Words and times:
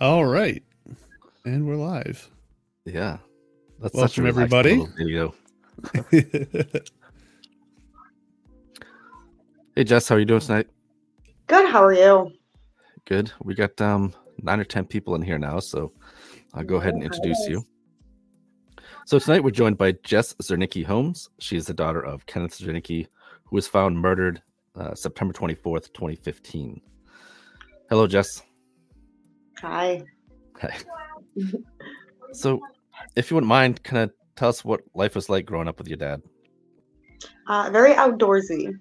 All 0.00 0.24
right. 0.24 0.62
And 1.44 1.66
we're 1.66 1.76
live. 1.76 2.30
Yeah. 2.86 3.18
That's 3.80 3.94
Welcome, 3.94 4.26
everybody. 4.26 4.86
Video. 4.96 5.34
hey, 9.76 9.84
Jess, 9.84 10.08
how 10.08 10.14
are 10.14 10.18
you 10.18 10.24
doing 10.24 10.40
tonight? 10.40 10.68
Good. 11.48 11.68
How 11.68 11.84
are 11.84 11.92
you? 11.92 12.32
Good. 13.04 13.30
We 13.42 13.54
got 13.54 13.78
um, 13.82 14.14
nine 14.42 14.58
or 14.58 14.64
10 14.64 14.86
people 14.86 15.14
in 15.16 15.20
here 15.20 15.38
now, 15.38 15.60
so 15.60 15.92
I'll 16.54 16.64
go 16.64 16.76
ahead 16.76 16.94
and 16.94 17.02
introduce 17.02 17.46
you. 17.46 17.62
So 19.04 19.18
tonight 19.18 19.44
we're 19.44 19.50
joined 19.50 19.76
by 19.76 19.92
Jess 20.02 20.32
Zernicke 20.42 20.86
Holmes. 20.86 21.28
She 21.40 21.58
is 21.58 21.66
the 21.66 21.74
daughter 21.74 22.00
of 22.00 22.24
Kenneth 22.24 22.58
Zernicke, 22.58 23.06
who 23.44 23.54
was 23.54 23.68
found 23.68 23.98
murdered 23.98 24.40
uh, 24.76 24.94
September 24.94 25.34
24th, 25.34 25.92
2015. 25.92 26.80
Hello, 27.90 28.06
Jess. 28.06 28.42
Hi. 29.60 30.02
Hi. 30.60 30.76
so, 32.32 32.60
if 33.16 33.30
you 33.30 33.34
wouldn't 33.34 33.48
mind, 33.48 33.82
kind 33.82 34.04
of 34.04 34.12
tell 34.36 34.48
us 34.48 34.64
what 34.64 34.80
life 34.94 35.14
was 35.14 35.28
like 35.28 35.44
growing 35.44 35.68
up 35.68 35.78
with 35.78 35.88
your 35.88 35.98
dad. 35.98 36.22
Uh, 37.46 37.68
very 37.70 37.92
outdoorsy. 37.94 38.74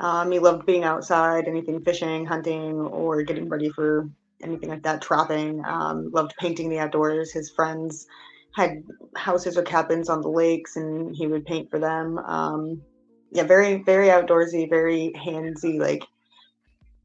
Um, 0.00 0.30
he 0.30 0.38
loved 0.38 0.66
being 0.66 0.84
outside, 0.84 1.46
anything 1.46 1.82
fishing, 1.84 2.24
hunting, 2.24 2.72
or 2.72 3.22
getting 3.22 3.48
ready 3.48 3.68
for 3.70 4.08
anything 4.42 4.70
like 4.70 4.82
that, 4.82 5.02
trapping. 5.02 5.62
Um, 5.64 6.10
loved 6.12 6.34
painting 6.38 6.70
the 6.70 6.78
outdoors. 6.78 7.32
His 7.32 7.50
friends 7.50 8.06
had 8.54 8.82
houses 9.16 9.58
or 9.58 9.62
cabins 9.62 10.08
on 10.08 10.22
the 10.22 10.28
lakes, 10.28 10.76
and 10.76 11.14
he 11.14 11.26
would 11.26 11.44
paint 11.44 11.70
for 11.70 11.78
them. 11.78 12.18
Um, 12.18 12.82
yeah, 13.30 13.44
very, 13.44 13.82
very 13.82 14.08
outdoorsy, 14.08 14.70
very 14.70 15.12
handsy. 15.16 15.78
Like 15.78 16.04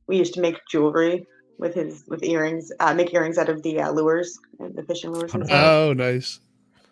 we 0.07 0.17
used 0.17 0.33
to 0.35 0.41
make 0.41 0.57
jewelry 0.69 1.25
with 1.59 1.75
his 1.75 2.03
with 2.07 2.23
earrings, 2.23 2.71
uh, 2.79 2.93
make 2.93 3.13
earrings 3.13 3.37
out 3.37 3.49
of 3.49 3.61
the 3.61 3.81
uh, 3.81 3.91
lures, 3.91 4.39
the 4.57 4.81
fishing 4.83 5.11
lures. 5.11 5.33
And 5.33 5.45
oh, 5.51 5.93
nice. 5.93 6.39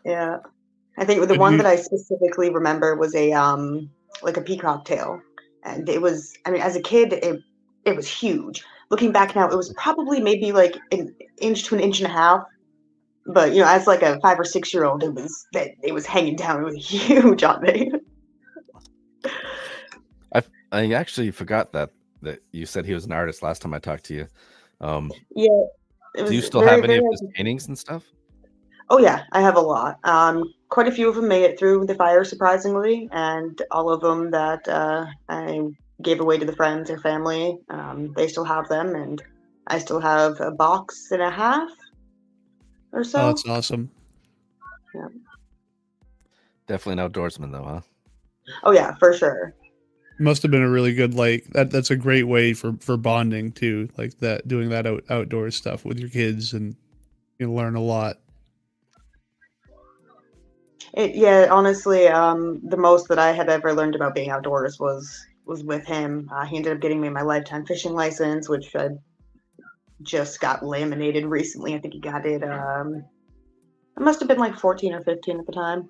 Yeah, 0.05 0.37
I 0.97 1.05
think 1.05 1.25
the 1.27 1.39
one 1.39 1.57
that 1.57 1.65
I 1.65 1.77
specifically 1.77 2.49
remember 2.49 2.95
was 2.95 3.15
a 3.15 3.31
um 3.31 3.89
like 4.21 4.37
a 4.37 4.41
peacock 4.41 4.85
tail, 4.85 5.21
and 5.63 5.87
it 5.89 6.01
was. 6.01 6.33
I 6.45 6.51
mean, 6.51 6.61
as 6.61 6.75
a 6.75 6.81
kid, 6.81 7.13
it 7.13 7.41
it 7.85 7.95
was 7.95 8.07
huge. 8.07 8.63
Looking 8.89 9.11
back 9.11 9.35
now, 9.35 9.49
it 9.49 9.55
was 9.55 9.73
probably 9.77 10.21
maybe 10.21 10.51
like 10.51 10.77
an 10.91 11.15
inch 11.39 11.63
to 11.65 11.75
an 11.75 11.81
inch 11.81 11.99
and 11.99 12.07
a 12.07 12.13
half. 12.13 12.43
But 13.25 13.53
you 13.53 13.61
know, 13.61 13.67
as 13.67 13.87
like 13.87 14.01
a 14.01 14.19
five 14.21 14.39
or 14.39 14.45
six 14.45 14.73
year 14.73 14.85
old, 14.85 15.03
it 15.03 15.13
was 15.13 15.45
that 15.53 15.71
it 15.81 15.93
was 15.93 16.05
hanging 16.05 16.35
down. 16.35 16.61
It 16.61 16.65
was 16.65 16.75
huge 16.89 17.43
on 17.43 17.61
me. 17.61 17.91
I 20.35 20.43
I 20.71 20.91
actually 20.93 21.31
forgot 21.31 21.71
that 21.71 21.91
that 22.21 22.39
you 22.51 22.65
said 22.65 22.85
he 22.85 22.93
was 22.93 23.05
an 23.05 23.11
artist 23.11 23.43
last 23.43 23.61
time 23.61 23.73
I 23.73 23.79
talked 23.79 24.05
to 24.05 24.13
you. 24.13 24.27
Um, 24.81 25.11
yeah. 25.35 25.65
Do 26.15 26.33
you 26.33 26.41
still 26.41 26.61
very, 26.61 26.75
have 26.75 26.83
any 26.83 26.97
of 26.97 27.03
his 27.11 27.23
paintings 27.35 27.67
and 27.67 27.77
stuff? 27.77 28.03
Oh 28.89 28.99
yeah, 28.99 29.23
I 29.31 29.41
have 29.41 29.55
a 29.55 29.61
lot. 29.61 29.97
Um, 30.03 30.53
quite 30.69 30.87
a 30.87 30.91
few 30.91 31.09
of 31.09 31.15
them 31.15 31.27
made 31.27 31.43
it 31.43 31.59
through 31.59 31.85
the 31.85 31.95
fire, 31.95 32.23
surprisingly, 32.23 33.09
and 33.11 33.61
all 33.71 33.89
of 33.91 34.01
them 34.01 34.31
that 34.31 34.67
uh, 34.67 35.05
I 35.29 35.61
gave 36.01 36.19
away 36.19 36.37
to 36.37 36.45
the 36.45 36.55
friends 36.55 36.89
or 36.89 36.99
family, 36.99 37.57
um, 37.69 38.13
they 38.15 38.27
still 38.27 38.45
have 38.45 38.67
them, 38.69 38.95
and 38.95 39.21
I 39.67 39.79
still 39.79 39.99
have 39.99 40.39
a 40.39 40.51
box 40.51 41.11
and 41.11 41.21
a 41.21 41.29
half 41.29 41.69
or 42.93 43.03
so. 43.03 43.19
Oh, 43.19 43.27
that's 43.27 43.47
awesome. 43.47 43.91
Yeah. 44.95 45.07
Definitely 46.67 47.03
an 47.03 47.09
outdoorsman, 47.09 47.51
though, 47.51 47.63
huh? 47.63 47.81
Oh 48.63 48.71
yeah, 48.71 48.95
for 48.95 49.13
sure 49.13 49.53
must 50.19 50.41
have 50.41 50.51
been 50.51 50.63
a 50.63 50.69
really 50.69 50.93
good 50.93 51.13
like 51.13 51.45
that 51.47 51.69
that's 51.69 51.91
a 51.91 51.95
great 51.95 52.23
way 52.23 52.53
for 52.53 52.73
for 52.79 52.97
bonding 52.97 53.51
too 53.51 53.89
like 53.97 54.17
that 54.19 54.47
doing 54.47 54.69
that 54.69 54.87
out, 54.87 55.03
outdoor 55.09 55.51
stuff 55.51 55.85
with 55.85 55.99
your 55.99 56.09
kids 56.09 56.53
and 56.53 56.75
you 57.37 57.51
learn 57.51 57.75
a 57.75 57.81
lot. 57.81 58.17
It, 60.93 61.15
yeah 61.15 61.47
honestly 61.51 62.07
um 62.07 62.61
the 62.63 62.77
most 62.77 63.09
that 63.09 63.19
i 63.19 63.31
had 63.31 63.49
ever 63.49 63.73
learned 63.73 63.95
about 63.95 64.15
being 64.15 64.29
outdoors 64.29 64.79
was 64.79 65.25
was 65.45 65.63
with 65.63 65.85
him. 65.85 66.29
Uh, 66.33 66.45
he 66.45 66.57
ended 66.57 66.73
up 66.73 66.81
getting 66.81 66.99
me 66.99 67.07
my 67.09 67.21
lifetime 67.21 67.65
fishing 67.65 67.93
license 67.93 68.49
which 68.49 68.75
i 68.75 68.89
just 70.03 70.39
got 70.39 70.63
laminated 70.63 71.25
recently. 71.25 71.73
I 71.73 71.79
think 71.79 71.93
he 71.93 71.99
got 71.99 72.25
it 72.25 72.43
um 72.43 73.03
it 73.97 74.01
must 74.01 74.19
have 74.19 74.27
been 74.27 74.39
like 74.39 74.55
14 74.55 74.93
or 74.93 75.01
15 75.01 75.39
at 75.39 75.45
the 75.45 75.51
time. 75.51 75.89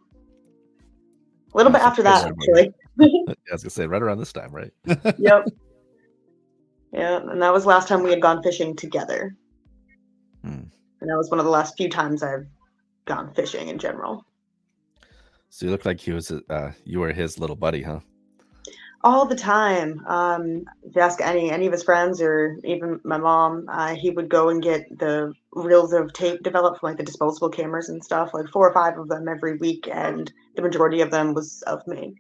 A 1.54 1.58
little 1.58 1.72
bit 1.72 1.82
after 1.82 2.04
that 2.04 2.26
actually 2.26 2.74
I 3.02 3.36
was 3.52 3.64
gonna 3.64 3.70
say 3.70 3.88
right 3.88 4.02
around 4.02 4.20
this 4.20 4.34
time, 4.34 4.52
right? 4.52 4.72
yep. 5.18 5.46
Yeah, 6.94 7.18
and 7.18 7.42
that 7.42 7.54
was 7.54 7.66
last 7.66 7.88
time 7.88 8.02
we 8.02 8.10
had 8.10 8.22
gone 8.22 8.42
fishing 8.42 8.76
together. 8.76 9.36
Hmm. 10.42 10.64
And 11.02 11.10
that 11.10 11.18
was 11.18 11.30
one 11.30 11.40
of 11.40 11.46
the 11.46 11.52
last 11.52 11.76
few 11.78 11.90
times 11.90 12.24
I've 12.24 12.48
gone 13.06 13.34
fishing 13.34 13.68
in 13.68 13.78
general. 13.78 14.26
So 15.50 15.66
you 15.66 15.72
look 15.72 15.86
like 15.86 16.00
he 16.00 16.12
was 16.12 16.32
uh, 16.32 16.72
you 16.86 17.00
were 17.00 17.12
his 17.12 17.40
little 17.40 17.56
buddy, 17.56 17.82
huh? 17.82 18.00
All 19.04 19.26
the 19.26 19.36
time. 19.36 20.04
Um, 20.08 20.66
if 20.84 20.96
you 20.96 21.02
ask 21.02 21.22
any 21.22 21.52
any 21.52 21.68
of 21.68 21.72
his 21.72 21.84
friends 21.84 22.22
or 22.22 22.58
even 22.64 23.00
my 23.04 23.18
mom, 23.18 23.66
uh, 23.70 23.96
he 23.96 24.10
would 24.10 24.30
go 24.30 24.50
and 24.50 24.62
get 24.62 24.98
the 24.98 25.34
reels 25.54 25.94
of 25.94 26.14
tape 26.14 26.42
developed 26.42 26.80
from 26.80 26.90
like 26.90 26.98
the 26.98 27.04
disposable 27.04 27.50
cameras 27.50 27.90
and 27.90 28.04
stuff, 28.04 28.34
like 28.34 28.48
four 28.48 28.68
or 28.68 28.74
five 28.74 28.98
of 28.98 29.08
them 29.08 29.28
every 29.28 29.58
week, 29.58 29.88
and 29.92 30.32
the 30.56 30.62
majority 30.62 31.02
of 31.02 31.12
them 31.12 31.34
was 31.34 31.62
of 31.64 31.86
me 31.86 32.16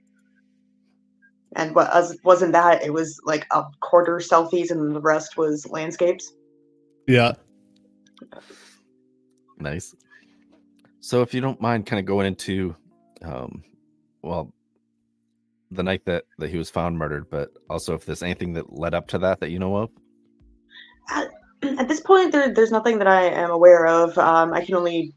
and 1.57 1.73
what 1.73 1.91
wasn't 2.23 2.53
that 2.53 2.83
it 2.83 2.93
was 2.93 3.19
like 3.25 3.45
a 3.51 3.63
quarter 3.81 4.17
selfies 4.17 4.71
and 4.71 4.95
the 4.95 5.01
rest 5.01 5.37
was 5.37 5.67
landscapes? 5.69 6.31
Yeah. 7.07 7.33
Nice. 9.57 9.95
So 10.99 11.21
if 11.23 11.33
you 11.33 11.41
don't 11.41 11.59
mind 11.59 11.87
kind 11.87 11.99
of 11.99 12.05
going 12.05 12.27
into 12.27 12.75
um 13.23 13.63
well 14.21 14.53
the 15.71 15.81
night 15.81 16.05
that 16.05 16.25
that 16.37 16.49
he 16.51 16.57
was 16.57 16.69
found 16.69 16.95
murdered 16.97 17.27
but 17.31 17.49
also 17.69 17.95
if 17.95 18.05
there's 18.05 18.21
anything 18.21 18.53
that 18.53 18.71
led 18.71 18.93
up 18.93 19.07
to 19.07 19.17
that 19.17 19.39
that 19.39 19.49
you 19.49 19.57
know 19.57 19.75
of? 19.75 19.89
At, 21.09 21.29
at 21.79 21.87
this 21.87 22.01
point 22.01 22.31
there, 22.31 22.53
there's 22.53 22.71
nothing 22.71 22.99
that 22.99 23.07
i 23.07 23.23
am 23.23 23.49
aware 23.49 23.87
of. 23.87 24.15
Um 24.19 24.53
i 24.53 24.63
can 24.63 24.75
only 24.75 25.15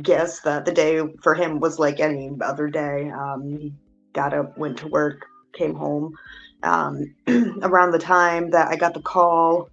guess 0.00 0.40
that 0.40 0.64
the 0.64 0.72
day 0.72 1.02
for 1.22 1.34
him 1.34 1.60
was 1.60 1.78
like 1.78 2.00
any 2.00 2.30
other 2.40 2.68
day. 2.68 3.10
Um 3.10 3.58
he 3.58 3.74
got 4.14 4.32
up 4.32 4.56
went 4.56 4.78
to 4.78 4.88
work 4.88 5.26
came 5.54 5.74
home. 5.74 6.14
Um, 6.62 7.14
around 7.62 7.90
the 7.90 7.98
time 7.98 8.50
that 8.50 8.68
I 8.68 8.76
got 8.76 8.94
the 8.94 9.02
call 9.02 9.68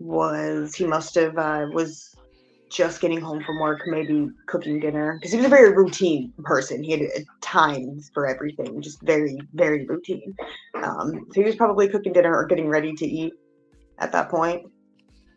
was 0.00 0.74
he 0.74 0.86
must 0.86 1.14
have 1.14 1.36
uh, 1.38 1.66
was 1.72 2.14
just 2.70 3.00
getting 3.00 3.20
home 3.20 3.42
from 3.44 3.58
work, 3.58 3.82
maybe 3.86 4.28
cooking 4.46 4.80
dinner 4.80 5.14
because 5.14 5.32
he 5.32 5.36
was 5.36 5.46
a 5.46 5.50
very 5.50 5.74
routine 5.74 6.32
person. 6.44 6.82
He 6.82 6.92
had 6.92 7.02
uh, 7.02 7.20
times 7.40 8.10
for 8.14 8.26
everything, 8.26 8.80
just 8.80 9.02
very 9.02 9.38
very 9.54 9.86
routine. 9.86 10.34
Um, 10.74 11.26
so 11.32 11.40
he 11.40 11.44
was 11.44 11.56
probably 11.56 11.88
cooking 11.88 12.12
dinner 12.12 12.34
or 12.34 12.46
getting 12.46 12.68
ready 12.68 12.94
to 12.94 13.06
eat 13.06 13.32
at 13.98 14.12
that 14.12 14.30
point. 14.30 14.62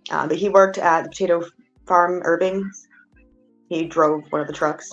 Uh, 0.09 0.27
but 0.27 0.37
he 0.37 0.49
worked 0.49 0.77
at 0.77 1.03
the 1.03 1.09
potato 1.09 1.43
farm 1.87 2.21
Irving's. 2.23 2.87
He 3.69 3.85
drove 3.85 4.23
one 4.31 4.41
of 4.41 4.47
the 4.47 4.53
trucks. 4.53 4.89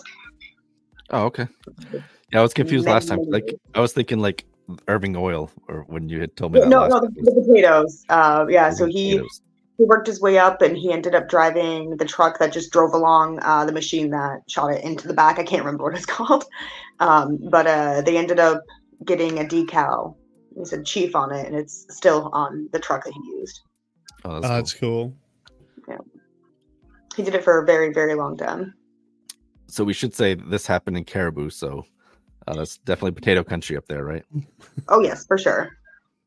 Oh, 1.10 1.24
okay. 1.24 1.46
Yeah, 2.32 2.40
I 2.40 2.42
was 2.42 2.54
confused 2.54 2.86
last 2.86 3.08
time. 3.08 3.22
Like 3.22 3.54
I 3.74 3.80
was 3.80 3.92
thinking 3.92 4.20
like 4.20 4.44
Irving 4.88 5.16
Oil, 5.16 5.50
or 5.68 5.84
when 5.88 6.08
you 6.08 6.20
had 6.20 6.36
told 6.36 6.52
me 6.52 6.60
that. 6.60 6.68
No, 6.68 6.86
no, 6.86 7.00
the, 7.00 7.08
the, 7.08 7.32
potatoes. 7.32 8.04
Uh, 8.08 8.46
yeah, 8.48 8.70
the 8.70 8.76
so 8.76 8.86
he 8.86 9.12
potatoes. 9.12 9.42
he 9.78 9.84
worked 9.84 10.06
his 10.06 10.20
way 10.20 10.38
up, 10.38 10.62
and 10.62 10.76
he 10.76 10.92
ended 10.92 11.14
up 11.14 11.28
driving 11.28 11.96
the 11.96 12.04
truck 12.04 12.38
that 12.38 12.52
just 12.52 12.70
drove 12.70 12.94
along 12.94 13.40
uh, 13.42 13.64
the 13.64 13.72
machine 13.72 14.10
that 14.10 14.42
shot 14.48 14.68
it 14.68 14.84
into 14.84 15.08
the 15.08 15.14
back. 15.14 15.38
I 15.38 15.44
can't 15.44 15.64
remember 15.64 15.84
what 15.84 15.96
it's 15.96 16.06
called, 16.06 16.44
um, 17.00 17.38
but 17.50 17.66
uh, 17.66 18.02
they 18.02 18.16
ended 18.16 18.38
up 18.38 18.62
getting 19.04 19.40
a 19.40 19.44
decal. 19.44 20.16
It 20.56 20.66
said 20.66 20.84
Chief 20.84 21.16
on 21.16 21.32
it, 21.32 21.46
and 21.46 21.56
it's 21.56 21.86
still 21.90 22.30
on 22.32 22.68
the 22.72 22.78
truck 22.78 23.04
that 23.04 23.12
he 23.12 23.30
used. 23.38 23.60
Oh, 24.24 24.40
that's, 24.40 24.44
oh, 24.44 24.48
cool. 24.48 24.56
that's 24.56 24.72
cool. 24.74 25.16
Yeah, 25.88 25.96
he 27.16 27.22
did 27.22 27.34
it 27.34 27.42
for 27.42 27.60
a 27.60 27.66
very, 27.66 27.92
very 27.92 28.14
long 28.14 28.36
time. 28.36 28.74
So 29.66 29.84
we 29.84 29.92
should 29.92 30.14
say 30.14 30.34
this 30.34 30.66
happened 30.66 30.96
in 30.96 31.04
Caribou. 31.04 31.48
So 31.48 31.84
uh, 32.46 32.54
that's 32.54 32.78
definitely 32.78 33.12
potato 33.12 33.44
country 33.44 33.76
up 33.76 33.86
there, 33.86 34.04
right? 34.04 34.24
Oh 34.88 35.00
yes, 35.00 35.26
for 35.26 35.38
sure. 35.38 35.70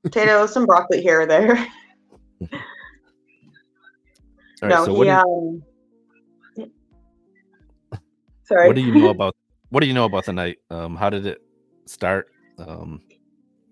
Potatoes, 0.04 0.54
some 0.54 0.65
broccoli 0.65 1.01
here 1.01 1.21
or 1.21 1.25
there. 1.25 1.57
All 2.42 2.48
right, 4.62 4.69
no, 4.69 4.86
so 4.86 4.94
what, 4.94 5.07
he, 5.07 5.13
do 5.13 5.19
you, 6.56 6.63
um, 6.63 6.71
sorry. 8.44 8.68
What 8.68 8.75
do 8.75 8.81
you 8.81 8.94
know 8.94 9.10
about 9.15 9.36
what 9.69 9.81
do 9.81 9.88
you 9.88 9.94
know 9.94 10.06
about 10.06 10.25
the 10.25 10.33
night? 10.33 10.60
Um, 10.69 10.95
how 10.95 11.10
did 11.10 11.25
it 11.25 11.39
start? 11.86 12.27
Um, 12.57 13.01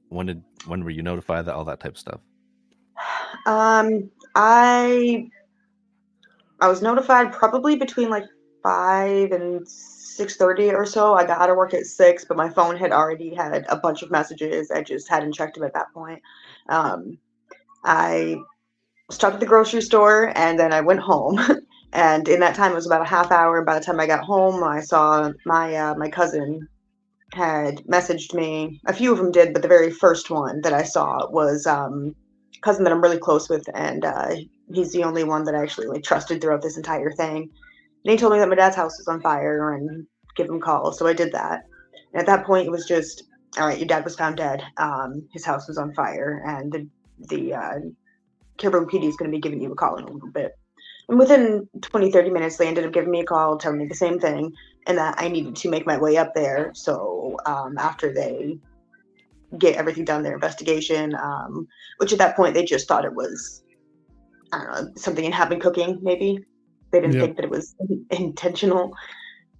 when 0.09 0.25
did 0.25 0.43
when 0.65 0.83
were 0.83 0.89
you 0.89 1.03
notified 1.03 1.45
that 1.45 1.55
all 1.55 1.65
that 1.65 1.79
type 1.79 1.93
of 1.93 1.97
stuff? 1.97 2.19
Um, 3.45 4.09
I 4.35 5.29
I 6.59 6.67
was 6.67 6.81
notified 6.81 7.31
probably 7.31 7.75
between 7.75 8.09
like 8.09 8.25
five 8.61 9.31
and 9.31 9.65
6.30 10.19 10.73
or 10.73 10.85
so 10.85 11.13
i 11.13 11.25
got 11.25 11.41
out 11.41 11.49
of 11.49 11.57
work 11.57 11.73
at 11.73 11.85
6 11.85 12.25
but 12.25 12.37
my 12.37 12.49
phone 12.49 12.77
had 12.77 12.91
already 12.91 13.33
had 13.33 13.65
a 13.69 13.77
bunch 13.77 14.01
of 14.01 14.11
messages 14.11 14.71
i 14.71 14.81
just 14.81 15.09
hadn't 15.09 15.33
checked 15.33 15.55
them 15.55 15.63
at 15.63 15.73
that 15.73 15.93
point 15.93 16.21
um, 16.69 17.17
i 17.83 18.35
stopped 19.11 19.35
at 19.35 19.39
the 19.39 19.45
grocery 19.45 19.81
store, 19.81 20.31
and 20.35 20.59
then 20.59 20.73
I 20.73 20.81
went 20.81 20.99
home. 20.99 21.39
and 21.93 22.27
in 22.27 22.39
that 22.39 22.55
time, 22.55 22.71
it 22.71 22.75
was 22.75 22.85
about 22.85 23.01
a 23.01 23.09
half 23.09 23.31
hour. 23.31 23.63
By 23.63 23.77
the 23.77 23.85
time 23.85 23.99
I 23.99 24.07
got 24.07 24.23
home, 24.23 24.63
I 24.63 24.81
saw 24.81 25.31
my 25.45 25.75
uh, 25.75 25.95
my 25.95 26.09
cousin 26.09 26.67
had 27.33 27.77
messaged 27.85 28.33
me. 28.33 28.79
A 28.87 28.93
few 28.93 29.11
of 29.11 29.17
them 29.17 29.31
did, 29.31 29.53
but 29.53 29.61
the 29.61 29.67
very 29.67 29.91
first 29.91 30.29
one 30.29 30.61
that 30.61 30.73
I 30.73 30.83
saw 30.83 31.29
was 31.29 31.65
um, 31.65 32.15
cousin 32.61 32.83
that 32.83 32.93
I'm 32.93 33.01
really 33.01 33.19
close 33.19 33.49
with, 33.49 33.67
and 33.73 34.03
uh, 34.03 34.35
he's 34.73 34.91
the 34.91 35.03
only 35.03 35.23
one 35.23 35.45
that 35.45 35.55
I 35.55 35.61
actually 35.61 35.87
like 35.87 36.03
trusted 36.03 36.41
throughout 36.41 36.61
this 36.61 36.77
entire 36.77 37.11
thing. 37.11 37.49
He 38.03 38.17
told 38.17 38.33
me 38.33 38.39
that 38.39 38.49
my 38.49 38.55
dad's 38.55 38.75
house 38.75 38.97
was 38.97 39.07
on 39.07 39.21
fire 39.21 39.73
and 39.73 40.05
give 40.35 40.47
him 40.47 40.59
calls, 40.59 40.97
so 40.97 41.07
I 41.07 41.13
did 41.13 41.31
that. 41.33 41.61
And 42.13 42.21
at 42.21 42.25
that 42.25 42.45
point, 42.45 42.67
it 42.67 42.71
was 42.71 42.85
just 42.85 43.23
all 43.57 43.67
right. 43.67 43.77
Your 43.77 43.87
dad 43.87 44.03
was 44.03 44.15
found 44.15 44.37
dead. 44.37 44.63
Um, 44.77 45.27
his 45.33 45.45
house 45.45 45.67
was 45.67 45.77
on 45.77 45.93
fire, 45.93 46.41
and 46.45 46.71
the 46.71 46.87
the 47.29 47.53
uh, 47.53 47.79
PD 48.57 49.07
is 49.07 49.15
going 49.17 49.29
to 49.29 49.35
be 49.35 49.41
giving 49.41 49.61
you 49.61 49.71
a 49.71 49.75
call 49.75 49.97
in 49.97 50.03
a 50.03 50.11
little 50.11 50.31
bit. 50.31 50.57
And 51.09 51.19
within 51.19 51.67
20, 51.81 52.11
30 52.11 52.29
minutes, 52.29 52.57
they 52.57 52.67
ended 52.67 52.85
up 52.85 52.93
giving 52.93 53.11
me 53.11 53.21
a 53.21 53.25
call, 53.25 53.57
telling 53.57 53.79
me 53.79 53.87
the 53.87 53.95
same 53.95 54.19
thing, 54.19 54.53
and 54.87 54.97
that 54.97 55.15
I 55.17 55.27
needed 55.27 55.55
to 55.57 55.69
make 55.69 55.85
my 55.85 55.97
way 55.97 56.17
up 56.17 56.33
there. 56.33 56.71
So 56.73 57.37
um, 57.45 57.77
after 57.77 58.13
they 58.13 58.57
get 59.57 59.75
everything 59.75 60.05
done, 60.05 60.23
their 60.23 60.35
investigation, 60.35 61.15
um, 61.15 61.67
which 61.97 62.13
at 62.13 62.19
that 62.19 62.35
point 62.35 62.53
they 62.53 62.63
just 62.63 62.87
thought 62.87 63.05
it 63.05 63.13
was, 63.13 63.63
I 64.53 64.63
don't 64.63 64.71
know, 64.71 64.91
something 64.95 65.25
in 65.25 65.31
having 65.31 65.59
cooking, 65.59 65.99
maybe. 66.01 66.45
They 66.91 66.99
didn't 66.99 67.15
Yep. 67.15 67.23
think 67.23 67.35
that 67.37 67.45
it 67.45 67.51
was 67.51 67.75
intentional, 68.09 68.91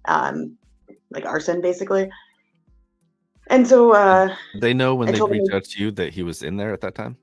um, 0.06 0.56
like 1.10 1.24
arson, 1.24 1.60
basically. 1.60 2.10
And 3.48 3.66
so, 3.66 3.92
uh, 3.92 4.34
They 4.60 4.74
know 4.74 4.94
when 4.94 5.10
they 5.10 5.20
reached 5.20 5.48
him- 5.48 5.56
out 5.56 5.64
to 5.64 5.82
you 5.82 5.90
that 5.92 6.12
he 6.12 6.22
was 6.22 6.42
in 6.42 6.56
there 6.56 6.72
at 6.72 6.80
that 6.82 6.94
time. 6.94 7.16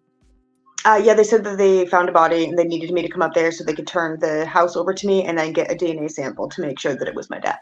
uh, 0.86 1.00
yeah, 1.04 1.14
they 1.14 1.26
said 1.26 1.44
that 1.44 1.58
they 1.58 1.86
found 1.86 2.08
a 2.08 2.12
body 2.12 2.46
and 2.46 2.58
they 2.58 2.64
needed 2.64 2.92
me 2.92 3.02
to 3.02 3.10
come 3.10 3.22
up 3.22 3.34
there 3.34 3.52
so 3.52 3.64
they 3.64 3.74
could 3.74 3.86
turn 3.86 4.18
the 4.20 4.46
house 4.46 4.78
over 4.78 4.94
to 4.94 5.06
me 5.08 5.26
and 5.26 5.38
then 5.38 5.52
get 5.52 5.70
a 5.70 5.76
DNA 5.76 6.08
sample 6.10 6.48
to 6.50 6.62
make 6.62 6.80
sure 6.80 6.96
that 6.96 7.08
it 7.08 7.14
was 7.14 7.30
my 7.30 7.38
dad. 7.38 7.60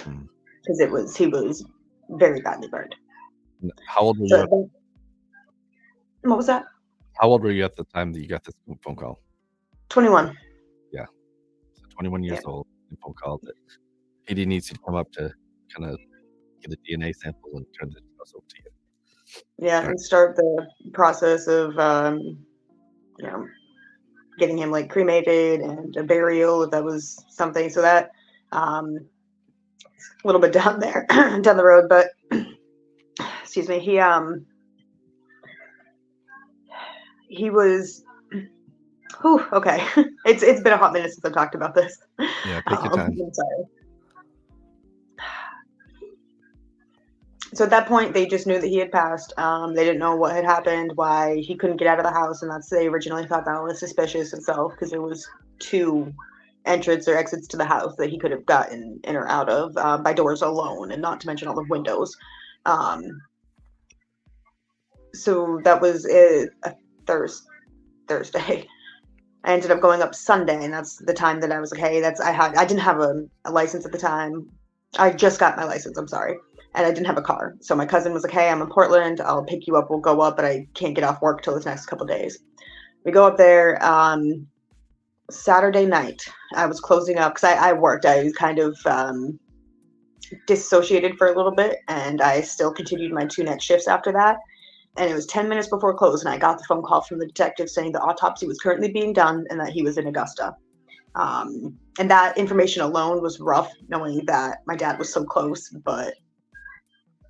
Hmm. 0.00 0.22
Because 0.62 0.80
it 0.80 0.90
was, 0.90 1.16
he 1.16 1.28
was 1.28 1.64
very 2.10 2.40
badly 2.40 2.66
burned. 2.68 2.94
How 3.86 4.00
old 4.02 4.18
were 4.18 4.26
you? 4.26 4.36
So, 4.36 4.42
At, 4.42 4.50
what 6.28 6.36
was 6.36 6.46
that? 6.46 6.64
how 7.20 7.28
old 7.28 7.42
were 7.42 7.52
you 7.52 7.64
at 7.64 7.76
the 7.76 7.84
time 7.84 8.12
that 8.12 8.20
you 8.20 8.26
got 8.28 8.42
this 8.44 8.54
phone 8.82 8.96
call? 8.96 9.20
21. 9.88 10.36
So 11.98 12.02
21 12.02 12.22
years 12.22 12.44
old. 12.44 12.66
The 12.90 12.96
phone 13.02 13.14
call 13.14 13.40
that 13.42 13.54
PD 14.28 14.46
needs 14.46 14.68
to 14.68 14.78
come 14.78 14.94
up 14.94 15.10
to 15.12 15.32
kind 15.74 15.90
of 15.90 15.98
get 16.62 16.72
a 16.72 16.76
DNA 16.76 17.14
sample 17.14 17.50
and 17.54 17.66
turn 17.78 17.90
the 17.90 18.00
house 18.18 18.32
over 18.34 18.44
to 18.48 18.56
you. 18.64 19.66
Yeah, 19.66 19.84
and 19.84 20.00
start 20.00 20.36
the 20.36 20.66
process 20.92 21.48
of, 21.48 21.76
um, 21.78 22.18
you 23.18 23.26
know, 23.26 23.46
getting 24.38 24.56
him 24.56 24.70
like 24.70 24.88
cremated 24.88 25.60
and 25.60 25.94
a 25.96 26.04
burial 26.04 26.62
if 26.62 26.70
that 26.70 26.84
was 26.84 27.22
something. 27.28 27.68
So 27.68 27.82
that, 27.82 28.10
um, 28.52 28.96
a 30.24 30.26
little 30.26 30.40
bit 30.40 30.52
down 30.54 30.78
there, 30.78 31.04
down 31.10 31.56
the 31.56 31.64
road, 31.64 31.88
but 31.88 32.10
excuse 33.42 33.68
me, 33.68 33.80
he, 33.80 33.98
um, 33.98 34.46
he 37.28 37.50
was, 37.50 38.04
whew, 39.20 39.44
okay. 39.52 39.84
It's, 40.24 40.42
it's 40.42 40.60
been 40.60 40.72
a 40.72 40.76
hot 40.76 40.92
minute 40.92 41.12
since 41.12 41.24
I've 41.24 41.32
talked 41.32 41.54
about 41.54 41.74
this. 41.74 41.98
Yeah, 42.18 42.60
take 42.68 42.82
your 42.84 42.92
Um, 42.92 42.98
time. 42.98 43.18
I'm 43.18 43.34
sorry. 43.34 43.64
So 47.54 47.64
at 47.64 47.70
that 47.70 47.86
point, 47.86 48.12
they 48.12 48.26
just 48.26 48.46
knew 48.46 48.60
that 48.60 48.66
he 48.66 48.76
had 48.76 48.92
passed. 48.92 49.32
Um, 49.38 49.74
they 49.74 49.84
didn't 49.84 50.00
know 50.00 50.14
what 50.16 50.34
had 50.34 50.44
happened, 50.44 50.92
why 50.96 51.36
he 51.36 51.56
couldn't 51.56 51.78
get 51.78 51.88
out 51.88 51.98
of 51.98 52.04
the 52.04 52.12
house, 52.12 52.42
and 52.42 52.50
that's 52.50 52.68
they 52.68 52.86
originally 52.88 53.26
thought 53.26 53.46
that 53.46 53.62
was 53.62 53.80
suspicious 53.80 54.34
itself 54.34 54.72
because 54.72 54.90
there 54.90 55.00
was 55.00 55.26
two 55.58 56.12
entrance 56.66 57.08
or 57.08 57.16
exits 57.16 57.48
to 57.48 57.56
the 57.56 57.64
house 57.64 57.96
that 57.96 58.10
he 58.10 58.18
could 58.18 58.30
have 58.30 58.44
gotten 58.44 59.00
in 59.04 59.16
or 59.16 59.26
out 59.28 59.48
of 59.48 59.74
uh, 59.78 59.96
by 59.96 60.12
doors 60.12 60.42
alone, 60.42 60.92
and 60.92 61.00
not 61.00 61.22
to 61.22 61.26
mention 61.26 61.48
all 61.48 61.54
the 61.54 61.64
windows. 61.70 62.14
Um, 62.66 63.22
so 65.14 65.60
that 65.64 65.80
was 65.80 66.06
a, 66.06 66.48
a 66.64 66.74
Thurs 67.06 67.46
Thursday. 68.08 68.66
I 69.48 69.52
ended 69.52 69.70
up 69.70 69.80
going 69.80 70.02
up 70.02 70.14
Sunday, 70.14 70.62
and 70.62 70.74
that's 70.74 70.96
the 70.96 71.14
time 71.14 71.40
that 71.40 71.50
I 71.50 71.58
was 71.58 71.72
like, 71.72 71.80
"Hey, 71.80 72.00
that's 72.02 72.20
I 72.20 72.32
had 72.32 72.54
I 72.54 72.66
didn't 72.66 72.82
have 72.82 73.00
a, 73.00 73.24
a 73.46 73.50
license 73.50 73.86
at 73.86 73.92
the 73.92 73.98
time. 73.98 74.46
I 74.98 75.10
just 75.10 75.40
got 75.40 75.56
my 75.56 75.64
license. 75.64 75.96
I'm 75.96 76.06
sorry, 76.06 76.36
and 76.74 76.84
I 76.84 76.90
didn't 76.90 77.06
have 77.06 77.16
a 77.16 77.22
car. 77.22 77.56
So 77.60 77.74
my 77.74 77.86
cousin 77.86 78.12
was 78.12 78.22
like, 78.22 78.32
"Hey, 78.32 78.50
I'm 78.50 78.60
in 78.60 78.68
Portland. 78.68 79.22
I'll 79.22 79.42
pick 79.42 79.66
you 79.66 79.76
up. 79.76 79.88
We'll 79.88 80.00
go 80.00 80.20
up, 80.20 80.36
but 80.36 80.44
I 80.44 80.66
can't 80.74 80.94
get 80.94 81.02
off 81.02 81.22
work 81.22 81.40
till 81.40 81.54
this 81.54 81.64
next 81.64 81.86
couple 81.86 82.04
days." 82.04 82.38
We 83.04 83.10
go 83.10 83.26
up 83.26 83.38
there. 83.38 83.82
Um, 83.82 84.46
Saturday 85.30 85.86
night, 85.86 86.22
I 86.54 86.66
was 86.66 86.78
closing 86.78 87.16
up 87.16 87.34
because 87.34 87.44
I, 87.44 87.70
I 87.70 87.72
worked. 87.72 88.04
I 88.04 88.30
kind 88.32 88.58
of 88.58 88.76
um, 88.84 89.40
dissociated 90.46 91.16
for 91.16 91.28
a 91.28 91.36
little 91.36 91.54
bit, 91.54 91.78
and 91.88 92.20
I 92.20 92.42
still 92.42 92.72
continued 92.72 93.12
my 93.12 93.24
two 93.24 93.44
next 93.44 93.64
shifts 93.64 93.88
after 93.88 94.12
that 94.12 94.36
and 94.98 95.10
it 95.10 95.14
was 95.14 95.26
10 95.26 95.48
minutes 95.48 95.68
before 95.68 95.94
close 95.94 96.24
and 96.24 96.32
i 96.32 96.36
got 96.36 96.58
the 96.58 96.64
phone 96.64 96.82
call 96.82 97.00
from 97.02 97.18
the 97.18 97.26
detective 97.26 97.68
saying 97.68 97.92
the 97.92 98.00
autopsy 98.00 98.46
was 98.46 98.58
currently 98.58 98.90
being 98.90 99.12
done 99.12 99.44
and 99.50 99.58
that 99.60 99.70
he 99.70 99.82
was 99.82 99.98
in 99.98 100.06
augusta 100.06 100.54
um, 101.14 101.76
and 101.98 102.10
that 102.10 102.36
information 102.36 102.82
alone 102.82 103.22
was 103.22 103.40
rough 103.40 103.72
knowing 103.88 104.24
that 104.26 104.58
my 104.66 104.76
dad 104.76 104.98
was 104.98 105.12
so 105.12 105.24
close 105.24 105.68
but 105.70 106.14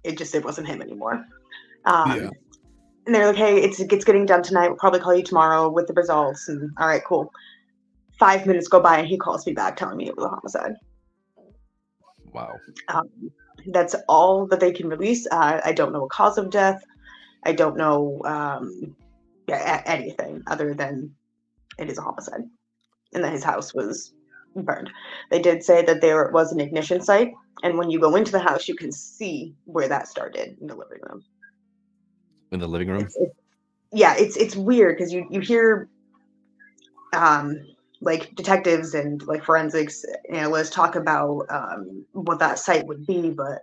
it 0.05 0.19
just 0.19 0.35
it 0.35 0.45
wasn't 0.45 0.67
him 0.67 0.83
anymore 0.83 1.25
um, 1.85 2.11
Yeah. 2.11 2.31
and 3.07 3.15
they're 3.15 3.27
like 3.27 3.37
hey 3.37 3.61
it's 3.63 3.81
it's 3.81 4.05
getting 4.05 4.27
done 4.27 4.43
tonight 4.43 4.69
we'll 4.69 4.77
probably 4.77 5.01
call 5.01 5.15
you 5.15 5.23
tomorrow 5.23 5.69
with 5.69 5.87
the 5.87 5.95
results 5.95 6.49
and 6.49 6.71
all 6.79 6.89
right 6.89 7.05
cool 7.07 7.31
five 8.19 8.47
minutes 8.47 8.69
go 8.69 8.81
by 8.81 8.99
and 8.99 9.09
he 9.09 9.17
calls 9.17 9.47
me 9.47 9.53
back 9.53 9.77
telling 9.77 9.97
me 9.97 10.09
it 10.09 10.17
was 10.17 10.25
a 10.25 10.29
homicide 10.29 10.75
Wow. 12.33 12.57
um, 12.89 13.09
that's 13.73 13.95
all 14.09 14.47
that 14.47 14.61
they 14.61 14.73
can 14.73 14.89
release. 14.89 15.27
Uh, 15.31 15.61
I 15.65 15.73
don't 15.73 15.93
know 15.93 16.05
a 16.05 16.09
cause 16.09 16.39
of 16.39 16.51
death. 16.51 16.83
I 17.45 17.53
don't 17.53 17.77
know 17.77 18.21
um, 18.25 18.97
yeah, 19.47 19.83
anything 19.87 20.43
other 20.47 20.75
than 20.75 21.15
it 21.79 21.89
is 21.89 21.99
a 21.99 22.03
homicide, 22.03 22.43
and 23.15 23.25
that 23.25 23.33
his 23.33 23.45
house 23.45 23.75
was 23.75 24.13
burned. 24.55 24.91
They 25.31 25.41
did 25.41 25.63
say 25.63 25.85
that 25.85 26.01
there 26.01 26.31
was 26.33 26.53
an 26.53 26.61
ignition 26.61 27.01
site, 27.01 27.33
and 27.63 27.79
when 27.79 27.91
you 27.91 27.99
go 27.99 28.15
into 28.17 28.33
the 28.33 28.41
house, 28.41 28.69
you 28.69 28.75
can 28.75 28.93
see 28.93 29.55
where 29.65 29.89
that 29.89 30.09
started 30.09 30.57
in 30.61 30.67
the 30.67 30.77
living 30.77 30.99
room. 31.09 31.25
In 32.53 32.61
the 32.61 32.69
living 32.69 32.89
room? 32.89 33.03
It's, 33.03 33.17
it's, 33.17 33.35
yeah, 33.93 34.15
it's 34.19 34.37
it's 34.37 34.57
weird 34.57 34.97
because 34.97 35.13
you 35.13 35.27
you 35.31 35.41
hear 35.41 35.89
um 37.15 37.57
like 38.01 38.35
detectives 38.37 38.95
and 38.95 39.23
like 39.27 39.45
forensics 39.45 40.05
analysts 40.31 40.71
talk 40.71 40.95
about 40.95 41.47
um 41.51 42.05
what 42.13 42.39
that 42.39 42.59
site 42.59 42.87
would 42.87 43.07
be, 43.07 43.31
but 43.31 43.63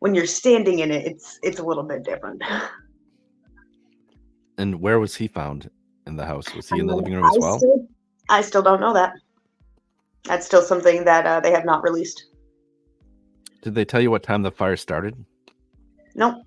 when 0.00 0.14
you're 0.14 0.26
standing 0.26 0.80
in 0.80 0.90
it, 0.90 1.06
it's 1.06 1.38
it's 1.42 1.58
a 1.58 1.64
little 1.64 1.84
bit 1.84 2.04
different. 2.04 2.42
And 4.62 4.80
where 4.80 5.00
was 5.00 5.16
he 5.16 5.26
found 5.26 5.68
in 6.06 6.14
the 6.14 6.24
house? 6.24 6.54
Was 6.54 6.68
he 6.68 6.78
in 6.78 6.86
the 6.86 6.94
living 6.94 7.14
room 7.14 7.24
as 7.24 7.34
I 7.34 7.40
well? 7.40 7.58
Still, 7.58 7.88
I 8.28 8.42
still 8.42 8.62
don't 8.62 8.80
know 8.80 8.94
that. 8.94 9.12
That's 10.22 10.46
still 10.46 10.62
something 10.62 11.04
that 11.04 11.26
uh, 11.26 11.40
they 11.40 11.50
have 11.50 11.64
not 11.64 11.82
released. 11.82 12.26
Did 13.62 13.74
they 13.74 13.84
tell 13.84 14.00
you 14.00 14.12
what 14.12 14.22
time 14.22 14.42
the 14.42 14.52
fire 14.52 14.76
started? 14.76 15.16
Nope. 16.14 16.44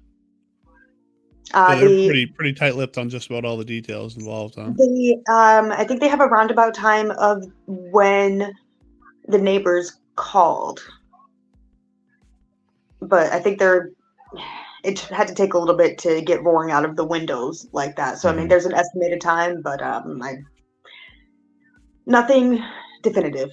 Uh, 1.53 1.75
they're 1.75 1.89
the, 1.89 2.07
pretty 2.07 2.25
pretty 2.25 2.53
tight 2.53 2.77
lipped 2.77 2.97
on 2.97 3.09
just 3.09 3.29
about 3.29 3.43
all 3.43 3.57
the 3.57 3.65
details 3.65 4.15
involved. 4.15 4.55
Huh? 4.55 4.71
The 4.77 5.21
um, 5.29 5.73
I 5.73 5.83
think 5.83 5.99
they 5.99 6.07
have 6.07 6.21
a 6.21 6.27
roundabout 6.27 6.73
time 6.73 7.11
of 7.11 7.43
when 7.65 8.53
the 9.27 9.37
neighbors 9.37 9.99
called, 10.15 10.81
but 13.01 13.33
I 13.33 13.41
think 13.41 13.59
they're. 13.59 13.89
It 14.85 14.99
had 14.99 15.27
to 15.27 15.33
take 15.33 15.53
a 15.53 15.57
little 15.57 15.75
bit 15.75 15.97
to 15.99 16.21
get 16.21 16.43
roaring 16.43 16.71
out 16.71 16.85
of 16.85 16.95
the 16.95 17.05
windows 17.05 17.67
like 17.71 17.95
that. 17.95 18.19
So 18.19 18.29
I 18.29 18.33
mean, 18.33 18.45
Mhm. 18.45 18.49
there's 18.49 18.65
an 18.65 18.73
estimated 18.73 19.19
time, 19.21 19.61
but 19.61 19.81
um, 19.81 20.21
I 20.21 20.37
nothing 22.05 22.63
definitive. 23.01 23.49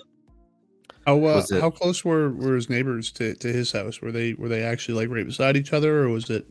How 1.06 1.22
uh, 1.24 1.42
how 1.60 1.70
close 1.70 2.04
were, 2.04 2.30
were 2.30 2.54
his 2.54 2.70
neighbors 2.70 3.10
to, 3.12 3.34
to 3.34 3.48
his 3.52 3.72
house? 3.72 4.00
Were 4.00 4.12
they 4.12 4.34
were 4.34 4.48
they 4.48 4.62
actually 4.62 4.94
like 4.94 5.08
right 5.14 5.26
beside 5.26 5.56
each 5.56 5.72
other, 5.72 6.04
or 6.04 6.08
was 6.10 6.30
it? 6.30 6.46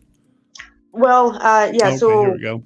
Well, 0.92 1.36
uh, 1.42 1.72
yeah. 1.74 1.88
okay, 1.88 1.98
so 1.98 2.10
here 2.22 2.34
we 2.34 2.42
go. 2.42 2.64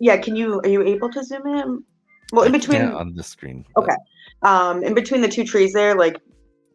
yeah, 0.00 0.16
can 0.16 0.34
you 0.34 0.60
are 0.64 0.68
you 0.68 0.82
able 0.82 1.10
to 1.12 1.22
zoom 1.22 1.46
in? 1.46 1.84
Well, 2.32 2.44
in 2.44 2.52
between 2.52 2.78
can't 2.80 2.94
on 2.94 3.14
the 3.14 3.22
screen. 3.22 3.64
but- 3.74 3.84
Okay. 3.84 3.96
um 4.42 4.82
in 4.82 4.94
between 4.94 5.20
the 5.20 5.28
two 5.28 5.44
trees 5.44 5.72
there 5.72 5.94
like 5.96 6.16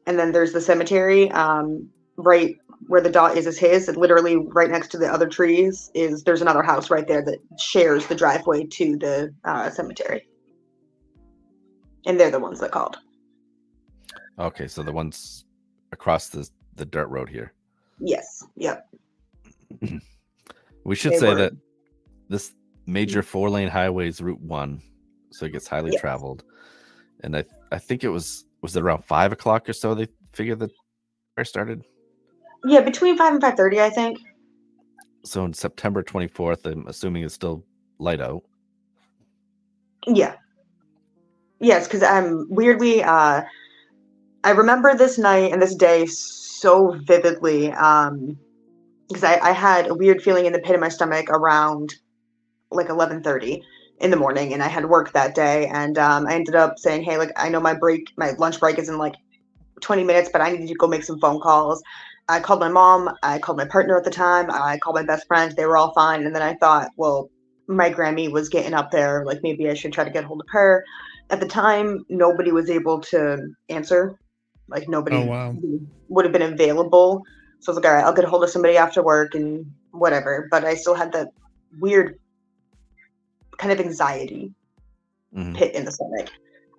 and 0.07 0.17
then 0.19 0.31
there's 0.31 0.51
the 0.53 0.59
cemetery 0.61 1.29
um 1.31 1.87
right 2.17 2.55
where 2.87 3.01
the 3.01 3.09
dot 3.09 3.37
is 3.37 3.47
is 3.47 3.57
his 3.57 3.87
and 3.87 3.97
literally 3.97 4.37
right 4.37 4.69
next 4.69 4.89
to 4.89 4.97
the 4.97 5.07
other 5.11 5.27
trees 5.27 5.89
is 5.93 6.23
there's 6.23 6.41
another 6.41 6.63
house 6.63 6.89
right 6.89 7.07
there 7.07 7.23
that 7.23 7.39
shares 7.59 8.05
the 8.07 8.15
driveway 8.15 8.65
to 8.65 8.97
the 8.97 9.33
uh, 9.45 9.69
cemetery 9.69 10.27
and 12.05 12.19
they're 12.19 12.31
the 12.31 12.39
ones 12.39 12.59
that 12.59 12.71
called 12.71 12.97
Okay, 14.39 14.67
so 14.67 14.81
the 14.81 14.91
ones 14.91 15.45
across 15.91 16.29
the 16.29 16.49
the 16.75 16.85
dirt 16.85 17.07
road 17.07 17.29
here. 17.29 17.53
yes 17.99 18.43
yep 18.55 18.85
We 20.85 20.95
should 20.95 21.13
They 21.13 21.19
say 21.19 21.29
were. 21.29 21.35
that 21.35 21.53
this 22.29 22.51
major 22.87 23.21
four 23.23 23.49
lane 23.49 23.69
highway 23.69 24.07
is 24.09 24.19
Route 24.21 24.41
One. 24.41 24.81
so 25.31 25.45
it 25.45 25.53
gets 25.53 25.67
highly 25.67 25.91
Yes. 25.91 26.01
traveled. 26.01 26.43
And 27.23 27.37
I 27.37 27.45
I 27.71 27.79
think 27.79 28.03
it 28.03 28.09
was 28.09 28.45
was 28.61 28.75
it 28.75 28.81
around 28.83 29.05
five 29.05 29.31
o'clock 29.31 29.69
or 29.69 29.73
so 29.73 29.95
they 29.95 30.07
figured 30.33 30.59
that 30.59 30.71
fire 31.35 31.45
started. 31.45 31.83
Yeah, 32.65 32.81
between 32.81 33.17
five 33.17 33.33
and 33.33 33.41
five 33.41 33.55
thirty, 33.55 33.81
I 33.81 33.89
think. 33.89 34.19
So 35.25 35.43
in 35.45 35.53
September 35.53 36.03
twenty 36.03 36.27
fourth, 36.27 36.65
I'm 36.65 36.87
assuming 36.87 37.23
it's 37.23 37.33
still 37.33 37.63
light 37.99 38.21
out. 38.21 38.43
Yeah. 40.07 40.35
Yes, 41.59 41.87
because 41.87 42.03
I'm 42.03 42.47
weirdly, 42.49 43.03
uh 43.03 43.43
I 44.45 44.51
remember 44.51 44.95
this 44.95 45.17
night 45.17 45.53
and 45.53 45.61
this 45.61 45.75
day 45.75 46.05
so 46.05 46.91
vividly. 47.05 47.71
Um 47.71 48.37
because 49.07 49.23
I, 49.23 49.37
I 49.39 49.51
had 49.51 49.87
a 49.87 49.93
weird 49.93 50.21
feeling 50.21 50.45
in 50.45 50.53
the 50.53 50.59
pit 50.59 50.75
of 50.75 50.81
my 50.81 50.89
stomach 50.89 51.29
around 51.29 51.93
like 52.71 52.89
eleven 52.89 53.21
thirty 53.21 53.63
in 53.99 54.09
the 54.11 54.17
morning 54.17 54.53
and 54.53 54.63
I 54.63 54.67
had 54.67 54.85
work 54.89 55.11
that 55.13 55.35
day 55.35 55.67
and 55.67 55.97
um 55.97 56.27
I 56.27 56.33
ended 56.35 56.55
up 56.55 56.79
saying, 56.79 57.03
Hey, 57.03 57.17
like 57.17 57.31
I 57.37 57.49
know 57.49 57.59
my 57.59 57.73
break 57.73 58.11
my 58.17 58.31
lunch 58.39 58.59
break 58.59 58.79
is 58.79 58.89
in 58.89 58.97
like 58.97 59.15
twenty 59.81 60.03
minutes, 60.03 60.29
but 60.31 60.41
I 60.41 60.51
need 60.51 60.67
to 60.67 60.75
go 60.75 60.87
make 60.87 61.03
some 61.03 61.19
phone 61.19 61.39
calls. 61.39 61.83
I 62.29 62.39
called 62.39 62.59
my 62.59 62.69
mom, 62.69 63.09
I 63.21 63.39
called 63.39 63.57
my 63.57 63.65
partner 63.65 63.97
at 63.97 64.05
the 64.05 64.11
time, 64.11 64.49
I 64.49 64.77
called 64.77 64.95
my 64.95 65.03
best 65.03 65.27
friend, 65.27 65.53
they 65.55 65.65
were 65.65 65.77
all 65.77 65.93
fine, 65.93 66.25
and 66.25 66.35
then 66.35 66.41
I 66.41 66.55
thought, 66.55 66.89
well, 66.95 67.29
my 67.67 67.89
Grammy 67.89 68.31
was 68.31 68.49
getting 68.49 68.73
up 68.73 68.91
there. 68.91 69.25
Like 69.25 69.39
maybe 69.43 69.69
I 69.69 69.73
should 69.73 69.93
try 69.93 70.03
to 70.03 70.09
get 70.09 70.23
hold 70.23 70.41
of 70.41 70.47
her. 70.51 70.83
At 71.29 71.39
the 71.39 71.47
time, 71.47 72.05
nobody 72.09 72.51
was 72.51 72.69
able 72.69 73.01
to 73.01 73.53
answer. 73.69 74.15
Like 74.67 74.87
nobody 74.89 75.15
Oh, 75.17 75.25
wow. 75.25 75.55
would 76.09 76.25
have 76.25 76.33
been 76.33 76.53
available. 76.53 77.23
So 77.61 77.71
I 77.71 77.75
was 77.75 77.83
like, 77.83 77.89
all 77.89 77.95
right, 77.95 78.05
I'll 78.05 78.13
get 78.13 78.25
a 78.25 78.29
hold 78.29 78.43
of 78.43 78.49
somebody 78.49 78.77
after 78.77 79.03
work 79.03 79.35
and 79.35 79.65
whatever. 79.91 80.47
But 80.51 80.65
I 80.65 80.75
still 80.75 80.95
had 80.95 81.13
that 81.13 81.29
weird 81.79 82.17
kind 83.57 83.71
of 83.71 83.79
anxiety 83.79 84.51
Mhm. 85.35 85.55
pit 85.55 85.75
in 85.75 85.85
the 85.85 85.91
stomach 85.91 86.29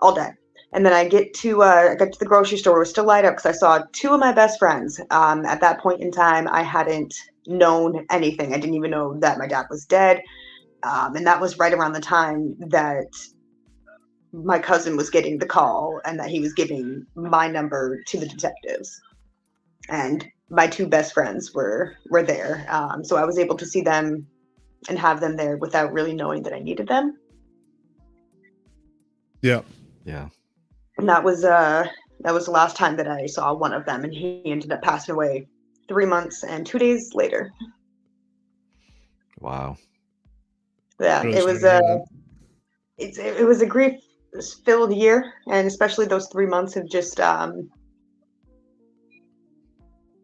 all 0.01 0.15
day. 0.15 0.31
And 0.75 0.85
then 0.85 0.93
I 0.93 1.09
get 1.09 1.33
to 1.35 1.63
uh, 1.63 1.91
I 1.93 1.95
got 1.95 2.13
to 2.13 2.19
the 2.19 2.27
grocery 2.27 2.59
store. 2.59 2.77
It 2.77 2.81
was 2.81 2.91
still 2.91 3.05
light 3.05 3.25
up 3.25 3.35
because 3.35 3.47
I 3.47 3.53
saw 3.53 3.85
two 3.93 4.13
of 4.13 4.21
my 4.21 4.33
best 4.33 4.59
friends. 4.59 5.01
Um, 5.11 5.47
at 5.47 5.61
that 5.61 5.81
point 5.81 6.03
in 6.03 6.11
time, 6.11 6.49
I 6.49 6.63
hadn't 6.63 7.15
known 7.47 8.05
anything. 8.11 8.53
I 8.53 8.59
didn't 8.59 8.75
even 8.75 8.91
know 8.91 9.17
that 9.21 9.39
my 9.39 9.47
dad 9.47 9.67
was 9.71 9.87
dead. 9.87 10.21
Um, 10.83 11.15
and 11.15 11.27
that 11.27 11.41
was 11.41 11.59
right 11.59 11.73
around 11.73 11.93
the 11.93 12.01
time 12.01 12.57
that 12.59 13.07
my 14.33 14.59
cousin 14.59 14.97
was 14.97 15.11
getting 15.11 15.39
the 15.39 15.47
call 15.47 16.01
and 16.05 16.19
that 16.19 16.29
he 16.29 16.41
was 16.41 16.53
giving 16.53 17.07
my 17.15 17.47
number 17.47 18.03
to 18.09 18.19
the 18.19 18.27
detectives. 18.27 19.01
And 19.89 20.27
my 20.51 20.67
two 20.67 20.89
best 20.89 21.15
friends 21.15 21.55
were 21.55 21.97
were 22.11 22.25
there. 22.25 22.67
Um, 22.69 23.05
so 23.05 23.17
I 23.17 23.25
was 23.25 23.39
able 23.39 23.57
to 23.59 23.67
see 23.67 23.83
them 23.83 24.27
and 24.89 24.99
have 24.99 25.21
them 25.21 25.37
there 25.37 25.57
without 25.57 25.93
really 25.93 26.15
knowing 26.15 26.43
that 26.43 26.53
I 26.53 26.59
needed 26.59 26.89
them. 26.89 27.17
Yeah. 29.41 29.63
Yeah. 30.05 30.29
And 31.05 31.11
that 31.11 31.23
was 31.23 31.45
uh 31.45 31.87
that 32.21 32.33
was 32.33 32.47
the 32.47 32.51
last 32.51 32.77
time 32.79 32.97
that 32.97 33.07
I 33.07 33.27
saw 33.27 33.53
one 33.53 33.75
of 33.75 33.85
them, 33.85 34.05
and 34.05 34.13
he 34.15 34.41
ended 34.47 34.73
up 34.73 34.81
passing 34.81 35.15
away 35.15 35.47
three 35.87 36.07
months 36.07 36.43
and 36.45 36.67
two 36.67 36.79
days 36.79 37.11
later. 37.13 37.53
Wow. 39.39 39.77
Yeah, 40.99 41.23
it 41.23 41.45
was 41.45 41.63
a 41.63 41.75
uh, 41.75 41.99
it's 42.97 43.19
it, 43.19 43.39
it 43.39 43.45
was 43.45 43.61
a 43.61 43.67
grief 43.67 44.01
filled 44.65 44.95
year, 44.95 45.35
and 45.47 45.67
especially 45.67 46.07
those 46.07 46.29
three 46.29 46.47
months 46.47 46.73
have 46.73 46.89
just 46.89 47.21
um, 47.21 47.69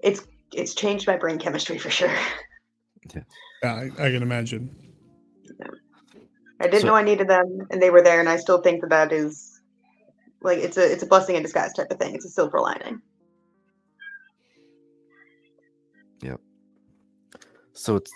it's 0.02 0.22
it's 0.54 0.74
changed 0.74 1.06
my 1.06 1.18
brain 1.18 1.38
chemistry 1.38 1.76
for 1.76 1.90
sure. 1.90 2.14
Yeah, 3.14 3.22
I, 3.64 3.90
I 3.98 4.10
can 4.10 4.22
imagine. 4.22 4.74
Yeah. 5.58 5.66
I 6.58 6.64
didn't 6.64 6.80
So- 6.80 6.86
know 6.86 6.94
I 6.94 7.02
needed 7.02 7.28
them, 7.28 7.66
and 7.70 7.82
they 7.82 7.90
were 7.90 8.00
there, 8.00 8.18
and 8.20 8.30
I 8.30 8.38
still 8.38 8.62
think 8.62 8.80
that 8.80 8.88
that 8.88 9.12
is 9.12 9.59
like 10.42 10.58
it's 10.58 10.76
a 10.76 10.92
it's 10.92 11.02
a 11.02 11.06
blessing 11.06 11.36
in 11.36 11.42
disguise 11.42 11.72
type 11.72 11.90
of 11.90 11.98
thing. 11.98 12.14
It's 12.14 12.24
a 12.24 12.30
silver 12.30 12.60
lining. 12.60 13.00
Yep. 16.22 16.40
So 17.72 17.96
it's 17.96 18.12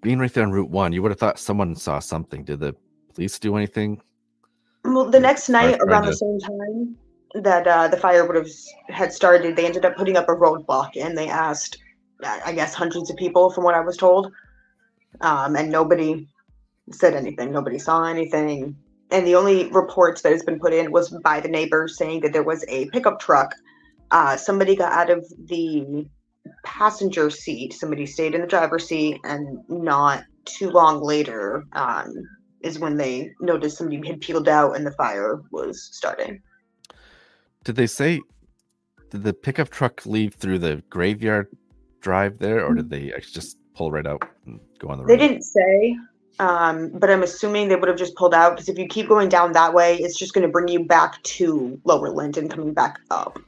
being 0.00 0.18
right 0.18 0.32
there 0.32 0.44
on 0.44 0.52
Route 0.52 0.70
One. 0.70 0.92
You 0.92 1.02
would 1.02 1.10
have 1.10 1.18
thought 1.18 1.38
someone 1.38 1.74
saw 1.74 1.98
something. 1.98 2.44
Did 2.44 2.60
the 2.60 2.74
police 3.14 3.38
do 3.38 3.56
anything? 3.56 4.00
Well, 4.84 5.10
the 5.10 5.20
next 5.20 5.48
night, 5.48 5.78
around 5.80 6.06
the 6.06 6.14
same 6.14 6.38
time 6.40 6.96
that 7.34 7.66
uh, 7.66 7.88
the 7.88 7.96
fire 7.96 8.26
would 8.26 8.36
have 8.36 8.48
had 8.88 9.12
started, 9.12 9.54
they 9.56 9.66
ended 9.66 9.84
up 9.84 9.96
putting 9.96 10.16
up 10.16 10.28
a 10.28 10.32
roadblock, 10.34 10.96
and 10.96 11.16
they 11.16 11.28
asked, 11.28 11.78
I 12.24 12.40
I 12.46 12.52
guess, 12.52 12.74
hundreds 12.74 13.10
of 13.10 13.16
people, 13.16 13.50
from 13.50 13.64
what 13.64 13.74
I 13.74 13.80
was 13.80 13.96
told, 13.96 14.32
um, 15.20 15.54
and 15.56 15.70
nobody 15.70 16.26
said 16.92 17.14
anything. 17.14 17.52
Nobody 17.52 17.78
saw 17.78 18.04
anything, 18.04 18.76
and 19.10 19.26
the 19.26 19.34
only 19.34 19.68
reports 19.70 20.22
that 20.22 20.32
has 20.32 20.42
been 20.42 20.58
put 20.58 20.72
in 20.72 20.92
was 20.92 21.10
by 21.22 21.40
the 21.40 21.48
neighbors 21.48 21.96
saying 21.96 22.20
that 22.20 22.32
there 22.32 22.42
was 22.42 22.64
a 22.68 22.88
pickup 22.90 23.20
truck. 23.20 23.54
Uh, 24.10 24.36
somebody 24.36 24.76
got 24.76 24.92
out 24.92 25.10
of 25.10 25.26
the 25.46 26.06
passenger 26.64 27.30
seat. 27.30 27.72
Somebody 27.72 28.06
stayed 28.06 28.34
in 28.34 28.40
the 28.40 28.46
driver's 28.46 28.86
seat, 28.86 29.20
and 29.24 29.58
not 29.68 30.24
too 30.44 30.70
long 30.70 31.00
later, 31.00 31.64
um, 31.72 32.12
is 32.62 32.78
when 32.78 32.96
they 32.96 33.32
noticed 33.40 33.78
somebody 33.78 34.06
had 34.06 34.20
peeled 34.20 34.48
out 34.48 34.76
and 34.76 34.86
the 34.86 34.92
fire 34.92 35.40
was 35.50 35.88
starting. 35.92 36.42
Did 37.64 37.76
they 37.76 37.86
say? 37.86 38.20
Did 39.10 39.24
the 39.24 39.32
pickup 39.32 39.70
truck 39.70 40.06
leave 40.06 40.34
through 40.34 40.60
the 40.60 40.82
graveyard 40.88 41.48
drive 42.00 42.38
there, 42.38 42.64
or 42.64 42.74
did 42.74 42.90
they 42.90 43.12
just 43.20 43.58
pull 43.74 43.90
right 43.90 44.06
out 44.06 44.22
and 44.46 44.60
go 44.78 44.88
on 44.88 44.98
the 44.98 45.04
road? 45.04 45.10
They 45.10 45.16
didn't 45.16 45.42
say, 45.42 45.96
um, 46.40 46.88
but 46.94 47.10
I'm 47.10 47.22
assuming 47.22 47.68
they 47.68 47.76
would 47.76 47.88
have 47.88 47.98
just 47.98 48.16
pulled 48.16 48.32
out 48.32 48.56
because 48.56 48.70
if 48.70 48.78
you 48.78 48.86
keep 48.86 49.08
going 49.08 49.28
down 49.28 49.52
that 49.52 49.74
way, 49.74 49.98
it's 49.98 50.18
just 50.18 50.32
going 50.32 50.46
to 50.46 50.50
bring 50.50 50.68
you 50.68 50.82
back 50.82 51.22
to 51.22 51.78
Lower 51.84 52.08
Lyndon, 52.08 52.48
coming 52.48 52.72
back 52.72 52.98
up. 53.10 53.38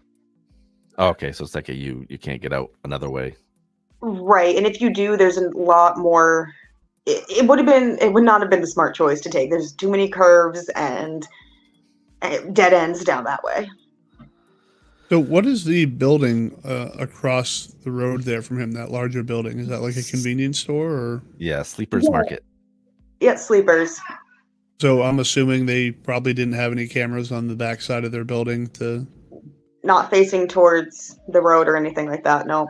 Oh, 0.98 1.08
okay, 1.08 1.32
so 1.32 1.42
it's 1.42 1.54
like 1.54 1.70
a 1.70 1.74
you 1.74 2.04
you 2.10 2.18
can't 2.18 2.42
get 2.42 2.52
out 2.52 2.70
another 2.84 3.08
way. 3.08 3.34
Right, 4.02 4.54
and 4.56 4.66
if 4.66 4.78
you 4.82 4.92
do, 4.92 5.16
there's 5.16 5.38
a 5.38 5.48
lot 5.56 5.96
more. 5.96 6.52
It, 7.06 7.24
it 7.30 7.48
would 7.48 7.58
have 7.58 7.66
been. 7.66 7.96
It 7.98 8.12
would 8.12 8.24
not 8.24 8.42
have 8.42 8.50
been 8.50 8.60
the 8.60 8.66
smart 8.66 8.94
choice 8.94 9.22
to 9.22 9.30
take. 9.30 9.48
There's 9.48 9.72
too 9.72 9.90
many 9.90 10.10
curves 10.10 10.68
and 10.76 11.26
uh, 12.20 12.40
dead 12.52 12.74
ends 12.74 13.04
down 13.04 13.24
that 13.24 13.42
way. 13.42 13.70
So, 15.08 15.18
what 15.18 15.46
is 15.46 15.64
the 15.64 15.86
building 15.86 16.60
uh, 16.62 16.90
across 16.98 17.68
the 17.84 17.90
road 17.90 18.24
there 18.24 18.42
from 18.42 18.60
him? 18.60 18.72
That 18.72 18.90
larger 18.90 19.22
building 19.22 19.60
is 19.60 19.68
that 19.68 19.80
like 19.80 19.96
a 19.96 20.02
convenience 20.02 20.58
store, 20.58 20.90
or 20.90 21.22
Yeah, 21.38 21.62
sleepers 21.62 22.04
Yeah. 22.04 22.10
market. 22.10 22.44
Yeah, 23.22 23.36
sleepers. 23.36 24.00
so? 24.80 25.02
I'm 25.02 25.20
assuming 25.20 25.66
they 25.66 25.92
probably 25.92 26.34
didn't 26.34 26.54
have 26.54 26.72
any 26.72 26.88
cameras 26.88 27.30
on 27.30 27.46
the 27.46 27.54
back 27.54 27.80
side 27.80 28.04
of 28.04 28.10
their 28.10 28.24
building 28.24 28.66
to. 28.70 29.06
Not 29.84 30.10
facing 30.10 30.48
towards 30.48 31.20
the 31.28 31.40
road 31.40 31.68
or 31.68 31.76
anything 31.76 32.08
like 32.08 32.24
that. 32.24 32.48
No. 32.48 32.68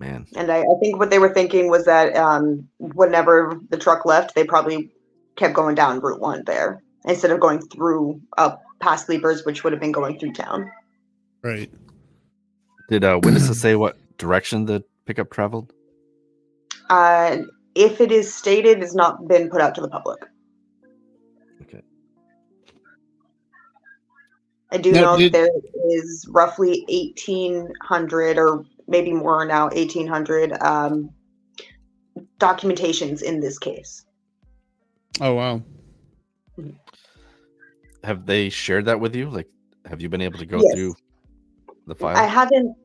Man, 0.00 0.26
And 0.34 0.50
I, 0.50 0.58
I 0.62 0.74
think 0.80 0.98
what 0.98 1.10
they 1.10 1.20
were 1.20 1.32
thinking 1.32 1.70
was 1.70 1.84
that 1.84 2.16
um, 2.16 2.68
whenever 2.78 3.60
the 3.70 3.78
truck 3.78 4.04
left, 4.04 4.34
they 4.34 4.42
probably 4.42 4.90
kept 5.36 5.54
going 5.54 5.76
down 5.76 6.00
Route 6.00 6.20
One 6.20 6.42
there 6.44 6.82
instead 7.04 7.30
of 7.30 7.38
going 7.38 7.60
through 7.68 8.20
up 8.38 8.60
past 8.80 9.06
Sleepers, 9.06 9.44
which 9.44 9.62
would 9.62 9.72
have 9.72 9.80
been 9.80 9.92
going 9.92 10.18
through 10.18 10.32
town. 10.32 10.68
Right. 11.42 11.70
did 12.88 13.04
uh, 13.04 13.20
witnesses 13.22 13.60
say 13.60 13.76
what 13.76 13.96
direction 14.18 14.66
the 14.66 14.82
pickup 15.06 15.30
traveled? 15.30 15.72
Uh, 16.92 17.38
if 17.74 18.02
it 18.02 18.12
is 18.12 18.32
stated, 18.34 18.82
it's 18.82 18.94
not 18.94 19.26
been 19.26 19.48
put 19.48 19.62
out 19.62 19.74
to 19.74 19.80
the 19.80 19.88
public. 19.88 20.18
Okay. 21.62 21.80
I 24.70 24.76
do 24.76 24.92
Now, 24.92 25.00
know 25.00 25.16
did- 25.16 25.32
there 25.32 25.48
is 25.88 26.26
roughly 26.28 26.84
1,800 26.90 28.36
or 28.36 28.66
maybe 28.88 29.10
more 29.14 29.46
now, 29.46 29.70
1,800 29.70 30.52
um, 30.62 31.08
documentations 32.38 33.22
in 33.22 33.40
this 33.40 33.58
case. 33.58 34.04
Oh 35.18 35.32
wow. 35.32 35.62
Have 38.04 38.26
they 38.26 38.50
shared 38.50 38.84
that 38.84 39.00
with 39.00 39.16
you? 39.16 39.30
Like, 39.30 39.48
have 39.86 40.02
you 40.02 40.10
been 40.10 40.20
able 40.20 40.38
to 40.40 40.46
go 40.46 40.60
Yes. 40.62 40.74
through 40.74 40.94
the 41.86 41.94
file? 41.94 42.16
I 42.18 42.24
haven't. 42.26 42.76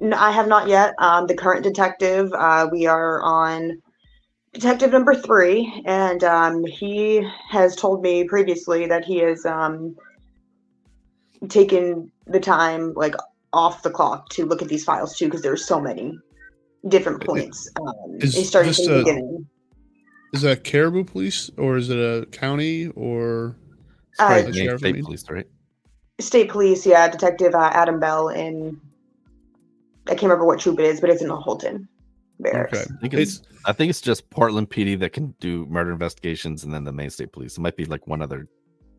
No, 0.00 0.16
I 0.16 0.30
have 0.30 0.46
not 0.46 0.68
yet. 0.68 0.94
Um, 0.98 1.26
the 1.26 1.34
current 1.34 1.64
detective. 1.64 2.32
Uh, 2.32 2.68
we 2.70 2.86
are 2.86 3.20
on 3.22 3.82
detective 4.52 4.92
number 4.92 5.14
three, 5.14 5.82
and 5.86 6.22
um, 6.24 6.64
he 6.64 7.26
has 7.50 7.74
told 7.74 8.02
me 8.02 8.24
previously 8.24 8.86
that 8.86 9.04
he 9.04 9.18
has 9.18 9.44
um, 9.44 9.96
taken 11.48 12.12
the 12.26 12.40
time, 12.40 12.94
like 12.94 13.14
off 13.52 13.82
the 13.82 13.90
clock, 13.90 14.28
to 14.30 14.46
look 14.46 14.62
at 14.62 14.68
these 14.68 14.84
files 14.84 15.16
too, 15.16 15.26
because 15.26 15.42
there's 15.42 15.66
so 15.66 15.80
many 15.80 16.16
different 16.86 17.24
points. 17.24 17.68
Um, 17.80 18.18
is 18.20 18.34
he 18.34 18.44
started 18.44 18.70
this 18.70 18.84
from 18.84 18.86
the 18.86 19.00
a- 19.00 19.04
beginning. 19.04 19.48
Is 20.32 20.42
that 20.42 20.62
Caribou 20.62 21.04
Police 21.04 21.50
or 21.56 21.78
is 21.78 21.88
it 21.88 21.98
a 21.98 22.26
county 22.26 22.88
or? 22.88 23.56
Uh, 24.18 24.42
the 24.42 24.42
The 24.42 24.52
Maine 24.52 24.64
sheriff, 24.64 24.84
I 24.84 24.90
state 24.90 25.04
police, 25.04 25.30
right? 25.30 25.46
State 26.20 26.50
police, 26.50 26.84
yeah, 26.84 27.08
Detective 27.08 27.54
uh, 27.54 27.70
Adam 27.72 27.98
Bell 27.98 28.28
in. 28.28 28.80
I 30.08 30.12
can't 30.12 30.22
remember 30.24 30.44
what 30.46 30.58
troop 30.60 30.78
it 30.80 30.86
is, 30.86 31.00
but 31.00 31.10
it's 31.10 31.22
in 31.22 31.28
the 31.28 31.36
Houlton. 31.36 31.86
barracks. 32.40 32.78
Okay. 32.78 32.86
I 32.96 33.00
think 33.00 33.14
it's, 33.14 33.42
I 33.66 33.72
think 33.72 33.90
it's 33.90 34.00
just 34.00 34.28
Portland 34.30 34.70
PD 34.70 34.98
that 35.00 35.12
can 35.12 35.34
do 35.40 35.66
murder 35.66 35.92
investigations, 35.92 36.64
and 36.64 36.72
then 36.72 36.84
the 36.84 36.92
Maine 36.92 37.10
State 37.10 37.32
Police. 37.32 37.58
It 37.58 37.60
might 37.60 37.76
be 37.76 37.84
like 37.84 38.06
one 38.06 38.22
other 38.22 38.46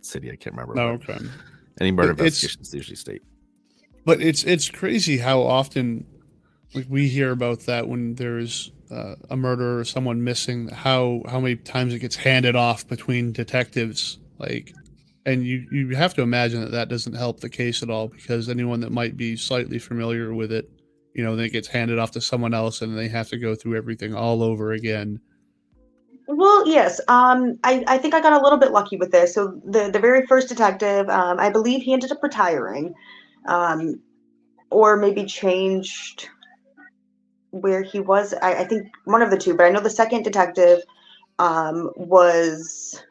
city. 0.01 0.31
I 0.31 0.35
can't 0.35 0.55
remember. 0.55 0.79
Oh, 0.79 0.89
okay. 0.93 1.17
Any 1.81 1.91
murder 1.91 2.11
It- 2.11 2.13
it's- 2.15 2.43
investigations 2.43 2.73
usually 2.73 2.95
state. 2.95 3.21
But 4.05 4.21
it's 4.21 4.43
it's 4.43 4.69
crazy 4.69 5.17
how 5.17 5.41
often 5.41 6.05
like 6.73 6.85
we 6.89 7.07
hear 7.09 7.31
about 7.31 7.61
that 7.61 7.87
when 7.87 8.15
there's 8.15 8.71
uh, 8.91 9.15
a 9.29 9.35
murder 9.35 9.79
or 9.79 9.83
someone 9.83 10.23
missing. 10.23 10.69
How 10.69 11.21
how 11.27 11.39
many 11.39 11.55
times 11.57 11.93
it 11.93 11.99
gets 11.99 12.15
handed 12.15 12.55
off 12.55 12.87
between 12.87 13.31
detectives, 13.33 14.19
like, 14.39 14.73
and 15.25 15.45
you 15.45 15.67
you 15.71 15.95
have 15.95 16.13
to 16.15 16.21
imagine 16.21 16.61
that 16.61 16.71
that 16.71 16.89
doesn't 16.89 17.13
help 17.13 17.39
the 17.41 17.49
case 17.49 17.83
at 17.83 17.89
all 17.89 18.07
because 18.07 18.49
anyone 18.49 18.79
that 18.79 18.91
might 18.91 19.15
be 19.17 19.35
slightly 19.35 19.77
familiar 19.79 20.33
with 20.33 20.51
it, 20.51 20.69
you 21.19 21.25
know, 21.25 21.35
then 21.35 21.47
it 21.47 21.51
gets 21.51 21.67
handed 21.67 21.99
off 21.99 22.11
to 22.11 22.21
someone 22.21 22.53
else 22.53 22.81
and 22.81 22.97
they 22.97 23.09
have 23.09 23.27
to 23.27 23.37
go 23.37 23.53
through 23.53 23.75
everything 23.75 24.15
all 24.15 24.41
over 24.41 24.71
again. 24.71 25.19
Well, 26.27 26.65
yes. 26.65 27.01
Um, 27.09 27.59
I, 27.65 27.83
I 27.87 27.97
think 27.97 28.13
I 28.13 28.21
got 28.21 28.31
a 28.31 28.41
little 28.41 28.57
bit 28.57 28.71
lucky 28.71 28.95
with 28.95 29.11
this. 29.11 29.33
So 29.33 29.59
the 29.65 29.89
the 29.91 29.99
very 29.99 30.25
first 30.27 30.47
detective, 30.47 31.09
um, 31.09 31.37
I 31.37 31.49
believe 31.49 31.81
he 31.81 31.91
ended 31.91 32.13
up 32.13 32.23
retiring, 32.23 32.93
um, 33.49 33.99
or 34.71 34.95
maybe 34.95 35.25
changed 35.25 36.29
where 37.49 37.83
he 37.83 37.99
was. 37.99 38.33
I, 38.41 38.59
I 38.59 38.63
think 38.63 38.87
one 39.03 39.21
of 39.21 39.29
the 39.29 39.37
two, 39.37 39.57
but 39.57 39.65
I 39.65 39.71
know 39.71 39.81
the 39.81 39.89
second 39.89 40.23
detective 40.23 40.79
um, 41.37 41.89
was 41.97 43.03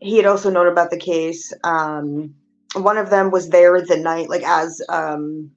he 0.00 0.16
had 0.16 0.26
also 0.26 0.50
known 0.50 0.66
about 0.66 0.90
the 0.90 0.98
case. 0.98 1.52
Um, 1.62 2.34
one 2.74 2.98
of 2.98 3.10
them 3.10 3.30
was 3.30 3.50
there 3.50 3.80
the 3.80 3.96
night, 3.96 4.28
like 4.28 4.42
as 4.42 4.82
um, 4.88 5.52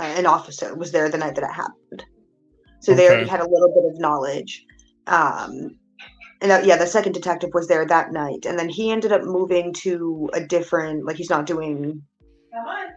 an 0.00 0.26
officer 0.26 0.74
was 0.74 0.92
there 0.92 1.08
the 1.08 1.18
night 1.18 1.34
that 1.34 1.44
it 1.44 1.52
happened. 1.52 2.04
So 2.80 2.94
they 2.94 3.08
already 3.08 3.28
had 3.28 3.40
a 3.40 3.48
little 3.48 3.72
bit 3.74 3.84
of 3.92 4.00
knowledge. 4.00 4.64
Um, 5.06 5.76
and 6.40 6.50
that, 6.50 6.64
yeah, 6.64 6.76
the 6.76 6.86
second 6.86 7.12
detective 7.12 7.50
was 7.52 7.68
there 7.68 7.84
that 7.84 8.12
night, 8.12 8.46
and 8.46 8.58
then 8.58 8.70
he 8.70 8.90
ended 8.90 9.12
up 9.12 9.22
moving 9.22 9.74
to 9.74 10.30
a 10.32 10.40
different, 10.40 11.04
like 11.04 11.16
he's 11.16 11.28
not 11.28 11.44
doing 11.44 12.02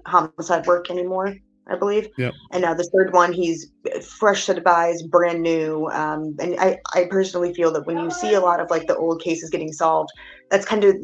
homicide 0.06 0.66
work 0.66 0.90
anymore, 0.90 1.36
I 1.68 1.76
believe. 1.76 2.08
Yep. 2.18 2.34
And 2.52 2.62
now 2.62 2.74
the 2.74 2.86
third 2.86 3.14
one, 3.14 3.34
he's 3.34 3.72
fresh 4.02 4.46
set 4.46 4.58
of 4.58 4.66
eyes, 4.66 5.04
brand 5.04 5.42
new. 5.42 5.90
Um, 5.92 6.36
and 6.40 6.58
I, 6.60 6.80
I 6.94 7.06
personally 7.10 7.54
feel 7.54 7.72
that 7.74 7.86
when 7.86 7.98
you 7.98 8.12
see 8.12 8.34
a 8.34 8.40
lot 8.40 8.62
of 8.62 8.70
like 8.70 8.88
the 8.88 8.96
old 8.96 9.22
cases 9.22 9.50
getting 9.50 9.74
solved, 9.74 10.10
that's 10.50 10.66
kind 10.66 10.86
of 10.86 10.96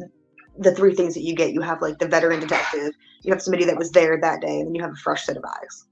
the 0.58 0.74
three 0.74 0.94
things 0.94 1.14
that 1.14 1.22
you 1.22 1.34
get. 1.34 1.52
You 1.52 1.60
have 1.60 1.82
like 1.82 1.98
the 1.98 2.08
veteran 2.08 2.40
detective, 2.40 2.92
you 3.22 3.32
have 3.32 3.42
somebody 3.42 3.64
that 3.66 3.76
was 3.76 3.90
there 3.90 4.18
that 4.18 4.40
day, 4.40 4.60
and 4.60 4.68
then 4.68 4.74
you 4.74 4.82
have 4.82 4.92
a 4.92 5.02
fresh 5.02 5.26
set 5.26 5.36
of 5.36 5.44
eyes. 5.44 5.84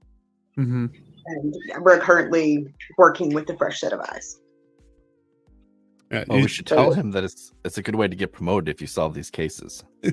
Mm-hmm. 0.59 0.85
And 1.27 1.55
we're 1.79 1.99
currently 1.99 2.67
working 2.97 3.33
with 3.33 3.47
the 3.47 3.55
fresh 3.57 3.79
set 3.79 3.93
of 3.93 3.99
eyes. 4.01 4.39
Yeah, 6.11 6.23
Well, 6.27 6.39
you- 6.39 6.43
we 6.45 6.49
should 6.49 6.65
tell 6.67 6.91
him 6.91 7.11
that 7.11 7.23
it's 7.23 7.51
it's 7.63 7.77
a 7.77 7.81
good 7.83 7.95
way 7.95 8.07
to 8.07 8.15
get 8.15 8.31
promoted 8.33 8.67
if 8.73 8.81
you 8.81 8.87
solve 8.87 9.13
these 9.13 9.29
cases. 9.29 9.83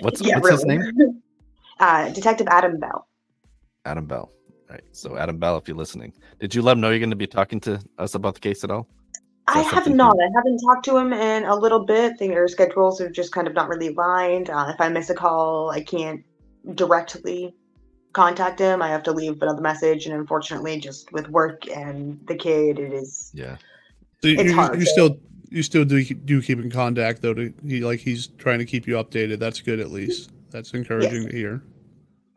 What's- 0.00 0.22
yeah, 0.22 0.38
what's 0.38 0.50
his 0.50 0.64
really. 0.64 1.12
Uh, 1.80 2.10
Detective 2.10 2.46
Adam 2.50 2.78
Bell. 2.78 3.06
Adam 3.86 4.04
Bell. 4.04 4.30
Right. 4.68 4.82
So 4.92 5.16
Adam 5.16 5.38
Bell, 5.38 5.56
if 5.56 5.66
you're 5.66 5.76
listening, 5.78 6.12
did 6.38 6.54
you 6.54 6.60
let 6.60 6.72
him 6.72 6.82
know 6.82 6.90
you're 6.90 6.98
going 6.98 7.08
to 7.08 7.16
be 7.16 7.26
talking 7.26 7.58
to 7.60 7.80
us 7.96 8.14
about 8.14 8.34
the 8.34 8.40
case 8.40 8.62
at 8.64 8.70
all? 8.70 8.86
I 9.46 9.62
have 9.62 9.72
something 9.72 9.96
not. 9.96 10.14
I 10.20 10.28
haven't 10.36 10.58
talked 10.58 10.84
to 10.84 10.98
him 10.98 11.14
in 11.14 11.44
a 11.44 11.54
little 11.56 11.86
bit. 11.86 12.18
Their 12.18 12.46
schedules 12.48 13.00
are 13.00 13.08
just 13.08 13.32
kind 13.32 13.46
of 13.48 13.54
not 13.54 13.68
really 13.70 13.88
aligned. 13.88 14.50
Uh, 14.50 14.66
if 14.74 14.78
I 14.78 14.90
miss 14.90 15.08
a 15.08 15.14
call, 15.14 15.70
I 15.70 15.80
can't 15.80 16.22
directly 16.74 17.54
contact 18.12 18.58
him. 18.58 18.82
I 18.82 18.88
have 18.88 19.02
to 19.04 19.12
leave 19.12 19.40
another 19.42 19.60
message, 19.60 20.06
and 20.06 20.14
unfortunately, 20.14 20.78
just 20.80 21.12
with 21.12 21.28
work 21.28 21.68
and 21.68 22.20
the 22.26 22.34
kid, 22.34 22.78
it 22.78 22.92
is. 22.92 23.30
Yeah. 23.34 23.56
So 24.22 24.28
you, 24.28 24.38
It's 24.38 24.50
you, 24.50 24.54
hard 24.54 24.78
you 24.78 24.86
still 24.86 25.18
you 25.50 25.62
still 25.62 25.84
do 25.84 26.02
do 26.02 26.42
keep 26.42 26.58
in 26.58 26.70
contact 26.70 27.22
though. 27.22 27.34
To 27.34 27.52
he 27.66 27.80
like 27.80 28.00
he's 28.00 28.28
trying 28.38 28.58
to 28.58 28.64
keep 28.64 28.86
you 28.86 28.94
updated. 28.94 29.38
That's 29.38 29.60
good 29.60 29.80
at 29.80 29.90
least. 29.90 30.30
That's 30.50 30.72
encouraging 30.74 31.28
to 31.28 31.36
hear. 31.36 31.62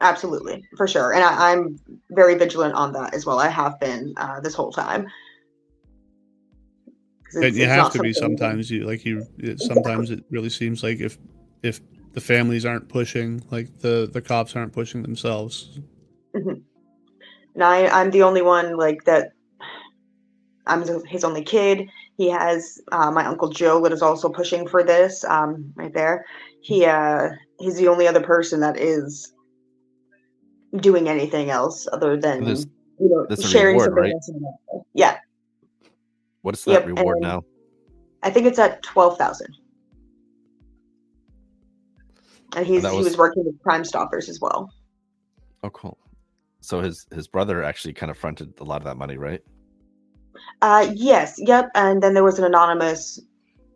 Absolutely, 0.01 0.65
for 0.75 0.87
sure, 0.87 1.13
and 1.13 1.23
I, 1.23 1.51
I'm 1.51 1.79
very 2.11 2.35
vigilant 2.35 2.75
on 2.75 2.91
that 2.93 3.13
as 3.13 3.25
well. 3.25 3.39
I 3.39 3.47
have 3.47 3.79
been 3.79 4.13
uh, 4.17 4.39
this 4.41 4.53
whole 4.53 4.71
time. 4.71 5.07
And 7.35 7.55
you 7.55 7.63
it's 7.63 7.71
have 7.71 7.91
to 7.93 7.99
be 7.99 8.13
sometimes. 8.13 8.69
You 8.69 8.85
like 8.85 9.05
you. 9.05 9.25
It, 9.37 9.59
sometimes 9.59 10.11
it 10.11 10.23
really 10.29 10.49
seems 10.49 10.83
like 10.83 10.99
if 10.99 11.17
if 11.63 11.81
the 12.13 12.21
families 12.21 12.65
aren't 12.65 12.87
pushing, 12.89 13.43
like 13.51 13.79
the 13.79 14.09
the 14.11 14.21
cops 14.21 14.55
aren't 14.55 14.73
pushing 14.73 15.01
themselves. 15.01 15.79
and 16.33 16.63
I, 17.61 17.87
I'm 17.87 18.11
the 18.11 18.23
only 18.23 18.41
one 18.41 18.77
like 18.77 19.03
that. 19.05 19.29
I'm 20.65 20.83
his 21.07 21.23
only 21.23 21.43
kid. 21.43 21.87
He 22.17 22.29
has 22.29 22.79
uh, 22.91 23.11
my 23.11 23.25
uncle 23.25 23.49
Joe 23.49 23.81
that 23.81 23.91
is 23.91 24.01
also 24.01 24.29
pushing 24.29 24.67
for 24.67 24.83
this. 24.83 25.23
Um, 25.25 25.73
right 25.75 25.93
there, 25.93 26.25
he 26.61 26.85
uh, 26.85 27.29
he's 27.59 27.75
the 27.75 27.87
only 27.87 28.07
other 28.07 28.21
person 28.21 28.59
that 28.61 28.79
is 28.79 29.33
doing 30.77 31.09
anything 31.09 31.49
else 31.49 31.87
other 31.91 32.15
than 32.17 32.43
There's- 32.45 32.65
you 32.99 33.09
know 33.09 33.25
there's 33.27 33.49
sharing 33.49 33.75
reward, 33.75 33.89
something 33.89 34.03
right? 34.03 34.13
once 34.13 34.29
in 34.29 34.35
a 34.35 34.39
while. 34.39 34.85
Yeah, 34.93 35.17
What 36.43 36.53
is 36.53 36.63
that 36.65 36.71
Yep, 36.71 36.85
reward 36.85 37.17
now? 37.21 37.43
I 38.21 38.29
think 38.29 38.45
it's 38.45 38.59
at 38.59 38.81
twelve 38.83 39.17
thousand. 39.17 39.53
And 42.55 42.65
he's 42.65 42.83
that 42.83 42.91
he 42.91 42.97
was- 42.97 43.07
was 43.07 43.17
working 43.17 43.45
with 43.45 43.61
Crime 43.63 43.83
Stoppers 43.83 44.29
as 44.29 44.39
well. 44.39 44.71
Oh, 45.63 45.69
cool. 45.69 45.97
So 46.61 46.81
his 46.81 47.05
his 47.13 47.27
brother 47.27 47.63
actually 47.63 47.93
kind 47.93 48.09
of 48.09 48.17
fronted 48.17 48.53
a 48.59 48.63
lot 48.63 48.77
of 48.77 48.85
that 48.85 48.97
money, 48.97 49.17
right? 49.17 49.41
Uh, 50.61 50.91
yes, 50.93 51.35
yep. 51.37 51.69
And 51.75 52.01
then 52.01 52.13
there 52.13 52.23
was 52.23 52.39
an 52.39 52.45
anonymous 52.45 53.19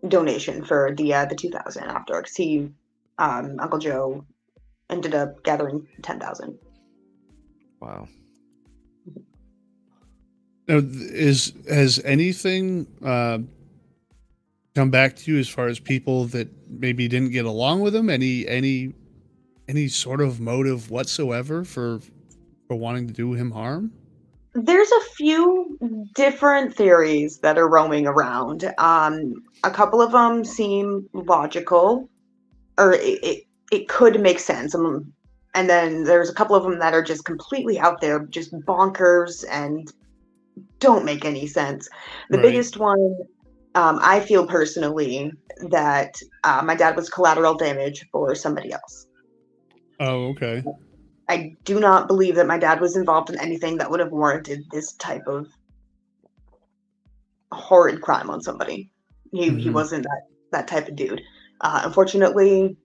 donation 0.07 0.63
for 0.63 0.93
the 0.95 1.13
uh, 1.13 1.25
the 1.25 1.35
two 1.35 1.49
thousand 1.49 1.83
after 1.85 2.21
because 2.21 2.35
he, 2.35 2.69
um, 3.17 3.57
Uncle 3.59 3.79
Joe, 3.79 4.25
ended 4.89 5.15
up 5.15 5.43
gathering 5.43 5.87
ten 6.01 6.19
thousand. 6.19 6.57
Wow. 7.81 8.07
Now, 10.67 10.81
is 10.83 11.53
has 11.69 11.99
anything 12.03 12.87
uh, 13.03 13.39
come 14.77 14.91
back 14.91 15.15
to 15.15 15.31
you 15.31 15.39
as 15.39 15.49
far 15.49 15.67
as 15.67 15.79
people 15.79 16.25
that 16.25 16.47
maybe 16.69 17.07
didn't 17.07 17.31
get 17.31 17.45
along 17.45 17.81
with 17.81 17.95
him? 17.95 18.11
Any 18.11 18.47
any 18.47 18.93
any 19.67 19.87
sort 19.87 20.21
of 20.21 20.39
motive 20.39 20.91
whatsoever 20.91 21.63
for 21.63 21.99
for 22.67 22.75
wanting 22.75 23.07
to 23.07 23.13
do 23.13 23.33
him 23.33 23.51
harm? 23.51 23.91
There's 24.53 24.91
a 24.91 25.01
few 25.15 25.77
different 26.13 26.75
theories 26.75 27.39
that 27.39 27.57
are 27.57 27.67
roaming 27.67 28.05
around. 28.05 28.71
Um, 28.77 29.33
a 29.63 29.71
couple 29.71 29.99
of 29.99 30.11
them 30.11 30.45
seem 30.45 31.07
logical, 31.13 32.07
or 32.77 32.93
it, 32.93 33.23
it, 33.23 33.43
it 33.71 33.87
could 33.87 34.19
make 34.21 34.39
sense. 34.39 34.75
Um, 34.75 35.11
and 35.55 35.67
then 35.69 36.03
there's 36.03 36.29
a 36.29 36.33
couple 36.33 36.55
of 36.55 36.63
them 36.63 36.79
that 36.79 36.93
are 36.93 37.03
just 37.03 37.25
completely 37.25 37.79
out 37.79 37.99
there, 37.99 38.25
just 38.25 38.51
bonkers 38.51 39.43
and 39.49 39.91
don't 40.79 41.05
make 41.05 41.25
any 41.25 41.47
sense. 41.47 41.89
The 42.29 42.37
Right. 42.37 42.47
biggest 42.47 42.77
one, 42.77 43.17
um, 43.75 43.99
I 44.01 44.19
feel 44.19 44.47
personally, 44.47 45.31
that 45.69 46.15
uh, 46.43 46.61
my 46.63 46.75
dad 46.75 46.95
was 46.95 47.09
collateral 47.09 47.55
damage 47.55 48.05
for 48.11 48.35
somebody 48.35 48.71
else. 48.71 49.07
Oh, 49.99 50.29
okay. 50.29 50.63
I 51.29 51.55
do 51.65 51.79
not 51.79 52.07
believe 52.07 52.35
that 52.35 52.47
my 52.47 52.57
dad 52.57 52.79
was 52.79 52.95
involved 52.95 53.29
in 53.29 53.39
anything 53.39 53.77
that 53.77 53.91
would 53.91 53.99
have 53.99 54.11
warranted 54.11 54.63
this 54.71 54.93
type 54.93 55.27
of 55.27 55.47
horrid 57.51 58.01
crime 58.01 58.29
on 58.29 58.41
somebody. 58.41 58.89
He 59.31 59.49
he 59.55 59.69
Mhm. 59.69 59.73
wasn't 59.73 60.03
that 60.03 60.21
that 60.51 60.67
type 60.67 60.87
of 60.87 60.95
dude. 60.95 61.21
Uh, 61.61 61.81
unfortunately, 61.83 62.77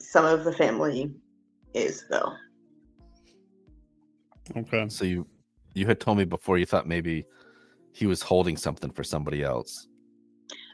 some 0.00 0.24
of 0.24 0.44
the 0.44 0.52
family 0.52 1.12
is 1.74 2.04
though. 2.08 2.32
Okay. 4.56 4.88
So 4.88 5.04
you 5.04 5.26
you 5.74 5.86
had 5.86 6.00
told 6.00 6.18
me 6.18 6.24
before 6.24 6.58
you 6.58 6.66
thought 6.66 6.86
maybe 6.86 7.24
he 7.92 8.06
was 8.06 8.22
holding 8.22 8.56
something 8.56 8.90
for 8.90 9.02
somebody 9.02 9.42
else. 9.42 9.88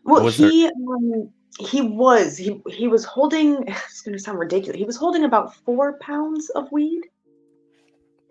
Well, 0.04 0.24
Was 0.24 0.36
he 0.36 0.66
um, 0.66 1.30
he 1.58 1.82
was 1.82 2.36
he 2.36 2.60
he 2.68 2.88
was 2.88 3.04
holding. 3.04 3.64
It's 3.66 4.00
going 4.02 4.16
to 4.16 4.22
sound 4.22 4.38
ridiculous. 4.38 4.78
He 4.78 4.84
was 4.84 4.96
holding 4.96 5.24
about 5.24 5.54
four 5.54 5.98
pounds 5.98 6.50
of 6.50 6.70
weed 6.72 7.02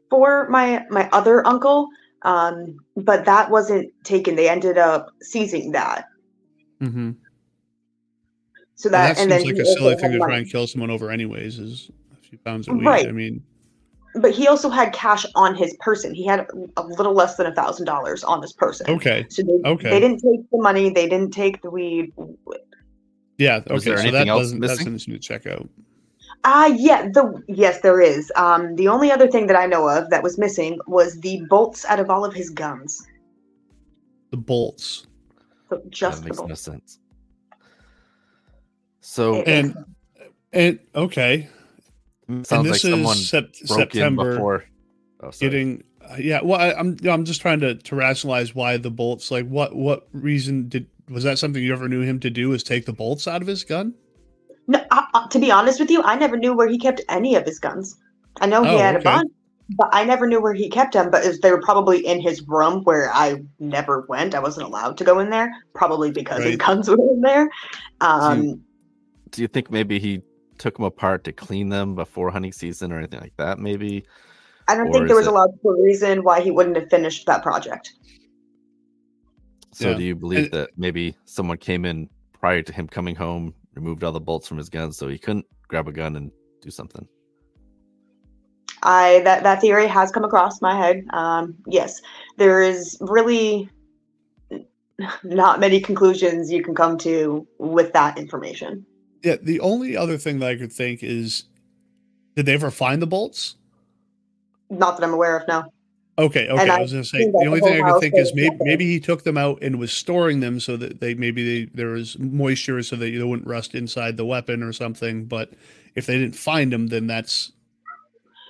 for 0.10 0.50
my 0.50 0.86
my 0.90 1.10
other 1.12 1.46
uncle, 1.48 1.88
um, 2.24 2.78
but 2.96 3.26
that 3.26 3.50
wasn't 3.50 3.92
taken. 4.04 4.36
They 4.36 4.50
ended 4.50 4.78
up 4.78 5.12
seizing 5.22 5.72
that. 5.72 6.08
Mm-hmm. 6.82 7.12
So 8.76 8.90
That, 8.90 9.10
that, 9.10 9.18
seems 9.18 9.22
and 9.22 9.32
then 9.32 9.44
like 9.44 9.62
a 9.62 9.66
silly 9.66 9.96
thing 9.96 10.12
to 10.14 10.18
try 10.18 10.38
and 10.38 10.50
kill 10.50 10.66
someone 10.68 10.90
over, 10.90 11.12
anyways. 11.12 11.60
Is 11.60 11.92
a 12.12 12.16
few 12.28 12.38
pounds 12.40 12.68
of 12.68 12.76
weed. 12.76 12.86
Right. 12.86 13.08
I 13.08 13.12
mean, 13.12 13.44
But 14.16 14.32
he 14.32 14.48
also 14.48 14.70
had 14.70 14.92
cash 14.94 15.26
on 15.36 15.56
his 15.56 15.76
person. 15.80 16.14
He 16.14 16.26
had 16.26 16.46
a 16.78 16.84
little 16.84 17.14
less 17.14 17.36
than 17.38 17.48
a 17.48 17.56
thousand 17.56 17.86
dollars 17.86 18.24
on 18.24 18.42
his 18.42 18.52
person. 18.54 18.90
okay. 18.90 19.26
So 19.30 19.42
they, 19.44 19.70
Okay. 19.70 19.90
they 19.90 20.00
didn't 20.02 20.20
take 20.20 20.50
the 20.52 20.58
money. 20.58 20.90
They 20.90 21.08
didn't 21.08 21.32
take 21.32 21.62
the 21.62 21.70
weed. 21.70 22.12
Yeah. 23.38 23.60
Was 23.70 23.84
Okay. 23.84 23.92
there 23.92 23.98
So 23.98 24.02
anything 24.04 24.12
that 24.12 24.28
else 24.28 24.42
doesn't 24.42 24.60
that 24.60 24.68
missing? 24.68 24.86
doesn't 24.86 25.00
seem 25.00 25.14
to 25.14 25.20
check 25.20 25.48
out. 25.48 25.68
Ah, 26.44 26.66
yeah, 26.66 27.04
the 27.10 27.42
yes, 27.48 27.82
there 27.82 28.02
is. 28.02 28.32
Um, 28.36 28.76
the 28.76 28.88
only 28.88 29.12
other 29.12 29.28
thing 29.30 29.46
that 29.48 29.56
I 29.56 29.66
know 29.68 29.88
of 29.88 30.10
that 30.10 30.24
was 30.24 30.38
missing 30.40 30.80
was 30.88 31.20
the 31.22 31.42
bolts 31.50 31.86
out 31.86 32.00
of 32.00 32.10
all 32.10 32.26
of 32.26 32.34
his 32.34 32.50
guns. 32.50 33.06
The 34.32 34.38
bolts. 34.38 35.06
So 35.70 35.82
just 35.90 36.24
that 36.24 36.34
the 36.34 36.36
makes 36.42 36.48
no 36.50 36.56
sense. 36.56 37.00
So 39.00 39.36
It- 39.36 39.48
And 39.48 39.86
and 40.54 40.80
okay. 40.96 41.48
It 42.40 42.48
sounds 42.48 42.52
and 42.52 42.72
like 42.72 42.82
this 42.82 42.92
someone 42.92 43.18
is 43.18 43.30
sep- 43.30 43.54
broke 43.68 43.80
in 43.80 43.92
September 43.92 44.32
before. 44.36 44.66
Oh, 45.24 45.32
getting 45.40 45.84
uh, 46.10 46.16
yeah, 46.18 46.42
well 46.44 46.60
I, 46.60 46.74
I'm 46.74 46.98
I'm 47.06 47.26
just 47.26 47.42
trying 47.42 47.60
to 47.60 47.76
to 47.76 47.96
rationalize 47.96 48.56
why 48.56 48.78
the 48.78 48.90
bolts 48.92 49.30
like 49.32 49.48
what 49.48 49.76
what 49.76 50.08
reason 50.14 50.68
did 50.70 50.88
was 51.10 51.24
that 51.26 51.38
something 51.40 51.62
you 51.62 51.74
ever 51.74 51.88
knew 51.90 52.02
him 52.02 52.20
to 52.22 52.30
do 52.30 52.54
is 52.54 52.64
take 52.64 52.86
the 52.86 52.94
bolts 52.94 53.28
out 53.28 53.42
of 53.42 53.48
his 53.48 53.64
gun? 53.64 53.94
No, 54.68 54.80
uh, 54.92 55.02
uh, 55.14 55.28
to 55.28 55.40
be 55.40 55.52
honest 55.52 55.80
with 55.80 55.92
you, 55.92 56.02
I 56.04 56.16
never 56.16 56.38
knew 56.38 56.54
where 56.56 56.68
he 56.70 56.78
kept 56.78 57.02
any 57.10 57.36
of 57.36 57.46
his 57.46 57.60
guns. 57.60 57.98
I 58.40 58.46
know 58.48 58.64
he 58.64 58.70
Oh, 58.70 58.78
had 58.78 58.96
okay. 58.96 59.02
a 59.10 59.12
bunch, 59.14 59.32
but 59.72 59.90
I 59.92 60.06
never 60.06 60.26
knew 60.26 60.42
where 60.42 60.54
he 60.54 60.70
kept 60.70 60.94
them. 60.94 61.12
But 61.12 61.26
if 61.26 61.42
they 61.42 61.52
were 61.52 61.62
probably 61.62 62.06
in 62.06 62.22
his 62.22 62.42
room 62.48 62.84
where 62.84 63.12
I 63.14 63.42
never 63.60 64.06
went. 64.08 64.34
I 64.36 64.40
wasn't 64.40 64.68
allowed 64.68 64.98
to 65.00 65.04
go 65.04 65.20
in 65.20 65.30
there, 65.30 65.52
probably 65.76 66.12
because 66.12 66.44
his 66.44 66.52
Right. 66.52 66.60
guns 66.60 66.88
were 66.90 66.96
in 66.96 67.22
there. 67.22 67.50
Um, 68.00 68.62
Do 69.32 69.42
you 69.42 69.48
think 69.50 69.70
maybe 69.70 70.00
he 70.00 70.22
took 70.58 70.76
them 70.78 70.86
apart 70.86 71.24
to 71.26 71.32
clean 71.32 71.70
them 71.70 71.96
before 71.96 72.30
hunting 72.32 72.52
season 72.52 72.92
or 72.92 72.98
anything 72.98 73.20
like 73.20 73.36
that? 73.38 73.60
Maybe. 73.60 74.06
I 74.68 74.76
don't 74.76 74.90
or 74.90 74.94
think 74.94 75.08
there 75.08 75.16
was 75.16 75.28
a 75.28 75.32
logical 75.32 75.72
reason 75.74 76.24
why 76.24 76.42
he 76.42 76.52
wouldn't 76.52 76.76
have 76.76 76.90
finished 76.90 77.26
that 77.26 77.42
project. 77.44 77.94
So 79.72 79.90
Yeah. 79.90 79.98
do 79.98 80.04
you 80.04 80.16
believe 80.16 80.46
And- 80.46 80.52
that 80.54 80.70
maybe 80.78 81.16
someone 81.26 81.58
came 81.58 81.86
in 81.86 82.10
prior 82.34 82.62
to 82.62 82.74
him 82.74 82.88
coming 82.88 83.16
home, 83.16 83.54
removed 83.76 84.04
all 84.04 84.12
the 84.12 84.20
bolts 84.20 84.48
from 84.48 84.58
his 84.58 84.70
gun, 84.70 84.92
so 84.92 85.08
he 85.08 85.18
couldn't 85.18 85.46
grab 85.68 85.88
a 85.88 85.92
gun 85.92 86.16
and 86.16 86.32
do 86.62 86.70
something? 86.70 87.08
I 88.84 89.22
that 89.26 89.44
that 89.44 89.62
theory 89.62 89.88
has 89.88 90.12
come 90.12 90.24
across 90.24 90.62
my 90.62 90.76
head. 90.76 91.06
Um, 91.12 91.56
yes, 91.68 92.02
there 92.38 92.62
is 92.62 92.98
really 93.00 93.70
not 95.24 95.60
many 95.60 95.80
conclusions 95.80 96.52
you 96.52 96.64
can 96.64 96.74
come 96.76 96.98
to 97.00 97.48
with 97.60 97.94
that 97.94 98.18
information. 98.18 98.86
Yeah, 99.24 99.38
the 99.42 99.60
only 99.60 99.96
other 99.96 100.18
thing 100.18 100.40
that 100.40 100.50
I 100.50 100.56
could 100.56 100.72
think 100.72 101.04
is 101.04 101.46
did 102.36 102.46
they 102.46 102.54
ever 102.54 102.72
find 102.72 103.02
the 103.02 103.08
bolts? 103.08 103.56
Not 104.70 104.98
that 104.98 105.04
I'm 105.04 105.14
aware 105.14 105.38
of. 105.38 105.48
No. 105.48 105.66
Okay, 106.18 106.48
okay. 106.50 106.62
And 106.62 106.72
I 106.72 106.80
was 106.80 106.92
gonna 106.92 107.04
say 107.04 107.32
the 107.32 107.46
only 107.46 107.60
the 107.60 107.68
thing 107.68 107.84
I 107.84 107.92
could 107.92 108.02
think 108.02 108.16
is 108.16 108.34
maybe 108.34 108.56
maybe 108.60 108.86
he 108.86 109.00
took 109.00 109.24
them 109.24 109.38
out 109.38 109.60
and 109.62 109.80
was 109.80 109.92
storing 109.92 110.40
them 110.40 110.60
so 110.60 110.78
that 110.78 111.00
they 111.00 111.14
maybe 111.14 111.66
they, 111.66 111.72
there 111.74 111.90
was 111.90 112.18
moisture 112.20 112.84
so 112.84 112.96
that 112.96 113.06
they 113.06 113.24
wouldn't 113.24 113.48
rust 113.48 113.76
inside 113.76 114.18
the 114.18 114.26
weapon 114.26 114.62
or 114.62 114.74
something. 114.74 115.26
But 115.26 115.52
if 115.96 116.06
they 116.06 116.18
didn't 116.18 116.36
find 116.36 116.72
them, 116.72 116.88
then 116.88 117.08
that's 117.08 117.54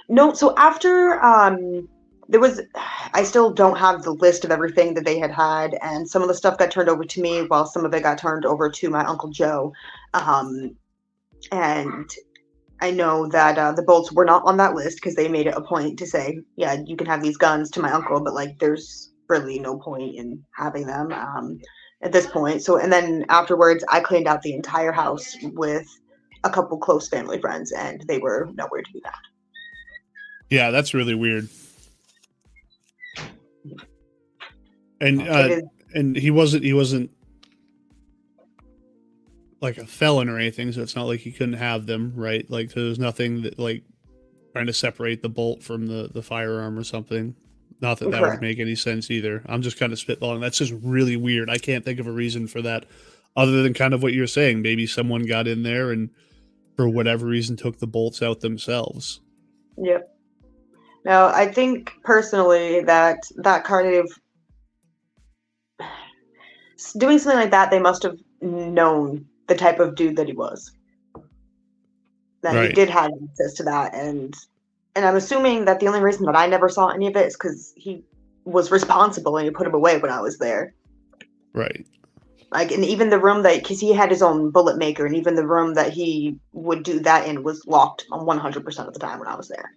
No, 0.10 0.34
so 0.34 0.56
after 0.58 1.24
um 1.24 1.88
there 2.28 2.40
was 2.40 2.62
I 3.14 3.24
still 3.24 3.52
don't 3.52 3.78
have 3.78 4.04
the 4.04 4.14
list 4.14 4.44
of 4.44 4.52
everything 4.52 4.94
that 4.96 5.06
they 5.06 5.20
had 5.20 5.32
had 5.32 5.78
and 5.82 6.10
some 6.10 6.22
of 6.22 6.28
the 6.28 6.34
stuff 6.34 6.58
got 6.58 6.72
turned 6.72 6.90
over 6.90 7.04
to 7.04 7.22
me 7.22 7.44
while 7.44 7.66
some 7.66 7.86
of 7.86 7.94
it 7.94 8.04
got 8.04 8.18
turned 8.18 8.46
over 8.46 8.70
to 8.70 8.90
my 8.90 9.06
uncle 9.06 9.30
Joe. 9.30 9.74
Um 10.14 10.76
and 11.52 12.10
I 12.82 12.90
know 12.90 13.28
that 13.28 13.58
uh, 13.58 13.72
the 13.74 13.84
bolts 13.84 14.12
were 14.12 14.26
not 14.26 14.44
on 14.46 14.58
that 14.58 14.74
list 14.74 14.98
because 14.98 15.16
they 15.16 15.28
made 15.28 15.46
it 15.46 15.54
a 15.56 15.62
point 15.62 16.00
to 16.00 16.08
say, 16.08 16.40
yeah, 16.56 16.82
you 16.86 16.98
can 16.98 17.06
have 17.06 17.22
these 17.22 17.38
guns 17.38 17.70
to 17.72 17.82
my 17.82 17.92
uncle, 17.92 18.20
but 18.22 18.34
like 18.34 18.58
there's 18.60 19.12
really 19.30 19.60
no 19.60 19.78
point 19.78 20.16
in 20.16 20.44
having 20.56 20.88
them 20.88 21.12
um, 21.14 21.60
at 22.02 22.12
this 22.12 22.26
point. 22.26 22.64
So, 22.64 22.78
and 22.78 22.92
then 22.92 23.26
afterwards, 23.30 23.84
I 23.90 24.00
cleaned 24.00 24.28
out 24.28 24.42
the 24.42 24.54
entire 24.54 24.92
house 24.92 25.36
with 25.54 25.88
a 26.44 26.50
couple 26.50 26.80
close 26.80 27.08
family 27.08 27.40
friends, 27.40 27.72
and 27.72 28.02
they 28.08 28.18
were 28.18 28.50
nowhere 28.56 28.82
to 28.82 28.92
be 28.92 29.02
found. 29.02 29.16
yeah, 30.50 30.72
that's 30.72 30.96
really 30.96 31.16
weird. 31.16 31.50
And 35.00 35.28
uh, 35.28 35.62
and 35.94 36.16
he 36.16 36.32
wasn't 36.32 36.64
he 36.64 36.74
wasn't 36.74 37.12
like 39.62 39.78
a 39.78 39.86
felon 39.86 40.28
or 40.28 40.40
anything, 40.40 40.72
so 40.72 40.82
it's 40.82 40.96
not 40.96 41.06
like 41.06 41.20
he 41.20 41.32
couldn't 41.32 41.54
have 41.54 41.86
them, 41.86 42.14
right? 42.16 42.50
Like 42.50 42.72
so 42.72 42.84
there's 42.84 43.00
nothing 43.00 43.44
that 43.44 43.60
like 43.60 43.84
trying 44.54 44.68
to 44.68 44.74
separate 44.74 45.22
the 45.22 45.30
bolt 45.30 45.64
from 45.64 45.88
the 45.88 46.10
the 46.12 46.24
firearm 46.24 46.78
or 46.78 46.84
something. 46.84 47.36
Not 47.80 48.00
that 48.00 48.12
that 48.12 48.22
would 48.22 48.42
make 48.42 48.60
any 48.60 48.76
sense 48.76 49.10
either. 49.10 49.44
I'm 49.48 49.62
just 49.62 49.80
kind 49.80 49.94
of 49.94 50.00
spitballing. 50.00 50.42
That's 50.42 50.58
just 50.58 50.74
really 50.84 51.16
weird. 51.16 51.50
I 51.50 51.58
can't 51.58 51.86
think 51.86 52.00
of 52.00 52.08
a 52.08 52.12
reason 52.12 52.48
for 52.48 52.62
that, 52.62 52.86
other 53.36 53.64
than 53.64 53.74
kind 53.74 53.94
of 53.94 54.04
what 54.04 54.14
you're 54.14 54.28
saying. 54.28 54.62
Maybe 54.62 54.86
someone 54.86 55.24
got 55.24 55.48
in 55.48 55.64
there 55.64 55.92
and 55.92 56.10
for 56.76 56.88
whatever 56.88 57.26
reason 57.26 57.56
took 57.56 57.80
the 57.80 57.88
bolts 57.88 58.22
out 58.22 58.40
themselves. 58.40 59.22
Yep. 59.78 60.08
Now, 61.06 61.28
I 61.28 61.52
think 61.52 61.92
personally 62.04 62.82
that 62.82 63.20
that 63.38 63.64
kind 63.64 63.96
of 63.96 64.12
doing 66.98 67.18
something 67.18 67.40
like 67.40 67.52
that, 67.52 67.72
they 67.72 67.80
must 67.80 68.04
have 68.04 68.18
known 68.42 69.26
the 69.52 69.58
type 69.58 69.80
of 69.80 69.96
dude 69.96 70.16
that 70.16 70.28
he 70.28 70.34
was. 70.34 70.72
That 72.42 72.70
he 72.70 72.74
did 72.74 72.90
have 72.90 73.12
access 73.30 73.54
to 73.56 73.64
that, 73.64 73.94
and 73.94 74.34
and 74.96 75.06
I'm 75.06 75.18
assuming 75.18 75.66
that 75.66 75.80
the 75.80 75.88
only 75.88 76.02
reason 76.02 76.26
that 76.26 76.36
I 76.36 76.48
never 76.48 76.70
saw 76.70 76.88
any 76.88 77.08
of 77.08 77.16
it 77.16 77.28
is 77.28 77.36
because 77.36 77.74
he 77.76 78.04
was 78.46 78.72
responsible 78.72 79.38
and 79.38 79.46
he 79.46 79.52
put 79.52 79.68
him 79.68 79.74
away 79.74 80.00
when 80.00 80.12
I 80.12 80.22
was 80.22 80.38
there. 80.38 80.74
Right. 81.54 81.86
Like, 82.52 82.72
and 82.72 82.84
even 82.84 83.10
the 83.10 83.20
room 83.20 83.44
that 83.44 83.62
because 83.62 83.80
he 83.80 83.94
had 83.94 84.10
his 84.10 84.22
own 84.22 84.52
bullet 84.52 84.78
maker, 84.78 85.06
and 85.06 85.16
even 85.16 85.36
the 85.36 85.46
room 85.46 85.76
that 85.76 85.94
he 85.94 86.38
would 86.54 86.84
do 86.84 87.00
that 87.02 87.28
in 87.28 87.44
was 87.44 87.66
locked 87.68 88.06
on 88.12 88.26
100% 88.26 88.88
of 88.88 88.94
the 88.94 89.00
time 89.00 89.20
when 89.20 89.28
I 89.28 89.36
was 89.36 89.50
there. 89.50 89.76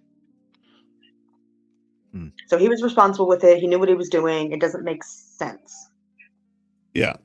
Hmm. 2.11 2.29
So 2.47 2.57
he 2.57 2.67
was 2.67 2.81
responsible 2.81 3.27
with 3.27 3.43
it. 3.43 3.59
He 3.59 3.67
knew 3.67 3.79
what 3.79 3.89
he 3.89 3.95
was 3.95 4.09
doing. 4.09 4.51
It 4.51 4.59
doesn't 4.59 4.83
make 4.83 5.03
sense. 5.03 5.89
Yeah. 6.93 7.17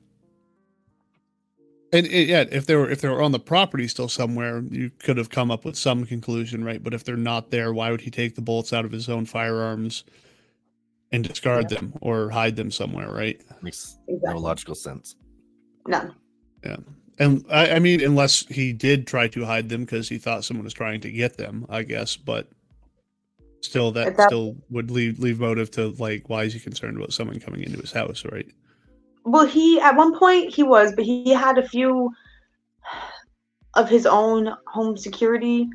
And 1.93 2.05
it, 2.07 2.29
yeah, 2.29 2.45
if 2.49 2.65
they 2.65 2.75
were 2.75 2.89
if 2.89 3.01
they 3.01 3.09
were 3.09 3.21
on 3.21 3.31
the 3.31 3.39
property 3.39 3.87
still 3.87 4.07
somewhere, 4.07 4.63
you 4.69 4.91
could 4.99 5.17
have 5.17 5.29
come 5.29 5.51
up 5.51 5.65
with 5.65 5.75
some 5.75 6.05
conclusion, 6.05 6.63
right? 6.63 6.81
But 6.81 6.93
if 6.93 7.03
they're 7.03 7.17
not 7.17 7.51
there, 7.51 7.73
why 7.73 7.91
would 7.91 8.01
he 8.01 8.09
take 8.09 8.35
the 8.35 8.41
bullets 8.41 8.71
out 8.71 8.85
of 8.85 8.91
his 8.91 9.09
own 9.09 9.25
firearms 9.25 10.05
and 11.11 11.23
discard 11.23 11.67
them 11.67 11.93
or 12.01 12.29
hide 12.29 12.55
them 12.55 12.71
somewhere, 12.71 13.11
right? 13.11 13.41
Makes 13.61 13.97
no 14.07 14.37
logical 14.37 14.75
sense. 14.75 15.15
None. 15.85 16.15
Yeah. 16.63 16.77
And 17.19 17.45
I, 17.51 17.71
I 17.71 17.79
mean, 17.79 18.01
unless 18.01 18.45
he 18.47 18.71
did 18.71 19.05
try 19.05 19.27
to 19.27 19.45
hide 19.45 19.67
them 19.67 19.81
because 19.81 20.07
he 20.07 20.17
thought 20.17 20.45
someone 20.45 20.63
was 20.63 20.73
trying 20.73 21.01
to 21.01 21.11
get 21.11 21.37
them, 21.37 21.65
I 21.69 21.83
guess. 21.83 22.15
But 22.15 22.47
still, 23.59 23.91
that, 23.91 24.15
that- 24.15 24.29
still 24.29 24.55
would 24.69 24.89
leave 24.89 25.19
leave 25.19 25.41
motive 25.41 25.69
to 25.71 25.89
like, 25.99 26.29
why 26.29 26.43
is 26.43 26.53
he 26.53 26.59
concerned 26.59 26.95
about 26.95 27.11
someone 27.11 27.39
coming 27.41 27.63
into 27.63 27.79
his 27.79 27.91
house, 27.91 28.23
right? 28.31 28.47
Well, 29.23 29.45
he 29.45 29.79
at 29.79 29.95
one 29.95 30.17
point 30.17 30.53
he 30.53 30.63
was, 30.63 30.93
but 30.95 31.05
he 31.05 31.29
had 31.29 31.57
a 31.57 31.67
few 31.67 32.11
of 33.75 33.89
his 33.89 34.05
own 34.05 34.53
home 34.67 34.97
security 34.97 35.69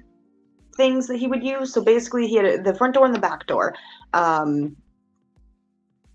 things 0.76 1.06
that 1.06 1.16
he 1.16 1.26
would 1.26 1.42
use. 1.42 1.72
So 1.72 1.82
basically, 1.82 2.26
he 2.26 2.37
had 2.37 2.64
the 2.64 2.74
front 2.74 2.94
door 2.94 3.06
and 3.06 3.14
the 3.14 3.20
back 3.20 3.46
door. 3.46 3.74
Um, 4.12 4.76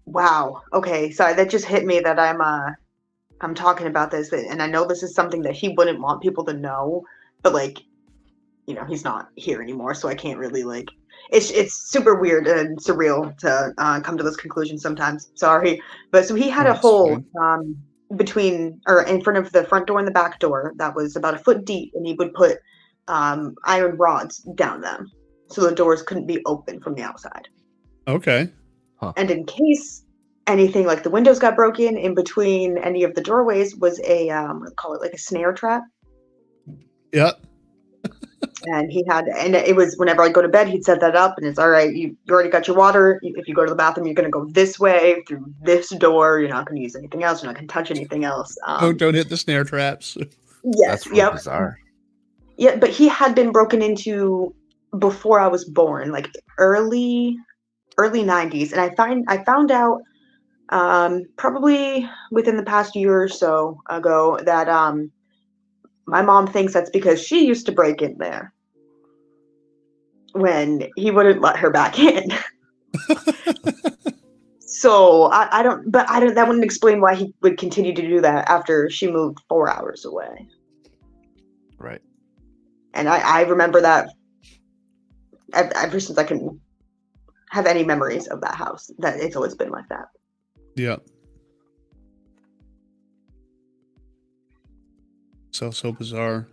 wow. 0.05 0.61
Okay. 0.73 1.11
Sorry, 1.11 1.33
that 1.33 1.49
just 1.49 1.65
hit 1.65 1.85
me 1.85 1.99
that 2.01 2.19
I'm 2.19 2.41
uh 2.41 2.71
I'm 3.41 3.55
talking 3.55 3.87
about 3.87 4.11
this, 4.11 4.31
and 4.31 4.61
I 4.61 4.67
know 4.67 4.85
this 4.85 5.03
is 5.03 5.15
something 5.15 5.41
that 5.43 5.55
he 5.55 5.69
wouldn't 5.69 5.99
want 5.99 6.21
people 6.21 6.45
to 6.45 6.53
know, 6.53 7.03
but 7.41 7.53
like, 7.53 7.79
you 8.67 8.73
know, 8.73 8.85
he's 8.85 9.03
not 9.03 9.29
here 9.35 9.61
anymore, 9.61 9.93
so 9.93 10.07
I 10.07 10.15
can't 10.15 10.39
really 10.39 10.63
like. 10.63 10.87
It's 11.31 11.51
it's 11.51 11.73
super 11.73 12.15
weird 12.15 12.47
and 12.47 12.77
surreal 12.79 13.37
to 13.39 13.73
uh, 13.77 13.99
come 14.01 14.17
to 14.17 14.23
this 14.23 14.35
conclusion 14.35 14.77
sometimes. 14.77 15.31
Sorry, 15.35 15.81
but 16.11 16.25
so 16.25 16.35
he 16.35 16.49
had 16.49 16.67
a 16.67 16.73
hole 16.73 17.23
um, 17.39 17.77
between 18.15 18.81
or 18.87 19.03
in 19.03 19.21
front 19.21 19.37
of 19.37 19.51
the 19.51 19.63
front 19.65 19.87
door 19.87 19.99
and 19.99 20.07
the 20.07 20.11
back 20.11 20.39
door 20.39 20.73
that 20.77 20.95
was 20.95 21.15
about 21.15 21.33
a 21.33 21.37
foot 21.37 21.65
deep, 21.65 21.91
and 21.95 22.05
he 22.05 22.13
would 22.13 22.33
put 22.33 22.57
um, 23.07 23.55
iron 23.65 23.97
rods 23.97 24.39
down 24.55 24.81
them 24.81 25.11
so 25.47 25.61
the 25.61 25.75
doors 25.75 26.01
couldn't 26.01 26.27
be 26.27 26.41
open 26.45 26.79
from 26.79 26.95
the 26.95 27.01
outside. 27.01 27.47
Okay. 28.07 28.49
And 29.17 29.31
in 29.31 29.45
case 29.45 30.03
anything 30.47 30.85
like 30.85 31.03
the 31.03 31.09
windows 31.09 31.39
got 31.39 31.55
broken 31.55 31.97
in 31.97 32.13
between 32.13 32.77
any 32.77 33.03
of 33.03 33.15
the 33.15 33.21
doorways 33.21 33.75
was 33.75 33.99
a 34.01 34.29
um, 34.29 34.59
what 34.59 34.65
do 34.65 34.71
you 34.71 34.75
call 34.75 34.93
it 34.93 35.01
like 35.01 35.13
a 35.13 35.17
snare 35.17 35.53
trap. 35.53 35.83
Yeah. 37.11 37.31
And 38.65 38.91
he 38.91 39.03
had, 39.07 39.27
and 39.27 39.55
it 39.55 39.75
was 39.75 39.95
whenever 39.97 40.21
I 40.21 40.29
go 40.29 40.41
to 40.41 40.47
bed, 40.47 40.67
he'd 40.67 40.83
set 40.83 40.99
that 41.01 41.15
up, 41.15 41.37
and 41.37 41.47
it's 41.47 41.57
all 41.57 41.69
right. 41.69 41.93
You, 41.93 42.15
you 42.25 42.33
already 42.33 42.49
got 42.49 42.67
your 42.67 42.77
water. 42.77 43.19
If 43.23 43.47
you 43.47 43.55
go 43.55 43.63
to 43.63 43.69
the 43.69 43.75
bathroom, 43.75 44.05
you're 44.05 44.15
gonna 44.15 44.29
go 44.29 44.45
this 44.45 44.79
way 44.79 45.23
through 45.27 45.53
this 45.63 45.89
door. 45.89 46.39
You're 46.39 46.49
not 46.49 46.67
gonna 46.67 46.81
use 46.81 46.95
anything 46.95 47.23
else. 47.23 47.41
You're 47.41 47.51
not 47.51 47.55
gonna 47.55 47.67
touch 47.67 47.91
anything 47.91 48.23
else. 48.23 48.57
Um, 48.67 48.81
Don't 48.81 48.97
don't 48.97 49.13
hit 49.13 49.29
the 49.29 49.37
snare 49.37 49.63
traps. 49.63 50.17
yes, 50.63 51.03
That's 51.03 51.15
yep. 51.15 51.33
bizarre. 51.33 51.79
Yeah, 52.57 52.75
but 52.75 52.89
he 52.89 53.07
had 53.07 53.33
been 53.33 53.51
broken 53.51 53.81
into 53.81 54.53
before 54.99 55.39
I 55.39 55.47
was 55.47 55.65
born, 55.65 56.11
like 56.11 56.29
early 56.57 57.37
early 57.97 58.23
90s, 58.23 58.71
and 58.71 58.81
I 58.81 58.93
find 58.95 59.25
I 59.27 59.43
found 59.43 59.71
out 59.71 60.01
um, 60.69 61.23
probably 61.37 62.09
within 62.31 62.55
the 62.55 62.63
past 62.63 62.95
year 62.95 63.21
or 63.21 63.27
so 63.27 63.79
ago 63.89 64.39
that 64.43 64.69
um, 64.69 65.11
my 66.07 66.21
mom 66.21 66.47
thinks 66.47 66.73
that's 66.73 66.89
because 66.89 67.21
she 67.21 67.45
used 67.45 67.65
to 67.67 67.71
break 67.71 68.01
in 68.01 68.17
there. 68.17 68.53
when 70.33 70.89
he 70.95 71.11
wouldn't 71.11 71.41
let 71.41 71.57
her 71.57 71.69
back 71.69 71.99
in. 71.99 72.31
so 74.59 75.23
I, 75.25 75.59
I 75.59 75.63
don't, 75.63 75.91
but 75.91 76.09
I 76.09 76.19
don't. 76.19 76.35
That 76.35 76.47
wouldn't 76.47 76.63
explain 76.65 77.01
why 77.01 77.15
he 77.15 77.33
would 77.41 77.57
continue 77.57 77.93
to 77.93 78.01
do 78.01 78.21
that 78.21 78.49
after 78.49 78.89
she 78.89 79.11
moved 79.11 79.39
four 79.49 79.69
hours 79.69 80.05
away. 80.05 80.47
Right. 81.77 82.01
And 82.93 83.09
I, 83.09 83.19
I 83.19 83.41
remember 83.41 83.81
that 83.81 84.09
ev- 85.53 85.71
ever 85.75 85.99
since 85.99 86.17
I 86.17 86.23
can 86.23 86.59
have 87.49 87.65
any 87.65 87.83
memories 87.83 88.27
of 88.27 88.41
that 88.41 88.55
house. 88.55 88.89
That 88.99 89.19
it's 89.19 89.35
always 89.35 89.55
been 89.55 89.69
like 89.71 89.89
that. 89.89 90.05
Yeah. 90.75 90.97
So 95.51 95.71
so 95.71 95.91
bizarre. 95.91 96.47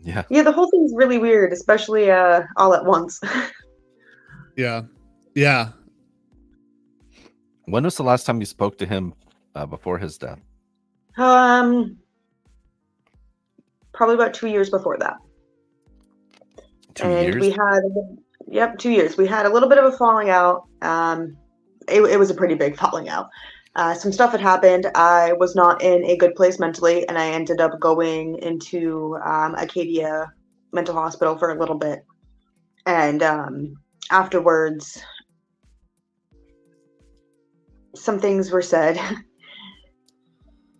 Yeah. 0.00 0.24
Yeah, 0.28 0.42
the 0.42 0.52
whole 0.52 0.70
thing's 0.70 0.92
really 0.94 1.18
weird, 1.18 1.52
especially 1.52 2.10
uh 2.10 2.42
all 2.56 2.74
at 2.74 2.84
once. 2.84 3.20
Yeah. 4.56 4.82
Yeah. 5.34 5.70
When 7.64 7.82
was 7.82 7.96
the 7.96 8.04
last 8.04 8.24
time 8.24 8.38
you 8.38 8.46
spoke 8.46 8.78
to 8.78 8.86
him 8.86 9.14
uh, 9.56 9.66
before 9.66 9.98
his 9.98 10.16
death? 10.16 10.38
um, 11.16 11.96
probably 13.92 14.14
about 14.14 14.32
two 14.34 14.46
years 14.46 14.70
before 14.70 14.96
that. 14.98 15.16
Two 16.94 17.04
and 17.04 17.34
years. 17.34 17.40
we 17.40 17.50
had 17.50 17.80
yep 18.46 18.78
two 18.78 18.90
years 18.90 19.16
we 19.16 19.26
had 19.26 19.46
a 19.46 19.48
little 19.48 19.68
bit 19.68 19.78
of 19.78 19.92
a 19.92 19.96
falling 19.96 20.30
out 20.30 20.66
um 20.82 21.36
it, 21.88 22.00
it 22.02 22.18
was 22.18 22.30
a 22.30 22.34
pretty 22.34 22.54
big 22.54 22.76
falling 22.76 23.08
out 23.08 23.28
uh, 23.76 23.94
some 23.94 24.12
stuff 24.12 24.32
had 24.32 24.40
happened. 24.40 24.86
I 24.94 25.32
was 25.32 25.54
not 25.54 25.82
in 25.82 26.04
a 26.04 26.16
good 26.16 26.34
place 26.34 26.58
mentally 26.58 27.06
and 27.08 27.18
i 27.18 27.30
ended 27.30 27.60
up 27.60 27.80
going 27.80 28.38
into 28.38 29.16
um, 29.24 29.54
acadia 29.56 30.32
mental 30.72 30.94
hospital 30.94 31.36
for 31.36 31.50
a 31.50 31.58
little 31.58 31.76
bit. 31.76 32.04
And 32.86 33.22
um, 33.22 33.74
afterwards 34.10 35.02
some 37.94 38.20
things 38.20 38.50
were 38.50 38.62
said. 38.62 39.00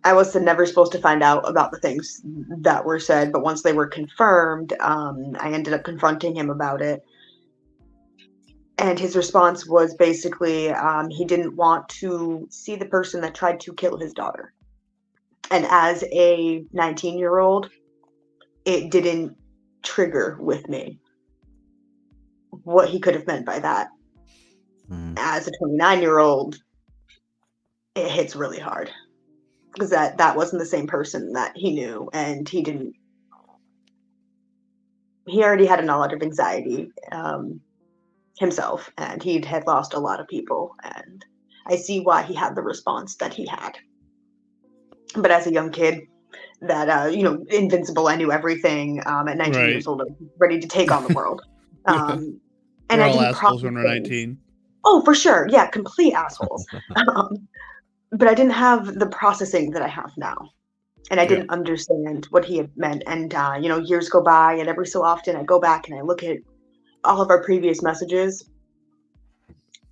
I 0.03 0.13
was 0.13 0.35
never 0.35 0.67
supposed 0.67 0.91
to 0.91 0.99
find 0.99 1.23
out 1.23 1.49
about 1.49 1.71
the 1.71 1.79
things 1.79 2.21
that 2.59 2.85
were 2.85 2.99
said, 2.99 3.31
but 3.31 3.41
once 3.41 3.63
they 3.63 3.73
were 3.73 3.87
confirmed, 3.87 4.73
um, 4.79 5.35
I 5.39 5.51
ended 5.51 5.73
up 5.73 5.83
confronting 5.83 6.35
him 6.35 6.51
about 6.51 6.83
it. 6.83 7.03
And 8.77 8.99
his 8.99 9.15
response 9.15 9.65
was 9.65 9.95
basically 9.95 10.69
um, 10.69 11.09
he 11.09 11.25
didn't 11.25 11.55
want 11.55 11.87
to 11.89 12.47
see 12.49 12.75
the 12.75 12.85
person 12.85 13.21
that 13.21 13.33
tried 13.35 13.59
to 13.61 13.73
kill 13.73 13.97
his 13.97 14.13
daughter. 14.13 14.53
And 15.49 15.65
as 15.69 16.03
a 16.11 16.65
19 16.73 17.17
year 17.17 17.39
old, 17.39 17.69
it 18.65 18.91
didn't 18.91 19.37
trigger 19.83 20.37
with 20.39 20.67
me 20.67 20.99
what 22.63 22.89
he 22.89 22.99
could 22.99 23.13
have 23.15 23.27
meant 23.27 23.45
by 23.45 23.59
that. 23.59 23.87
Mm, 24.89 25.13
As 25.17 25.47
a 25.47 25.51
29 25.59 26.01
year 26.01 26.19
old, 26.19 26.57
it 27.95 28.11
hits 28.11 28.35
really 28.35 28.59
hard 28.59 28.91
because 29.73 29.89
that 29.89 30.17
that 30.17 30.35
wasn't 30.35 30.59
the 30.59 30.65
same 30.65 30.87
person 30.87 31.33
that 31.33 31.55
he 31.55 31.73
knew 31.73 32.09
and 32.13 32.47
he 32.47 32.61
didn't 32.61 32.93
he 35.27 35.43
already 35.43 35.65
had 35.65 35.83
a 35.83 35.85
lot 35.85 36.13
of 36.13 36.21
anxiety 36.21 36.91
um, 37.11 37.59
himself 38.37 38.91
and 38.97 39.23
he 39.23 39.41
had 39.41 39.65
lost 39.67 39.93
a 39.93 39.99
lot 39.99 40.19
of 40.19 40.27
people 40.27 40.75
and 40.83 41.25
i 41.67 41.75
see 41.75 41.99
why 42.01 42.21
he 42.21 42.33
had 42.33 42.55
the 42.55 42.61
response 42.61 43.15
that 43.15 43.33
he 43.33 43.45
had 43.45 43.77
but 45.15 45.31
as 45.31 45.47
a 45.47 45.53
young 45.53 45.71
kid 45.71 46.01
that 46.61 46.89
uh, 46.89 47.07
you 47.07 47.23
know 47.23 47.43
invincible 47.49 48.07
i 48.07 48.15
knew 48.15 48.31
everything 48.31 49.01
um, 49.05 49.27
at 49.27 49.37
19 49.37 49.53
Right. 49.53 49.69
years 49.69 49.87
old 49.87 50.01
ready 50.37 50.59
to 50.59 50.67
take 50.67 50.91
on 50.91 51.03
the 51.03 51.13
world 51.13 51.41
um, 51.85 52.39
and 52.89 53.01
we're 53.01 53.07
i 53.07 53.11
didn't 53.11 53.25
assholes 53.35 53.63
when 53.63 53.73
we're 53.75 53.83
19. 53.83 54.37
Oh, 54.85 55.01
for 55.01 55.15
sure. 55.15 55.47
Yeah, 55.49 55.67
complete 55.67 56.13
assholes. 56.13 56.65
um, 56.95 57.47
but 58.11 58.27
I 58.27 58.33
didn't 58.35 58.53
have 58.53 58.99
the 58.99 59.07
processing 59.07 59.71
that 59.71 59.81
I 59.81 59.87
have 59.87 60.11
now. 60.15 60.37
And 61.11 61.19
I 61.19 61.27
didn't 61.27 61.49
understand 61.51 62.27
what 62.31 62.45
he 62.45 62.57
had 62.57 62.71
meant. 62.75 63.03
And, 63.05 63.33
uh, 63.33 63.57
you 63.59 63.69
know, 63.69 63.77
years 63.77 64.09
go 64.09 64.21
by, 64.21 64.53
and 64.53 64.69
every 64.69 64.87
so 64.87 65.03
often 65.03 65.35
I 65.35 65.43
go 65.43 65.59
back 65.59 65.87
and 65.87 65.97
I 65.97 66.01
look 66.01 66.23
at 66.23 66.37
all 67.05 67.21
of 67.21 67.29
our 67.29 67.43
previous 67.43 67.81
messages 67.81 68.49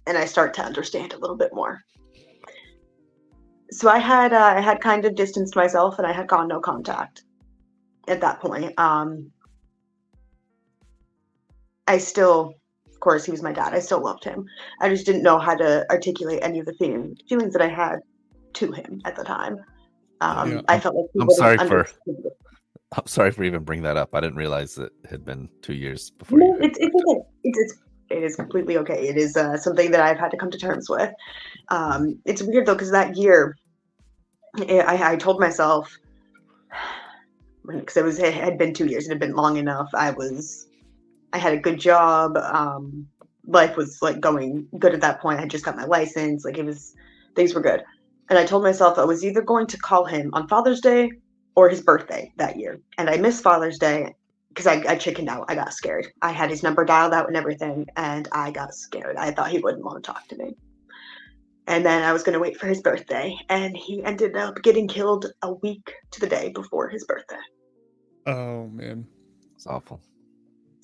and 0.05 0.17
I 0.17 0.25
start 0.25 0.53
to 0.55 0.63
understand 0.63 1.13
a 1.13 1.17
little 1.17 1.37
bit 1.37 1.53
more. 1.53 1.83
So 3.71 3.89
I 3.89 3.97
had 3.97 4.33
uh, 4.33 4.53
I 4.57 4.61
had 4.61 4.81
kind 4.81 5.05
of 5.05 5.15
distanced 5.15 5.55
myself 5.55 5.97
and 5.97 6.05
I 6.05 6.11
had 6.11 6.27
gone 6.27 6.47
no 6.47 6.59
contact 6.59 7.23
at 8.07 8.21
that 8.21 8.39
point. 8.39 8.77
Um, 8.77 9.31
I 11.87 11.97
still, 11.97 12.53
of 12.87 12.99
course, 12.99 13.25
he 13.25 13.31
was 13.31 13.41
my 13.41 13.51
dad. 13.51 13.73
I 13.73 13.79
still 13.79 14.01
loved 14.01 14.23
him. 14.23 14.45
I 14.79 14.89
just 14.89 15.05
didn't 15.05 15.23
know 15.23 15.39
how 15.39 15.55
to 15.55 15.85
articulate 15.89 16.39
any 16.43 16.59
of 16.59 16.65
the 16.65 16.73
feeling, 16.73 17.17
feelings 17.27 17.53
that 17.53 17.61
I 17.61 17.67
had 17.67 17.99
to 18.53 18.71
him 18.71 19.01
at 19.05 19.15
the 19.15 19.23
time. 19.23 19.57
Um, 20.21 20.51
Yeah. 20.51 20.61
I 20.67 20.79
felt 20.79 20.95
like 20.95 21.05
he 21.13 21.21
I'm 21.21 21.29
sorry 21.31 21.57
for-. 21.57 21.87
I'm 22.97 23.07
sorry 23.07 23.31
for 23.31 23.43
even 23.43 23.63
bringing 23.63 23.83
that 23.83 23.97
up. 23.97 24.09
I 24.13 24.19
didn't 24.19 24.37
realize 24.37 24.77
it 24.77 24.91
had 25.09 25.25
been 25.25 25.49
two 25.61 25.73
years 25.73 26.11
before 26.11 26.39
No, 26.39 26.57
it's, 26.61 26.77
it's 26.79 26.95
okay. 26.95 27.21
It's, 27.43 27.59
it's 27.59 27.79
it 28.09 28.23
is 28.23 28.35
completely 28.35 28.77
okay. 28.77 29.07
It 29.07 29.17
is 29.17 29.35
uh, 29.35 29.57
something 29.57 29.91
that 29.91 30.01
I've 30.01 30.19
had 30.19 30.29
to 30.31 30.37
come 30.37 30.51
to 30.51 30.57
terms 30.57 30.89
with. 30.89 31.11
Um, 31.69 32.19
it's 32.25 32.43
weird 32.43 32.65
though 32.65 32.75
because 32.75 32.91
that 32.91 33.17
year, 33.17 33.55
I, 34.57 34.79
I 34.79 35.11
I 35.11 35.15
told 35.15 35.39
myself 35.39 35.97
because 37.65 37.97
it 37.97 38.03
was 38.03 38.19
it 38.19 38.33
had 38.33 38.57
been 38.57 38.73
two 38.73 38.85
years. 38.85 39.07
It 39.07 39.09
had 39.09 39.19
been 39.19 39.35
long 39.35 39.57
enough. 39.57 39.89
I 39.95 40.11
was 40.11 40.67
I 41.31 41.39
had 41.39 41.53
a 41.53 41.57
good 41.57 41.79
job. 41.79 42.37
Um, 42.37 43.07
life 43.47 43.75
was 43.75 44.01
like 44.01 44.19
going 44.19 44.67
good 44.77 44.93
at 44.93 45.01
that 45.01 45.19
point. 45.19 45.39
I 45.39 45.41
had 45.41 45.49
just 45.49 45.65
got 45.65 45.75
my 45.75 45.85
license. 45.85 46.45
Like 46.45 46.57
it 46.57 46.65
was 46.65 46.93
things 47.35 47.55
were 47.55 47.61
good. 47.61 47.83
And 48.29 48.37
I 48.37 48.45
told 48.45 48.63
myself 48.63 48.97
I 48.97 49.05
was 49.05 49.25
either 49.25 49.41
going 49.41 49.67
to 49.67 49.77
call 49.77 50.05
him 50.05 50.29
on 50.33 50.47
Father's 50.47 50.81
Day 50.81 51.11
or 51.55 51.69
his 51.69 51.81
birthday 51.81 52.31
that 52.37 52.57
year. 52.57 52.79
And 52.97 53.09
I 53.09 53.17
missed 53.17 53.43
Father's 53.43 53.77
Day 53.77 54.13
because 54.49 54.67
I, 54.67 54.83
I 54.87 54.95
chickened 54.95 55.29
out. 55.29 55.45
I 55.49 55.55
got 55.55 55.73
scared. 55.73 56.07
I 56.21 56.31
had 56.31 56.49
his 56.49 56.63
number 56.63 56.85
dialed 56.85 57.13
out 57.13 57.27
and 57.27 57.37
everything, 57.37 57.87
and 57.95 58.27
I 58.31 58.51
got 58.51 58.73
scared. 58.73 59.17
I 59.17 59.31
thought 59.31 59.49
he 59.49 59.59
wouldn't 59.59 59.83
want 59.83 60.03
to 60.03 60.11
talk 60.11 60.27
to 60.27 60.37
me. 60.37 60.55
And 61.65 61.85
then 61.85 62.03
I 62.03 62.11
was 62.11 62.23
going 62.23 62.33
to 62.33 62.39
wait 62.39 62.59
for 62.59 62.67
his 62.67 62.81
birthday, 62.81 63.35
and 63.49 63.75
he 63.75 64.03
ended 64.03 64.35
up 64.35 64.61
getting 64.61 64.87
killed 64.87 65.27
a 65.41 65.53
week 65.53 65.93
to 66.11 66.19
the 66.19 66.27
day 66.27 66.51
before 66.53 66.89
his 66.89 67.05
birthday. 67.05 67.35
Oh 68.25 68.67
man. 68.67 69.07
It's 69.55 69.65
awful. 69.65 70.01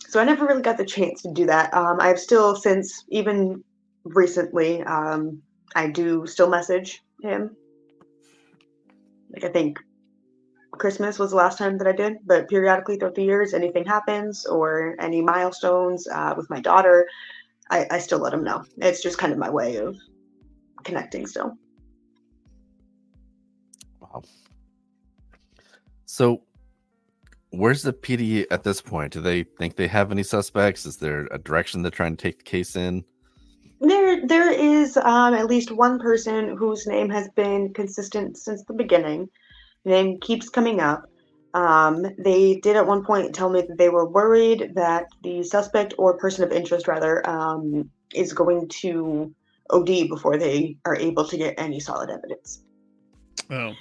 So 0.08 0.19
I 0.19 0.23
never 0.23 0.45
really 0.45 0.62
got 0.62 0.77
the 0.77 0.86
chance 0.86 1.21
to 1.23 1.32
do 1.32 1.45
that. 1.45 1.73
Um, 1.73 1.97
I've 1.99 2.19
still, 2.19 2.55
since 2.55 3.03
even 3.10 3.63
recently, 4.03 4.82
um, 4.84 5.41
I 5.75 5.88
do 5.88 6.25
still 6.25 6.49
message 6.49 7.03
him. 7.21 7.55
Like 9.32 9.43
I 9.43 9.49
think 9.49 9.79
Christmas 10.80 11.20
was 11.20 11.32
the 11.32 11.36
last 11.36 11.58
time 11.58 11.78
that 11.78 11.88
I 11.88 11.92
did, 11.92 12.18
but 12.26 12.50
periodically 12.50 12.98
throughout 12.98 13.15
the 13.15 13.24
years, 13.24 13.54
anything 13.54 13.86
happens 13.86 14.46
or 14.46 14.96
any 15.00 15.22
milestones 15.22 16.08
uh, 16.08 16.34
with 16.36 16.50
my 16.50 16.60
daughter, 16.60 17.08
I, 17.70 17.86
I 17.92 18.00
still 18.00 18.20
let 18.20 18.32
them 18.32 18.44
know. 18.44 18.63
It's 18.78 19.04
just 19.04 19.18
kind 19.18 19.32
of 19.32 19.39
my 19.39 19.50
way 19.50 19.78
of 19.78 19.98
connecting 20.84 21.28
still. 21.28 21.58
Wow. 24.00 24.24
So, 26.06 26.42
where's 27.52 27.84
the 27.84 27.94
PD 27.94 28.46
at 28.50 28.63
this 28.63 28.82
point? 28.82 29.13
Do 29.13 29.22
they 29.22 29.44
think 29.44 29.76
they 29.76 29.88
have 29.88 30.12
any 30.12 30.24
suspects? 30.24 30.86
Is 30.86 30.98
there 30.98 31.28
a 31.32 31.38
direction 31.38 31.82
they're 31.82 31.92
trying 31.92 32.18
to 32.18 32.22
take 32.22 32.39
the 32.39 32.44
case 32.44 32.76
in? 32.76 33.04
There, 33.82 34.26
there 34.28 34.52
is 34.52 34.98
um, 34.98 35.34
at 35.34 35.46
least 35.46 35.72
one 35.72 36.00
person 36.00 36.58
whose 36.58 36.86
name 36.86 37.10
has 37.12 37.30
been 37.36 37.74
consistent 37.74 38.38
since 38.38 38.63
the 38.65 38.74
beginning. 38.74 39.30
Name 39.86 40.20
keeps 40.20 40.50
coming 40.50 40.80
up. 40.80 41.06
Um, 41.54 42.06
they 42.18 42.60
did 42.62 42.76
at 42.76 42.86
one 42.86 43.04
point 43.04 43.34
tell 43.34 43.50
me 43.50 43.62
that 43.62 43.78
they 43.78 43.89
were 43.89 44.08
worried 44.08 44.74
that 44.76 45.08
the 45.24 45.44
suspect 45.44 45.94
or 45.98 46.18
person 46.18 46.44
of 46.44 46.52
interest, 46.52 46.88
rather, 46.88 47.28
um, 47.28 47.89
is 48.13 48.34
going 48.34 48.68
to 48.82 49.34
OD 49.72 50.08
before 50.10 50.38
they 50.38 50.78
are 50.86 50.96
able 50.96 51.26
to 51.26 51.38
get 51.38 51.56
any 51.58 51.80
solid 51.80 52.10
evidence. 52.10 52.62
Oh. 53.50 53.74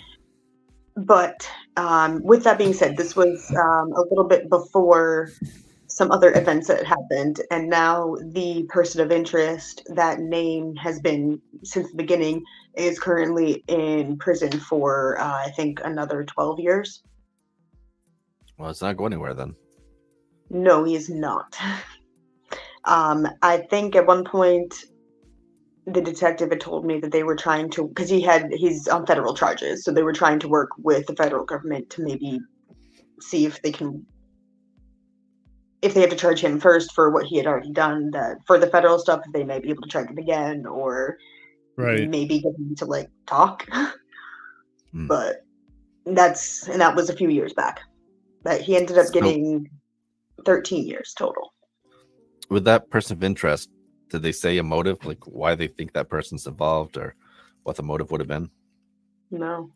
But 0.96 1.48
um, 1.76 2.22
with 2.22 2.44
that 2.44 2.58
being 2.58 2.72
said, 2.72 2.96
this 2.96 3.14
was 3.14 3.50
um, 3.50 3.92
a 3.92 4.00
little 4.08 4.24
bit 4.24 4.48
before 4.48 5.30
some 5.98 6.12
other 6.12 6.32
events 6.34 6.68
that 6.68 6.86
happened, 6.86 7.40
and 7.50 7.68
now 7.68 8.14
the 8.30 8.62
person 8.68 9.00
of 9.00 9.10
interest, 9.10 9.82
that 9.96 10.20
name 10.20 10.76
has 10.76 11.00
been 11.00 11.42
since 11.64 11.90
the 11.90 11.96
beginning, 11.96 12.44
is 12.76 13.00
currently 13.00 13.64
in 13.66 14.16
prison 14.16 14.60
for 14.60 15.20
uh, 15.20 15.42
I 15.46 15.50
think 15.56 15.80
another 15.84 16.22
twelve 16.22 16.60
years. 16.60 17.02
Well, 18.56 18.70
it's 18.70 18.80
not 18.80 18.96
going 18.96 19.12
anywhere 19.12 19.34
then. 19.34 19.56
No, 20.50 20.84
he 20.84 20.94
is 20.94 21.10
not. 21.10 21.58
Um, 22.84 23.28
I 23.42 23.58
think 23.58 23.96
at 23.96 24.06
one 24.06 24.24
point 24.24 24.72
the 25.86 26.00
detective 26.00 26.48
had 26.48 26.60
told 26.60 26.86
me 26.86 26.98
that 27.00 27.12
they 27.12 27.22
were 27.22 27.36
trying 27.36 27.68
to 27.70 27.88
because 27.88 28.08
he 28.08 28.22
had 28.22 28.50
he's 28.52 28.88
on 28.88 29.04
federal 29.04 29.34
charges, 29.34 29.84
so 29.84 29.90
they 29.92 30.04
were 30.04 30.14
trying 30.14 30.38
to 30.38 30.48
work 30.48 30.70
with 30.78 31.06
the 31.06 31.14
federal 31.14 31.44
government 31.44 31.90
to 31.90 32.02
maybe 32.02 32.40
see 33.20 33.44
if 33.44 33.60
they 33.60 33.72
can 33.72 34.06
if 35.82 35.94
they 35.94 36.00
have 36.00 36.10
to 36.10 36.16
charge 36.16 36.40
him 36.40 36.58
first 36.58 36.92
for 36.92 37.10
what 37.10 37.26
he 37.26 37.36
had 37.36 37.46
already 37.46 37.72
done, 37.72 38.10
that 38.10 38.38
for 38.46 38.58
the 38.58 38.66
federal 38.66 38.98
stuff, 38.98 39.20
they 39.32 39.44
may 39.44 39.58
be 39.60 39.70
able 39.70 39.82
to 39.82 39.88
charge 39.88 40.08
him 40.10 40.18
again, 40.18 40.66
or 40.66 41.16
Right. 41.76 42.08
maybe 42.08 42.40
get 42.40 42.54
him 42.58 42.74
to 42.76 42.84
like 42.84 43.08
talk. 43.26 43.66
Hmm. 44.90 45.06
But 45.06 45.44
that's 46.06 46.66
and 46.68 46.80
that 46.80 46.96
was 46.96 47.10
a 47.10 47.16
few 47.16 47.28
years 47.28 47.52
back. 47.52 47.80
But 48.42 48.60
he 48.62 48.76
ended 48.76 48.98
up 48.98 49.06
So- 49.06 49.12
getting 49.12 49.68
13 50.44 50.86
years 50.86 51.12
total. 51.16 51.52
With 52.48 52.64
that 52.64 52.88
person 52.90 53.16
of 53.16 53.22
interest, 53.22 53.70
did 54.08 54.22
they 54.22 54.32
say 54.32 54.56
a 54.56 54.62
motive, 54.62 55.04
like 55.04 55.26
why 55.26 55.54
they 55.54 55.68
think 55.68 55.92
that 55.92 56.08
person's 56.08 56.46
involved, 56.46 56.96
or 56.96 57.14
what 57.64 57.76
the 57.76 57.82
motive 57.82 58.10
would 58.10 58.20
have 58.20 58.28
been? 58.28 58.50
No. 59.30 59.70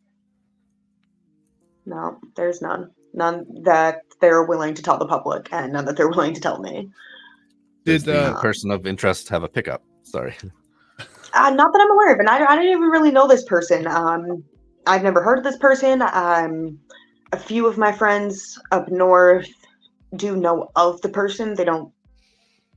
No, 1.85 2.19
there's 2.37 2.63
none. 2.63 2.91
None 3.15 3.47
that 3.63 4.03
they're 4.21 4.45
willing 4.45 4.75
to 4.75 4.83
tell 4.83 4.99
the 4.99 5.07
public 5.07 5.49
and 5.53 5.73
none 5.73 5.85
that 5.85 5.97
they're 5.97 6.09
willing 6.09 6.35
to 6.35 6.41
tell 6.41 6.61
me. 6.61 6.91
Does 7.85 8.05
Did 8.05 8.15
the 8.15 8.23
uh, 8.37 8.41
person 8.41 8.71
of 8.71 8.87
interest 8.87 9.29
have 9.29 9.43
a 9.43 9.49
pickup? 9.49 9.83
Sorry. 10.03 10.35
Uh, 11.35 11.49
not 11.49 11.73
that 11.73 11.81
I'm 11.81 11.91
aware 11.91 12.13
of, 12.13 12.19
and 12.19 12.29
I, 12.29 12.45
I 12.45 12.57
didn't 12.57 12.73
even 12.73 12.91
really 12.91 13.11
know 13.11 13.27
this 13.27 13.45
person. 13.45 13.87
Um, 13.87 14.45
I've 14.87 15.03
never 15.03 15.23
heard 15.23 15.39
of 15.39 15.45
this 15.45 15.57
person. 15.57 16.03
Um, 16.03 16.79
a 17.33 17.39
few 17.39 17.67
of 17.67 17.79
my 17.79 17.91
friends 17.91 18.61
up 18.71 18.91
north 18.91 19.49
do 20.17 20.37
know 20.37 20.69
of 20.77 21.01
the 21.01 21.09
person. 21.09 21.55
They 21.55 21.65
don't 21.65 21.91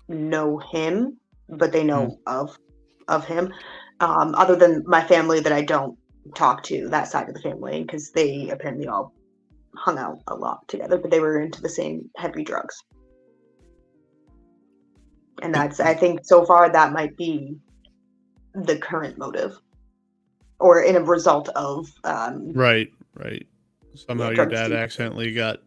know 0.07 0.57
him, 0.57 1.17
but 1.49 1.73
they 1.73 1.83
know 1.83 2.17
of 2.27 2.57
of 3.07 3.25
him. 3.25 3.53
Um, 3.99 4.35
other 4.35 4.55
than 4.55 4.83
my 4.87 5.03
family 5.03 5.39
that 5.41 5.51
I 5.51 5.61
don't 5.61 5.97
talk 6.33 6.63
to, 6.63 6.87
that 6.89 7.07
side 7.07 7.27
of 7.27 7.35
the 7.35 7.41
family, 7.41 7.83
because 7.83 8.11
they 8.11 8.49
apparently 8.49 8.87
all 8.87 9.13
hung 9.77 9.97
out 9.97 10.19
a 10.27 10.35
lot 10.35 10.67
together, 10.67 10.97
but 10.97 11.11
they 11.11 11.19
were 11.19 11.39
into 11.41 11.61
the 11.61 11.69
same 11.69 12.09
heavy 12.17 12.43
drugs. 12.43 12.75
And 15.41 15.53
that's, 15.53 15.79
I 15.79 15.93
think, 15.93 16.21
so 16.23 16.45
far 16.45 16.71
that 16.71 16.93
might 16.93 17.17
be 17.17 17.57
the 18.53 18.77
current 18.77 19.17
motive, 19.17 19.59
or 20.59 20.81
in 20.81 20.95
a 20.95 21.01
result 21.01 21.49
of. 21.49 21.87
Um, 22.03 22.53
right, 22.53 22.89
right. 23.15 23.45
Somehow 23.95 24.29
your 24.29 24.45
dad 24.45 24.71
accidentally 24.71 25.33
got 25.33 25.59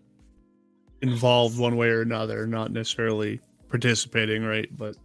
involved 1.03 1.59
one 1.59 1.77
way 1.77 1.89
or 1.89 2.03
another, 2.03 2.47
not 2.47 2.73
necessarily 2.73 3.41
participating, 3.69 4.43
right? 4.43 4.69
But 4.77 4.97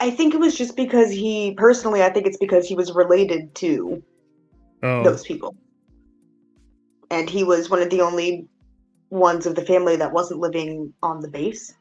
I 0.00 0.10
think 0.10 0.34
it 0.34 0.40
was 0.40 0.56
just 0.56 0.76
because 0.76 1.10
he 1.10 1.54
personally. 1.56 2.02
I 2.02 2.10
think 2.10 2.26
it's 2.26 2.36
because 2.36 2.66
he 2.66 2.74
was 2.74 2.92
related 2.92 3.54
to 3.56 4.02
oh, 4.82 5.04
those 5.04 5.24
people, 5.24 5.56
and 7.10 7.28
he 7.28 7.44
was 7.44 7.70
one 7.70 7.82
of 7.82 7.90
the 7.90 8.00
only 8.00 8.48
ones 9.10 9.46
of 9.46 9.54
the 9.54 9.64
family 9.64 9.96
that 9.96 10.12
wasn't 10.12 10.40
living 10.40 10.92
on 11.02 11.20
the 11.20 11.28
base, 11.28 11.72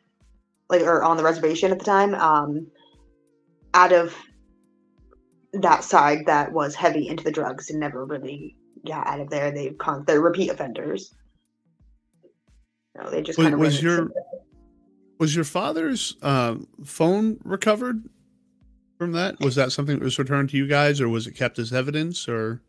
like 0.70 0.82
or 0.82 1.04
on 1.04 1.18
the 1.18 1.24
reservation 1.24 1.72
at 1.72 1.80
the 1.80 1.86
time. 1.86 2.16
Um, 2.16 2.68
out 3.74 3.92
of 3.92 4.16
that 5.54 5.84
side 5.84 6.26
that 6.26 6.52
was 6.52 6.76
heavy 6.76 7.08
into 7.08 7.24
the 7.24 7.32
drugs 7.32 7.70
and 7.70 7.80
never 7.80 8.06
really 8.06 8.56
got 8.86 9.08
out 9.08 9.20
of 9.20 9.30
there. 9.30 9.52
They 9.52 9.72
con- 9.72 10.04
they're 10.08 10.22
repeat 10.22 10.50
offenders. 10.50 11.14
No, 12.96 13.10
they 13.10 13.22
just 13.22 13.38
Was- 13.38 13.46
kind 13.46 13.54
of 13.54 13.60
was 13.60 13.82
your- 13.82 14.10
was 15.20 15.36
your 15.36 15.46
father's 15.46 16.16
um, 16.22 16.68
phone 16.86 17.40
recovered 17.44 18.04
from 19.00 19.14
that? 19.14 19.40
Was 19.40 19.56
that 19.56 19.72
something 19.72 19.98
that 19.98 20.04
was 20.04 20.20
returned 20.20 20.52
to 20.52 20.58
you 20.58 20.68
guys, 20.68 21.02
or 21.02 21.10
was 21.10 21.26
it 21.26 21.32
kept 21.32 21.58
as 21.58 21.74
evidence? 21.74 22.28
Or 22.30 22.62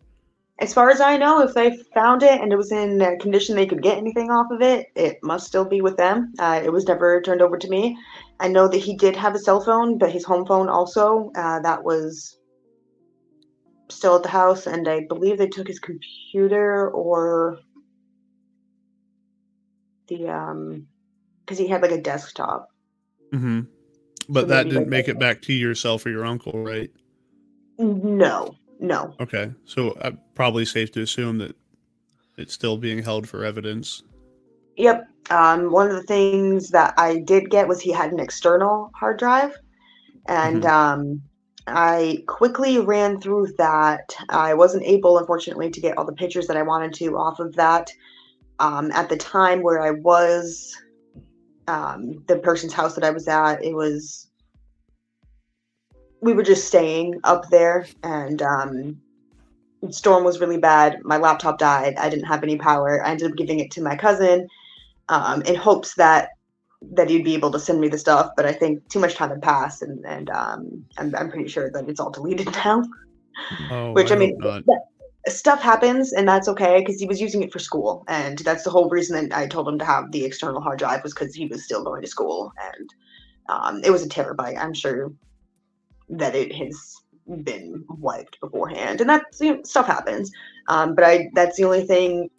As 0.61 0.75
far 0.75 0.91
as 0.91 1.01
I 1.01 1.17
know, 1.17 1.41
if 1.41 1.55
they 1.55 1.77
found 1.95 2.25
it 2.25 2.41
and 2.41 2.53
it 2.53 2.57
was 2.57 2.73
in 2.73 3.01
a 3.01 3.17
condition 3.19 3.55
they 3.55 3.67
could 3.67 3.83
get 3.83 3.97
anything 3.97 4.29
off 4.31 4.51
of 4.51 4.61
it, 4.61 4.89
it 4.97 5.19
must 5.23 5.47
still 5.47 5.65
be 5.65 5.81
with 5.81 5.97
them. 5.97 6.33
Uh, 6.39 6.61
it 6.65 6.73
was 6.73 6.85
never 6.87 7.23
turned 7.23 7.43
over 7.43 7.57
to 7.57 7.69
me. 7.69 7.97
I 8.41 8.49
know 8.49 8.67
that 8.67 8.79
he 8.79 8.97
did 8.97 9.15
have 9.15 9.37
a 9.37 9.39
cell 9.39 9.61
phone, 9.61 9.99
but 9.99 10.11
his 10.11 10.25
home 10.25 10.45
phone 10.47 10.69
also, 10.69 11.31
uh, 11.37 11.61
that 11.61 11.85
was 11.85 12.39
still 13.89 14.17
at 14.17 14.25
the 14.25 14.29
house. 14.29 14.67
And 14.67 14.89
I 14.89 15.05
believe 15.09 15.39
they 15.39 15.47
took 15.47 15.69
his 15.69 15.79
computer 15.79 16.91
or 16.91 17.61
the, 20.09 20.29
um, 20.29 20.89
because 21.45 21.59
he 21.59 21.69
had 21.69 21.83
like 21.83 21.93
a 21.93 22.01
desktop. 22.03 22.69
Mm-hmm. 23.33 23.61
but 24.29 24.41
So 24.43 24.47
that 24.47 24.65
didn't 24.65 24.79
like- 24.79 24.89
make 24.89 25.09
it 25.09 25.21
back 25.21 25.41
to 25.43 25.53
yourself 25.53 26.05
or 26.05 26.11
your 26.11 26.25
uncle, 26.25 26.53
right? 26.65 26.91
No, 27.79 28.57
no. 28.79 29.15
Okay, 29.21 29.53
so 29.65 29.93
uh, 29.93 30.13
probably 30.35 30.65
safe 30.65 30.93
to 30.93 31.03
assume 31.03 31.39
that 31.39 31.57
it's 32.37 32.55
still 32.55 32.77
being 32.77 33.03
held 33.03 33.29
for 33.29 33.45
evidence. 33.45 34.03
Yep. 34.77 35.09
Um, 35.31 35.73
one 35.73 35.91
of 35.91 35.97
the 35.97 36.05
things 36.05 36.71
that 36.71 36.95
I 36.97 37.19
did 37.19 37.51
get 37.51 37.69
was 37.69 37.81
he 37.81 37.91
had 37.93 38.13
an 38.13 38.21
external 38.21 38.91
hard 38.95 39.19
drive, 39.19 39.53
and 40.29 40.65
um, 40.65 41.21
I 41.67 42.23
quickly 42.27 42.79
ran 42.79 43.21
through 43.21 43.49
that. 43.59 44.17
I 44.29 44.55
wasn't 44.55 44.85
able, 44.85 45.19
unfortunately, 45.19 45.71
to 45.71 45.81
get 45.81 45.99
all 45.99 46.05
the 46.05 46.13
pictures 46.13 46.47
that 46.47 46.57
I 46.57 46.63
wanted 46.63 46.95
to 46.95 47.19
off 47.19 47.41
of 47.41 47.55
that. 47.57 47.91
Um, 48.61 48.91
at 48.93 49.09
the 49.09 49.17
time 49.17 49.63
where 49.63 49.83
I 49.83 49.91
was, 49.91 50.75
um, 51.67 52.25
the 52.27 52.39
person's 52.39 52.73
house 52.73 52.95
that 52.95 53.05
I 53.05 53.11
was 53.11 53.29
at, 53.29 53.65
it 53.65 53.75
was. 53.75 54.28
We 56.21 56.33
were 56.33 56.43
just 56.43 56.67
staying 56.67 57.21
up 57.25 57.49
there, 57.51 57.87
and 58.03 58.43
um, 58.43 59.01
storm 59.91 60.25
was 60.25 60.41
really 60.41 60.59
bad. 60.59 60.99
My 61.05 61.17
laptop 61.17 61.59
died. 61.59 61.97
I 61.97 62.09
didn't 62.09 62.27
have 62.27 62.43
any 62.43 62.57
power. 62.57 63.05
I 63.05 63.11
ended 63.11 63.31
up 63.31 63.37
giving 63.37 63.61
it 63.61 63.71
to 63.73 63.83
my 63.83 63.97
cousin 63.97 64.49
um, 65.09 65.43
in 65.43 65.55
hopes 65.55 65.95
that 65.95 66.31
that 66.93 67.11
he'd 67.11 67.25
be 67.25 67.35
able 67.35 67.51
to 67.51 67.59
send 67.59 67.81
me 67.81 67.89
the 67.89 67.99
stuff. 67.99 68.31
But 68.37 68.47
I 68.47 68.53
think 68.53 68.89
too 68.89 69.01
much 69.01 69.15
time 69.15 69.31
had 69.31 69.43
passed, 69.43 69.83
and 69.83 70.05
and 70.07 70.31
um, 70.31 70.85
I'm 70.99 71.15
I'm 71.15 71.31
pretty 71.31 71.49
sure 71.49 71.71
that 71.71 71.89
it's 71.89 72.01
all 72.01 72.11
deleted 72.11 72.53
now. 72.65 72.83
Oh, 73.71 73.93
Which 73.93 74.13
I, 74.13 74.17
mean, 74.17 74.37
not. 74.39 74.65
that- 74.67 74.85
stuff 75.29 75.63
happens, 75.63 76.13
and 76.13 76.29
that's 76.29 76.49
okay 76.49 76.81
because 76.81 77.01
he 77.01 77.07
was 77.07 77.21
using 77.21 77.43
it 77.43 77.53
for 77.53 77.59
school, 77.59 78.05
and 78.09 78.39
that's 78.39 78.65
the 78.65 78.71
whole 78.71 78.89
reason 78.89 79.29
that 79.29 79.37
I 79.37 79.47
told 79.47 79.69
him 79.69 79.79
to 79.79 79.85
have 79.85 80.11
the 80.11 80.25
external 80.25 80.61
hard 80.61 80.79
drive 80.79 81.03
was 81.03 81.15
because 81.15 81.35
he 81.35 81.47
was 81.47 81.65
still 81.65 81.85
going 81.85 82.03
to 82.03 82.09
school, 82.09 82.53
and 82.75 82.91
um, 83.49 83.81
it 83.85 83.91
was 83.91 84.05
a 84.05 84.09
terabyte. 84.09 84.59
I'm 84.59 84.75
sure 84.75 85.13
that 86.11 86.35
it 86.35 86.55
has 86.55 86.97
been 87.43 87.85
wiped 87.89 88.41
beforehand, 88.41 89.01
and 89.01 89.11
that's 89.11 89.41
you 89.41 89.57
know, 89.57 89.63
stuff 89.63 89.87
happens. 89.87 90.31
Um, 90.69 90.95
but 90.95 91.05
I 91.05 91.29
that's 91.35 91.57
the 91.57 91.65
only 91.65 91.87
thing 91.87 92.31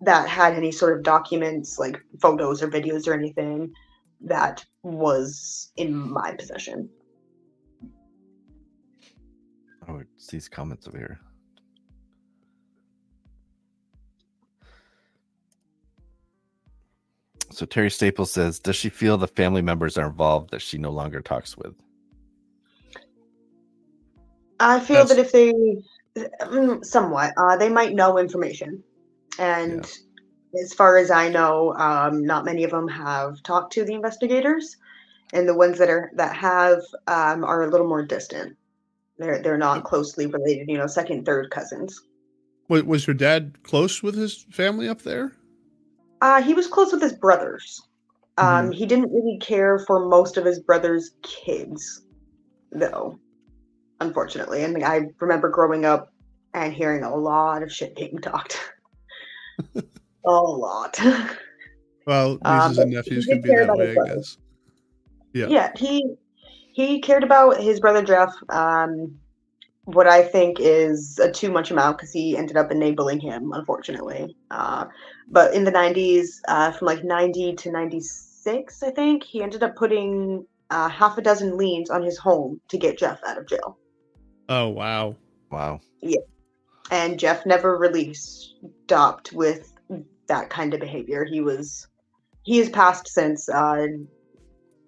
that 0.00 0.28
had 0.28 0.54
any 0.54 0.72
sort 0.72 0.96
of 0.96 1.02
documents 1.02 1.78
like 1.78 2.00
photos 2.20 2.62
or 2.62 2.68
videos 2.68 3.06
or 3.08 3.14
anything 3.14 3.72
that 4.20 4.64
was 4.82 5.72
in 5.76 5.94
my 5.94 6.32
possession. 6.32 6.88
Oh, 9.88 9.98
it's 9.98 10.26
these 10.26 10.48
comments 10.48 10.86
over 10.86 10.98
here. 10.98 11.20
So 17.50 17.66
Terry 17.66 17.90
Staples 17.90 18.30
says, 18.30 18.60
"Does 18.60 18.76
she 18.76 18.88
feel 18.88 19.16
the 19.16 19.26
family 19.26 19.62
members 19.62 19.96
are 19.98 20.06
involved 20.06 20.50
that 20.50 20.60
she 20.62 20.78
no 20.78 20.90
longer 20.90 21.20
talks 21.20 21.56
with?" 21.56 21.74
I 24.60 24.80
feel 24.80 25.04
That's- 25.04 25.10
that 25.10 25.18
if 25.18 25.32
they, 25.32 25.52
mm, 26.46 26.84
somewhat, 26.84 27.32
uh, 27.36 27.56
they 27.56 27.68
might 27.68 27.94
know 27.94 28.18
information, 28.18 28.82
and 29.38 29.88
as 30.60 30.72
far 30.74 30.96
as 30.96 31.10
I 31.10 31.28
know, 31.28 31.74
um, 31.74 32.24
not 32.24 32.44
many 32.44 32.64
of 32.64 32.70
them 32.70 32.88
have 32.88 33.42
talked 33.42 33.72
to 33.74 33.84
the 33.84 33.94
investigators, 33.94 34.76
and 35.32 35.48
the 35.48 35.54
ones 35.54 35.78
that 35.78 35.90
are 35.90 36.10
that 36.14 36.34
have 36.34 36.80
um, 37.06 37.44
are 37.44 37.62
a 37.62 37.70
little 37.70 37.86
more 37.86 38.02
distant. 38.02 38.56
They're 39.18 39.40
they're 39.40 39.58
not 39.58 39.84
closely 39.84 40.26
related, 40.26 40.68
you 40.68 40.78
know, 40.78 40.86
second, 40.86 41.24
third 41.26 41.50
cousins. 41.50 42.00
Was, 42.68 42.82
was 42.84 43.06
your 43.06 43.14
dad 43.14 43.62
close 43.62 44.02
with 44.02 44.14
his 44.16 44.46
family 44.50 44.88
up 44.88 45.02
there? 45.02 45.32
Uh, 46.20 46.42
he 46.42 46.54
was 46.54 46.66
close 46.66 46.92
with 46.92 47.02
his 47.02 47.12
brothers. 47.14 47.80
Um, 48.38 48.70
He 48.70 48.86
didn't 48.86 49.12
really 49.12 49.38
care 49.40 49.80
for 49.80 50.06
most 50.08 50.36
of 50.36 50.44
his 50.44 50.60
brother's 50.60 51.10
kids, 51.22 52.02
though, 52.70 53.18
unfortunately. 54.00 54.64
And 54.64 54.84
I 54.84 55.06
remember 55.20 55.48
growing 55.48 55.84
up 55.84 56.12
and 56.54 56.72
hearing 56.72 57.04
a 57.04 57.14
lot 57.14 57.62
of 57.62 57.72
shit 57.72 57.96
being 57.96 58.18
talked. 58.18 58.58
a 59.74 60.30
lot. 60.30 60.98
Well, 62.06 62.38
Um, 62.42 62.78
and 62.78 62.90
nephews 62.90 63.26
he 63.26 63.32
can 63.32 63.42
be 63.42 63.48
that 63.50 63.74
way, 63.76 63.90
I 63.90 63.94
brother. 63.94 64.16
guess. 64.16 64.38
Yeah. 65.34 65.46
yeah, 65.48 65.72
he 65.76 66.14
he 66.72 67.00
cared 67.00 67.22
about 67.22 67.60
his 67.60 67.80
brother 67.80 68.02
Jeff. 68.02 68.34
Um, 68.48 69.18
what 69.84 70.06
I 70.06 70.22
think 70.22 70.58
is 70.60 71.18
a 71.18 71.30
too 71.30 71.50
much 71.50 71.70
amount 71.70 71.98
because 71.98 72.12
he 72.12 72.36
ended 72.36 72.56
up 72.56 72.70
enabling 72.70 73.20
him, 73.20 73.52
unfortunately. 73.52 74.36
Uh, 74.50 74.84
but 75.28 75.54
in 75.54 75.64
the 75.64 75.72
'90s, 75.72 76.40
uh, 76.48 76.72
from 76.72 76.86
like 76.86 77.04
'90 77.04 77.54
to 77.56 77.70
'96, 77.72 78.82
I 78.82 78.90
think 78.90 79.22
he 79.22 79.42
ended 79.42 79.62
up 79.62 79.76
putting 79.76 80.46
uh, 80.70 80.88
half 80.88 81.16
a 81.18 81.22
dozen 81.22 81.56
liens 81.56 81.88
on 81.90 82.02
his 82.02 82.18
home 82.18 82.60
to 82.68 82.76
get 82.78 82.98
Jeff 82.98 83.20
out 83.26 83.38
of 83.38 83.46
jail. 83.46 83.77
Oh 84.48 84.68
wow. 84.68 85.16
Wow. 85.50 85.80
Yeah. 86.00 86.20
And 86.90 87.18
Jeff 87.18 87.44
never 87.44 87.76
really 87.78 88.14
stopped 88.14 89.32
with 89.32 89.72
that 90.28 90.50
kind 90.50 90.74
of 90.74 90.80
behavior. 90.80 91.24
He 91.24 91.40
was 91.40 91.86
he 92.44 92.58
has 92.58 92.68
passed 92.68 93.08
since. 93.08 93.48
Uh, 93.48 93.86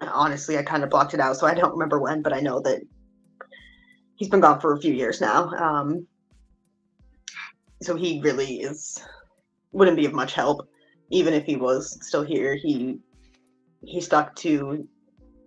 honestly, 0.01 0.57
I 0.57 0.63
kind 0.63 0.83
of 0.83 0.91
blocked 0.91 1.15
it 1.15 1.21
out, 1.21 1.37
so 1.37 1.47
I 1.47 1.55
don't 1.55 1.73
remember 1.73 2.01
when, 2.01 2.23
but 2.23 2.33
I 2.33 2.41
know 2.41 2.61
that 2.61 2.81
he's 4.17 4.29
been 4.29 4.41
gone 4.41 4.61
for 4.61 4.73
a 4.73 4.81
few 4.81 4.95
years 4.95 5.21
now. 5.21 5.51
Um, 5.51 6.07
so 7.83 7.97
he 7.97 8.21
really 8.23 8.61
is 8.61 8.99
wouldn't 9.73 9.97
be 9.97 10.07
of 10.07 10.13
much 10.13 10.35
help, 10.35 10.69
even 11.11 11.35
if 11.35 11.45
he 11.45 11.57
was 11.57 11.99
still 12.07 12.23
here. 12.23 12.55
He 12.55 12.99
he 13.83 14.01
stuck 14.01 14.35
to 14.37 14.87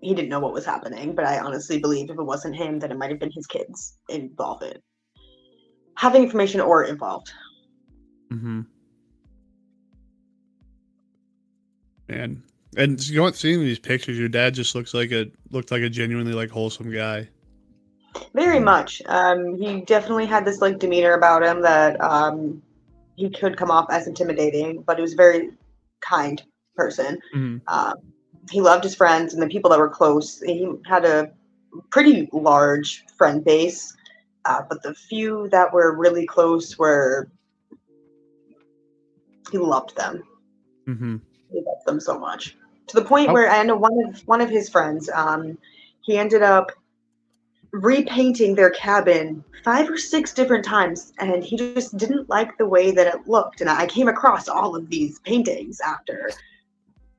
he 0.03 0.13
didn't 0.13 0.29
know 0.29 0.39
what 0.39 0.53
was 0.53 0.65
happening, 0.65 1.15
but 1.15 1.25
I 1.25 1.39
honestly 1.39 1.79
believe 1.79 2.09
if 2.09 2.17
it 2.17 2.23
wasn't 2.23 2.55
him, 2.55 2.79
then 2.79 2.91
it 2.91 2.97
might 2.97 3.09
have 3.09 3.19
been 3.19 3.31
his 3.31 3.47
kids 3.47 3.97
involved 4.09 4.63
in 4.63 4.77
having 5.95 6.23
information 6.23 6.59
or 6.59 6.83
involved. 6.83 7.31
Mm-hmm. 8.31 8.61
Man, 12.09 12.43
and 12.75 13.07
you 13.07 13.17
know 13.17 13.23
what? 13.23 13.35
Seeing 13.35 13.59
these 13.61 13.79
pictures, 13.79 14.19
your 14.19 14.29
dad 14.29 14.53
just 14.53 14.75
looks 14.75 14.93
like 14.93 15.11
a 15.11 15.31
looked 15.51 15.71
like 15.71 15.81
a 15.81 15.89
genuinely 15.89 16.33
like 16.33 16.49
wholesome 16.49 16.91
guy. 16.91 17.29
Very 18.33 18.59
much. 18.59 19.01
Um, 19.07 19.55
he 19.55 19.81
definitely 19.81 20.25
had 20.25 20.45
this 20.45 20.61
like 20.61 20.79
demeanor 20.79 21.13
about 21.13 21.43
him 21.43 21.61
that 21.61 21.99
um, 22.01 22.61
he 23.15 23.29
could 23.29 23.57
come 23.57 23.71
off 23.71 23.87
as 23.89 24.07
intimidating, 24.07 24.81
but 24.81 24.97
he 24.97 25.01
was 25.01 25.13
a 25.13 25.17
very 25.17 25.51
kind 26.01 26.41
person. 26.75 27.19
Mm-hmm. 27.35 27.57
Um, 27.67 28.12
he 28.49 28.61
loved 28.61 28.83
his 28.83 28.95
friends 28.95 29.33
and 29.33 29.41
the 29.41 29.47
people 29.47 29.69
that 29.69 29.79
were 29.79 29.89
close. 29.89 30.39
He 30.41 30.69
had 30.85 31.05
a 31.05 31.31
pretty 31.89 32.29
large 32.31 33.05
friend 33.17 33.43
base, 33.43 33.95
uh, 34.45 34.61
but 34.69 34.83
the 34.83 34.93
few 34.93 35.47
that 35.49 35.73
were 35.73 35.97
really 35.97 36.25
close 36.25 36.77
were 36.77 37.29
he 39.51 39.57
loved 39.57 39.95
them. 39.95 40.23
Mm-hmm. 40.87 41.17
He 41.51 41.61
loved 41.65 41.85
them 41.85 41.99
so 41.99 42.17
much 42.17 42.57
to 42.87 42.95
the 42.95 43.05
point 43.05 43.27
How- 43.27 43.33
where 43.33 43.49
I 43.49 43.63
know 43.63 43.75
one 43.75 43.93
of 44.07 44.27
one 44.27 44.41
of 44.41 44.49
his 44.49 44.69
friends. 44.69 45.09
Um, 45.13 45.57
he 46.01 46.17
ended 46.17 46.43
up 46.43 46.71
repainting 47.71 48.53
their 48.53 48.69
cabin 48.69 49.43
five 49.63 49.89
or 49.89 49.97
six 49.97 50.31
different 50.31 50.63
times 50.63 51.11
and 51.17 51.43
he 51.43 51.57
just 51.57 51.97
didn't 51.97 52.29
like 52.29 52.55
the 52.57 52.65
way 52.65 52.91
that 52.91 53.07
it 53.07 53.27
looked 53.27 53.61
and 53.61 53.69
i 53.69 53.83
came 53.87 54.07
across 54.07 54.47
all 54.47 54.75
of 54.75 54.87
these 54.91 55.17
paintings 55.21 55.79
after 55.79 56.29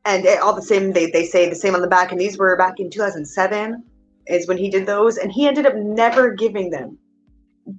and 0.04 0.24
it, 0.26 0.40
all 0.40 0.54
the 0.54 0.62
same 0.62 0.92
they, 0.92 1.10
they 1.10 1.24
say 1.24 1.48
the 1.48 1.54
same 1.54 1.74
on 1.74 1.80
the 1.80 1.88
back 1.88 2.12
and 2.12 2.20
these 2.20 2.36
were 2.38 2.56
back 2.56 2.78
in 2.80 2.90
2007 2.90 3.82
is 4.26 4.46
when 4.48 4.56
he 4.58 4.70
did 4.70 4.86
those 4.86 5.16
and 5.18 5.30
he 5.32 5.46
ended 5.46 5.66
up 5.66 5.74
never 5.76 6.32
giving 6.32 6.70
them 6.70 6.98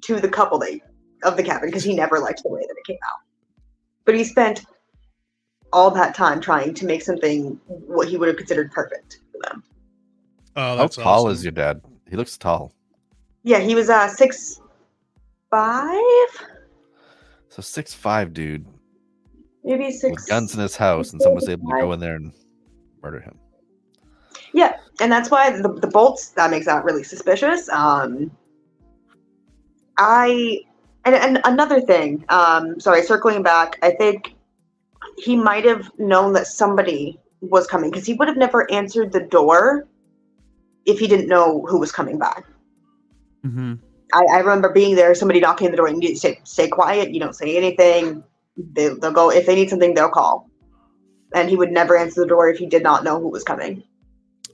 to 0.01 0.19
the 0.19 0.29
couple 0.29 0.57
they, 0.59 0.81
of 1.23 1.37
the 1.37 1.43
cabin 1.43 1.69
because 1.69 1.83
he 1.83 1.95
never 1.95 2.19
liked 2.19 2.41
the 2.43 2.49
way 2.49 2.61
that 2.61 2.75
it 2.77 2.85
came 2.85 2.97
out 3.05 3.19
but 4.05 4.15
he 4.15 4.23
spent 4.23 4.65
all 5.73 5.91
that 5.91 6.15
time 6.15 6.39
trying 6.39 6.73
to 6.73 6.85
make 6.85 7.01
something 7.01 7.59
what 7.67 8.07
he 8.07 8.17
would 8.17 8.27
have 8.27 8.37
considered 8.37 8.71
perfect 8.71 9.19
for 9.31 9.39
them 9.49 9.63
Oh, 10.57 10.61
How 10.61 10.75
that's 10.77 10.95
tall 10.95 11.23
awesome. 11.25 11.31
is 11.33 11.43
your 11.43 11.51
dad? 11.51 11.81
He 12.09 12.15
looks 12.15 12.37
tall. 12.37 12.71
yeah 13.43 13.59
he 13.59 13.75
was 13.75 13.89
uh 13.89 14.07
six 14.07 14.61
five 15.51 15.99
So 17.49 17.61
six 17.61 17.93
five, 17.93 18.33
dude, 18.33 18.65
maybe 19.65 19.91
six 19.91 20.21
with 20.21 20.27
guns 20.27 20.53
in 20.53 20.61
his 20.61 20.75
house, 20.75 21.11
and 21.11 21.21
someone 21.21 21.41
was 21.41 21.49
able 21.49 21.69
to 21.69 21.81
go 21.81 21.91
in 21.91 21.99
there 21.99 22.15
and 22.15 22.31
murder 23.03 23.19
him. 23.19 23.37
Yeah, 24.53 24.77
and 25.01 25.11
that's 25.11 25.29
why 25.29 25.51
the, 25.51 25.73
the 25.73 25.87
bolts 25.87 26.29
that 26.29 26.49
makes 26.49 26.65
that 26.67 26.85
really 26.85 27.03
suspicious. 27.03 27.67
Um, 27.69 28.31
I 29.97 30.61
and, 31.03 31.15
and 31.15 31.41
another 31.43 31.81
thing. 31.81 32.23
Um, 32.29 32.79
sorry, 32.79 33.03
circling 33.03 33.43
back. 33.43 33.77
I 33.81 33.91
think 33.91 34.35
he 35.17 35.35
might 35.35 35.65
have 35.65 35.89
known 35.97 36.33
that 36.33 36.47
somebody 36.47 37.19
was 37.41 37.67
coming 37.67 37.91
because 37.91 38.05
he 38.05 38.13
would 38.13 38.27
have 38.27 38.37
never 38.37 38.71
answered 38.71 39.11
the 39.11 39.19
door 39.19 39.87
if 40.85 40.99
he 40.99 41.07
didn't 41.07 41.27
know 41.27 41.65
who 41.67 41.79
was 41.79 41.91
coming 41.91 42.17
by. 42.17 42.41
Mm-hmm. 43.45 43.73
I, 44.13 44.25
I 44.31 44.39
remember 44.39 44.69
being 44.69 44.95
there, 44.95 45.13
somebody 45.15 45.39
knocking 45.39 45.67
on 45.67 45.71
the 45.71 45.77
door, 45.77 45.87
and 45.87 46.01
you 46.01 46.15
say, 46.15 46.39
"Stay 46.43 46.67
quiet. 46.67 47.13
You 47.13 47.19
don't 47.19 47.35
say 47.35 47.57
anything." 47.57 48.23
They, 48.57 48.89
they'll 48.89 49.11
go 49.11 49.29
if 49.31 49.45
they 49.45 49.55
need 49.55 49.69
something, 49.69 49.93
they'll 49.93 50.09
call. 50.09 50.49
And 51.33 51.49
he 51.49 51.55
would 51.57 51.71
never 51.71 51.97
answer 51.97 52.21
the 52.21 52.27
door 52.27 52.47
if 52.49 52.57
he 52.57 52.65
did 52.65 52.83
not 52.83 53.03
know 53.03 53.19
who 53.19 53.27
was 53.29 53.43
coming. 53.43 53.83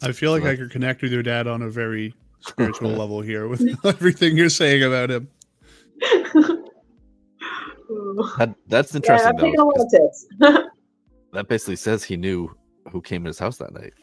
I 0.02 0.12
feel 0.14 0.32
like 0.32 0.44
I 0.44 0.56
could 0.56 0.72
connect 0.72 1.02
with 1.04 1.12
your 1.12 1.22
dad 1.22 1.46
on 1.48 1.62
a 1.62 1.70
very 1.70 2.16
spiritual 2.40 2.92
level 2.98 3.22
here 3.22 3.48
with 3.48 3.62
everything 3.86 4.36
you're 4.36 4.50
saying 4.50 4.84
about 4.84 5.12
him. 5.12 5.28
That, 8.38 8.56
that's 8.68 8.96
interesting 8.96 9.28
I'm 9.32 9.38
taking 9.38 9.56
a 9.56 9.58
though. 9.58 9.66
lot 9.68 9.76
'cause 9.76 9.86
of 9.86 9.92
tips. 9.92 10.66
That 11.34 11.48
basically 11.50 11.76
says 11.76 12.04
he 12.04 12.16
knew 12.18 12.50
who 12.90 13.02
came 13.02 13.24
in 13.24 13.28
his 13.28 13.38
house 13.40 13.58
that 13.58 13.74
night. 13.74 13.94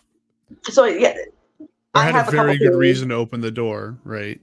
so 0.65 0.85
yeah, 0.85 1.15
Or 1.59 1.67
I 1.95 2.05
had 2.05 2.15
have 2.15 2.27
a 2.27 2.29
a 2.29 2.33
very 2.33 2.59
good 2.59 2.69
theories. 2.71 2.79
reason 2.79 3.09
to 3.09 3.15
open 3.15 3.41
the 3.41 3.51
door, 3.51 3.99
right? 4.05 4.39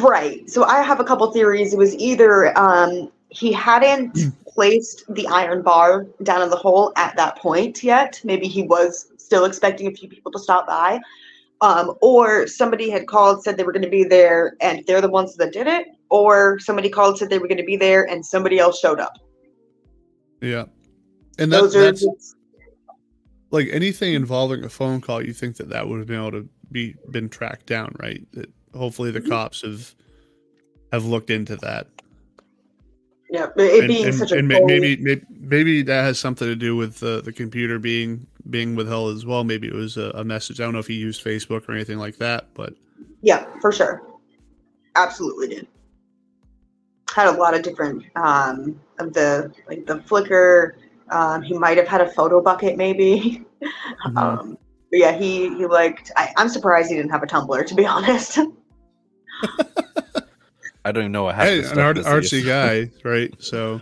right. 0.00 0.48
So 0.50 0.64
I 0.64 0.82
have 0.82 0.98
a 1.00 1.04
couple 1.04 1.30
theories. 1.32 1.72
It 1.72 1.76
was 1.78 1.94
either 1.96 2.56
um, 2.58 3.12
he 3.28 3.52
hadn't 3.52 4.18
placed 4.54 5.04
the 5.08 5.26
iron 5.26 5.62
bar 5.62 6.06
down 6.22 6.42
in 6.42 6.50
the 6.50 6.56
hole 6.56 6.92
at 6.96 7.16
that 7.16 7.36
point 7.38 7.82
yet. 7.82 8.20
Maybe 8.24 8.46
he 8.46 8.62
was 8.62 9.12
still 9.18 9.44
expecting 9.44 9.86
a 9.86 9.90
few 9.90 10.08
people 10.08 10.30
to 10.32 10.38
stop 10.38 10.66
by. 10.66 11.00
Um, 11.60 11.94
or 12.02 12.46
somebody 12.46 12.90
had 12.90 13.06
called, 13.06 13.42
said 13.42 13.56
they 13.56 13.64
were 13.64 13.72
going 13.72 13.82
to 13.84 13.88
be 13.88 14.04
there, 14.04 14.54
and 14.60 14.84
they're 14.86 15.00
the 15.00 15.08
ones 15.08 15.34
that 15.36 15.52
did 15.52 15.66
it. 15.66 15.86
Or 16.10 16.58
somebody 16.58 16.90
called, 16.90 17.18
said 17.18 17.30
they 17.30 17.38
were 17.38 17.48
going 17.48 17.58
to 17.58 17.64
be 17.64 17.76
there, 17.76 18.08
and 18.08 18.24
somebody 18.24 18.58
else 18.58 18.78
showed 18.78 19.00
up. 19.00 19.16
Yeah. 20.40 20.64
And 21.38 21.52
that, 21.52 21.60
Those 21.62 21.76
are 21.76 21.80
that's 21.82 22.04
just- 22.04 22.36
like 23.50 23.68
anything 23.72 24.14
involving 24.14 24.64
a 24.64 24.68
phone 24.68 25.00
call. 25.00 25.22
You 25.24 25.32
think 25.32 25.56
that 25.56 25.70
that 25.70 25.88
would 25.88 25.98
have 25.98 26.06
been 26.08 26.20
able 26.20 26.32
to 26.32 26.48
be 26.70 26.94
been 27.10 27.28
tracked 27.28 27.66
down, 27.66 27.94
right? 27.98 28.20
That 28.32 28.52
hopefully 28.74 29.10
the 29.10 29.20
Mhm. 29.20 29.28
cops 29.28 29.62
have 29.62 29.94
have 30.92 31.06
looked 31.06 31.30
into 31.30 31.56
that. 31.56 31.86
Yeah. 33.30 33.46
It 33.56 33.80
and, 33.80 33.88
being 33.88 34.06
and- 34.06 34.14
such 34.14 34.32
a 34.32 34.38
and 34.38 34.50
cold- 34.50 34.66
maybe, 34.66 34.96
maybe 34.96 35.22
maybe 35.30 35.82
that 35.82 36.02
has 36.02 36.18
something 36.18 36.46
to 36.46 36.54
do 36.56 36.76
with 36.76 37.00
the 37.00 37.20
the 37.22 37.32
computer 37.32 37.78
being 37.78 38.26
being 38.50 38.74
withheld 38.76 39.16
as 39.16 39.24
well. 39.26 39.44
Maybe 39.44 39.66
it 39.68 39.74
was 39.74 39.96
a, 39.96 40.10
a 40.10 40.24
message. 40.24 40.60
I 40.60 40.64
don't 40.64 40.72
know 40.72 40.78
if 40.78 40.86
he 40.86 40.94
used 40.94 41.24
Facebook 41.24 41.68
or 41.68 41.72
anything 41.72 41.98
like 41.98 42.16
that, 42.18 42.48
but 42.54 42.74
Yeah, 43.22 43.46
for 43.60 43.72
sure. 43.72 44.02
Absolutely 44.96 45.48
did. 45.48 45.66
Had 47.12 47.28
a 47.28 47.32
lot 47.32 47.54
of 47.54 47.62
different 47.62 48.04
um 48.16 48.80
of 48.98 49.12
the 49.12 49.52
like 49.68 49.86
the 49.86 49.98
Flickr. 50.00 50.72
Um, 51.10 51.42
he 51.42 51.58
might 51.58 51.76
have 51.76 51.86
had 51.88 52.00
a 52.00 52.06
Photobucket, 52.10 52.76
maybe. 52.76 53.44
Mhm. 54.06 54.16
Um, 54.18 54.58
but 54.90 54.98
yeah, 55.00 55.12
he 55.12 55.48
he 55.56 55.64
liked. 55.66 56.12
I, 56.16 56.32
I'm 56.36 56.48
surprised 56.50 56.90
he 56.90 56.96
didn't 56.96 57.10
have 57.10 57.22
a 57.22 57.26
Tumblr, 57.26 57.66
to 57.66 57.74
be 57.74 57.86
honest. 57.86 58.38
I 60.84 60.92
don't 60.92 61.04
even 61.04 61.12
know 61.12 61.24
what 61.24 61.34
half 61.34 61.46
hey, 61.46 61.58
an 61.60 61.64
stuff 61.64 61.78
art, 61.78 61.96
artsy 61.96 62.44
guy, 62.44 62.90
right? 63.04 63.32
So 63.38 63.80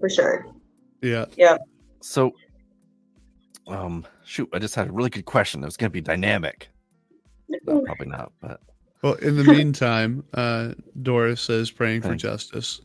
for 0.00 0.08
sure. 0.08 0.46
yeah, 1.02 1.24
Yeah. 1.36 1.56
So, 2.00 2.32
um, 3.66 4.06
shoot, 4.24 4.48
I 4.52 4.58
just 4.58 4.74
had 4.74 4.88
a 4.88 4.92
really 4.92 5.08
good 5.10 5.24
question. 5.24 5.62
It 5.62 5.66
was 5.66 5.76
going 5.78 5.88
to 5.90 5.92
be 5.92 6.02
dynamic. 6.02 6.68
No, 7.48 7.80
probably 7.82 8.08
not, 8.08 8.32
but 8.40 8.60
Well, 9.02 9.14
in 9.14 9.36
the 9.36 9.44
meantime, 9.44 10.22
uh, 10.34 10.72
Doris 11.02 11.40
says 11.40 11.70
praying 11.70 12.02
for 12.02 12.08
Thank 12.08 12.22
you. 12.22 12.28
justice. 12.30 12.80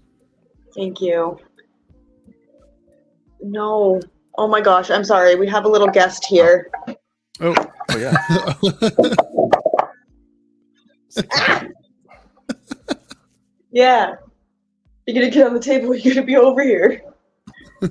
Thank 0.76 1.02
you. 1.02 1.38
No. 3.42 4.00
Oh 4.38 4.48
my 4.48 4.62
gosh, 4.62 4.90
I'm 4.90 5.04
sorry. 5.04 5.36
We 5.36 5.48
have 5.48 5.66
a 5.66 5.70
little 5.70 5.88
guest 5.88 6.26
here. 6.26 6.70
Oh, 7.42 7.56
oh 7.90 7.98
yeah, 7.98 8.54
Yeah. 13.72 14.16
You're 15.06 15.22
gonna 15.22 15.32
get 15.32 15.48
on 15.48 15.54
the 15.54 15.60
table. 15.60 15.96
You're 15.96 16.16
gonna 16.16 16.26
be 16.26 16.38
over 16.38 16.64
here. 16.64 17.02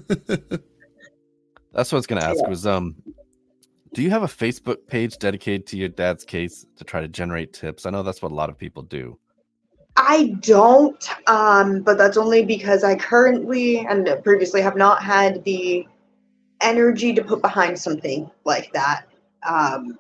that's 1.78 1.92
what 1.92 1.92
I 1.92 1.96
was 1.96 2.06
going 2.06 2.20
to 2.20 2.26
ask. 2.26 2.46
Was 2.46 2.66
um, 2.66 2.96
do 3.94 4.02
you 4.02 4.10
have 4.10 4.22
a 4.22 4.26
Facebook 4.26 4.86
page 4.86 5.18
dedicated 5.18 5.66
to 5.68 5.76
your 5.76 5.88
dad's 5.88 6.24
case 6.24 6.66
to 6.76 6.84
try 6.84 7.00
to 7.00 7.08
generate 7.08 7.52
tips? 7.52 7.86
I 7.86 7.90
know 7.90 8.02
that's 8.02 8.22
what 8.22 8.32
a 8.32 8.34
lot 8.34 8.50
of 8.50 8.58
people 8.58 8.82
do. 8.82 9.18
I 9.96 10.36
don't, 10.40 11.08
um, 11.28 11.80
but 11.82 11.98
that's 11.98 12.16
only 12.16 12.44
because 12.44 12.84
I 12.84 12.94
currently 12.94 13.78
and 13.78 14.08
previously 14.22 14.60
have 14.60 14.76
not 14.76 15.02
had 15.02 15.42
the 15.44 15.86
energy 16.60 17.12
to 17.14 17.24
put 17.24 17.42
behind 17.42 17.78
something 17.78 18.30
like 18.44 18.72
that. 18.72 19.06
Um, 19.48 19.98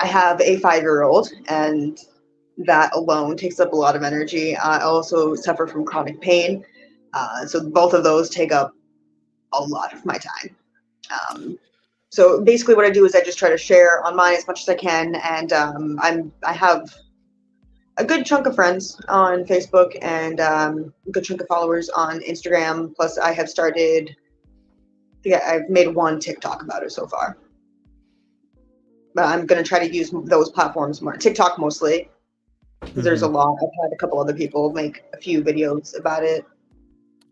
I 0.00 0.06
have 0.06 0.40
a 0.40 0.58
five 0.58 0.82
year 0.82 1.02
old, 1.02 1.30
and 1.48 1.98
that 2.66 2.94
alone 2.94 3.36
takes 3.36 3.60
up 3.60 3.72
a 3.72 3.76
lot 3.76 3.94
of 3.96 4.02
energy. 4.02 4.56
I 4.56 4.80
also 4.80 5.34
suffer 5.34 5.66
from 5.66 5.84
chronic 5.84 6.20
pain. 6.20 6.64
Uh, 7.14 7.46
so 7.46 7.68
both 7.70 7.94
of 7.94 8.04
those 8.04 8.28
take 8.28 8.52
up 8.52 8.74
a 9.52 9.62
lot 9.62 9.92
of 9.92 10.04
my 10.04 10.18
time. 10.18 10.56
Um, 11.30 11.58
so 12.10 12.40
basically, 12.40 12.74
what 12.74 12.84
I 12.84 12.90
do 12.90 13.04
is 13.04 13.14
I 13.14 13.22
just 13.22 13.38
try 13.38 13.48
to 13.50 13.58
share 13.58 14.04
on 14.04 14.16
mine 14.16 14.34
as 14.36 14.46
much 14.46 14.62
as 14.62 14.68
I 14.68 14.74
can, 14.74 15.14
and 15.16 15.52
um, 15.52 15.98
I'm 16.02 16.32
I 16.44 16.52
have 16.52 16.94
a 17.96 18.04
good 18.04 18.24
chunk 18.24 18.46
of 18.46 18.54
friends 18.54 19.00
on 19.08 19.44
Facebook 19.44 19.96
and 20.02 20.40
um, 20.40 20.92
a 21.06 21.10
good 21.10 21.24
chunk 21.24 21.40
of 21.40 21.46
followers 21.48 21.88
on 21.90 22.20
Instagram. 22.20 22.94
Plus, 22.94 23.18
I 23.18 23.32
have 23.32 23.48
started 23.48 24.16
Yeah, 25.24 25.42
I've 25.46 25.68
made 25.68 25.88
one 25.94 26.18
TikTok 26.20 26.62
about 26.62 26.82
it 26.82 26.92
so 26.92 27.06
far. 27.06 27.36
But 29.14 29.26
I'm 29.26 29.46
gonna 29.46 29.62
try 29.62 29.78
to 29.86 29.94
use 29.94 30.10
those 30.24 30.50
platforms 30.50 31.02
more. 31.02 31.16
TikTok 31.16 31.58
mostly, 31.58 32.08
because 32.80 33.04
there's 33.04 33.22
a 33.22 33.28
Mhm. 33.28 33.34
lot. 33.34 33.56
I've 33.62 33.82
had 33.82 33.92
a 33.92 33.96
couple 33.96 34.18
other 34.20 34.34
people 34.34 34.72
make 34.72 35.02
a 35.12 35.16
few 35.18 35.42
videos 35.42 35.98
about 35.98 36.24
it. 36.24 36.44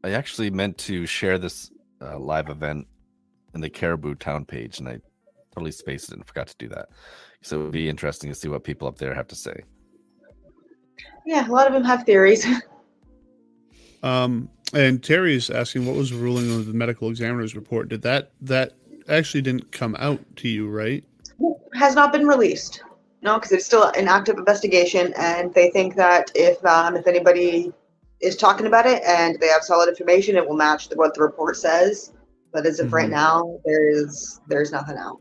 I 0.04 0.10
actually 0.10 0.50
meant 0.50 0.78
to 0.78 1.06
share 1.06 1.38
this 1.38 1.70
uh, 2.02 2.18
live 2.18 2.50
event 2.50 2.86
in 3.54 3.60
the 3.62 3.70
Caribou 3.70 4.14
Town 4.16 4.44
page, 4.44 4.78
and 4.78 4.88
I 4.88 5.00
totally 5.54 5.72
spaced 5.72 6.10
it 6.10 6.16
and 6.16 6.26
forgot 6.26 6.46
to 6.48 6.56
do 6.58 6.68
that. 6.68 6.90
So 7.42 7.58
it 7.58 7.62
would 7.64 7.72
be 7.72 7.88
interesting 7.88 8.30
to 8.30 8.34
see 8.34 8.48
what 8.48 8.64
people 8.64 8.86
up 8.86 8.98
there 8.98 9.14
have 9.14 9.28
to 9.28 9.34
say. 9.34 9.62
Yeah, 11.24 11.48
a 11.48 11.50
lot 11.50 11.66
of 11.66 11.72
them 11.72 11.84
have 11.84 12.04
theories. 12.04 12.46
Um, 14.02 14.50
and 14.72 15.02
Terry 15.02 15.34
is 15.34 15.50
asking, 15.50 15.86
what 15.86 15.96
was 15.96 16.10
the 16.10 16.16
ruling 16.16 16.54
of 16.54 16.66
the 16.66 16.74
medical 16.74 17.08
examiner's 17.10 17.56
report? 17.56 17.88
Did 17.88 18.02
that 18.02 18.30
that 18.42 18.74
actually 19.08 19.42
didn't 19.42 19.72
come 19.72 19.96
out 19.98 20.20
to 20.36 20.48
you, 20.48 20.68
right? 20.68 21.02
has 21.74 21.94
not 21.94 22.12
been 22.12 22.26
released. 22.26 22.82
No, 23.22 23.34
because 23.34 23.52
it's 23.52 23.66
still 23.66 23.84
an 23.96 24.08
active 24.08 24.36
investigation, 24.38 25.12
and 25.16 25.52
they 25.54 25.70
think 25.70 25.96
that 25.96 26.30
if 26.34 26.64
um, 26.64 26.96
if 26.96 27.06
anybody 27.06 27.72
is 28.20 28.36
talking 28.36 28.66
about 28.66 28.86
it 28.86 29.02
and 29.04 29.38
they 29.40 29.48
have 29.48 29.62
solid 29.62 29.88
information, 29.88 30.36
it 30.36 30.46
will 30.46 30.56
match 30.56 30.88
the, 30.88 30.96
what 30.96 31.14
the 31.14 31.22
report 31.22 31.56
says. 31.56 32.12
But 32.52 32.66
as 32.66 32.80
of 32.80 32.92
right 32.92 33.08
Mhm. 33.08 33.12
now, 33.12 33.60
there 33.64 33.88
is 33.88 34.40
there's 34.48 34.72
nothing 34.72 34.96
out. 34.96 35.20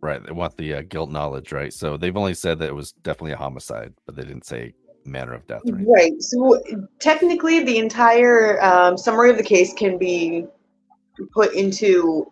Right. 0.00 0.24
They 0.24 0.32
want 0.32 0.56
the 0.56 0.74
uh, 0.74 0.82
guilt 0.88 1.10
knowledge, 1.10 1.52
right? 1.52 1.72
So 1.72 1.96
they've 1.96 2.16
only 2.16 2.34
said 2.34 2.58
that 2.58 2.68
it 2.68 2.74
was 2.74 2.92
definitely 3.02 3.32
a 3.32 3.36
homicide, 3.36 3.94
but 4.06 4.16
they 4.16 4.22
didn't 4.22 4.44
say 4.46 4.74
manner 5.04 5.34
of 5.34 5.46
death 5.46 5.62
or. 5.66 5.76
Right. 5.76 6.20
So 6.20 6.60
technically, 7.00 7.64
the 7.64 7.78
entire 7.78 8.62
um, 8.62 8.98
summary 8.98 9.30
of 9.30 9.36
the 9.36 9.42
case 9.42 9.72
can 9.72 9.98
be 9.98 10.46
put 11.32 11.54
into. 11.54 12.30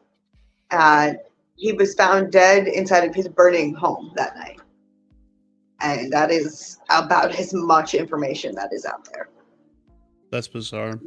Uh, 0.71 1.15
he 1.57 1.73
was 1.73 1.95
found 1.95 2.33
dead 2.33 2.67
inside 2.67 3.05
of 3.05 3.15
his 3.15 3.29
burning 3.29 3.75
home 3.75 4.11
that 4.17 4.35
night, 4.37 4.59
and 5.83 6.13
that 6.13 6.31
is 6.31 6.79
about 6.91 7.35
as 7.39 7.53
much 7.53 7.95
information 7.95 8.55
that 8.55 8.73
is 8.73 8.85
out 8.85 9.07
there 9.13 9.29
That's 10.31 10.49
bizarre. 10.49 10.99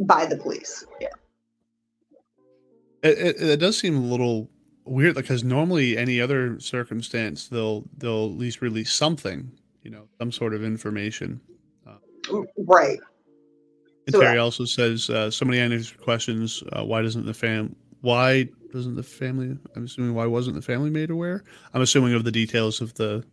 by 0.00 0.26
the 0.26 0.36
police. 0.36 0.84
Yeah. 1.00 1.08
It, 3.02 3.18
it, 3.18 3.42
it 3.42 3.56
does 3.60 3.78
seem 3.78 3.96
a 3.96 4.00
little 4.00 4.50
weird 4.84 5.14
because 5.14 5.42
normally 5.44 5.96
any 5.96 6.20
other 6.20 6.58
circumstance 6.60 7.48
they'll 7.48 7.84
they'll 7.98 8.26
at 8.26 8.32
least 8.38 8.60
release 8.60 8.92
something, 8.92 9.50
you 9.82 9.90
know, 9.90 10.06
some 10.18 10.30
sort 10.32 10.54
of 10.54 10.62
information. 10.64 11.40
Right. 12.58 12.98
And 14.06 14.14
So, 14.14 14.20
Terry 14.20 14.38
also 14.38 14.64
says 14.64 15.10
uh, 15.10 15.30
so 15.30 15.44
many 15.44 15.60
unanswered 15.60 16.00
questions. 16.00 16.62
Uh, 16.72 16.84
why 16.84 17.02
doesn't 17.02 17.26
the 17.26 17.34
fam? 17.34 17.74
Why 18.02 18.48
doesn't 18.72 18.94
the 18.94 19.02
family? 19.02 19.56
I'm 19.74 19.84
assuming 19.84 20.14
why 20.14 20.26
wasn't 20.26 20.56
the 20.56 20.62
family 20.62 20.90
made 20.90 21.10
aware? 21.10 21.42
I'm 21.74 21.82
assuming 21.82 22.14
of 22.14 22.24
the 22.24 22.30
details 22.32 22.80
of 22.80 22.94
the. 22.94 23.24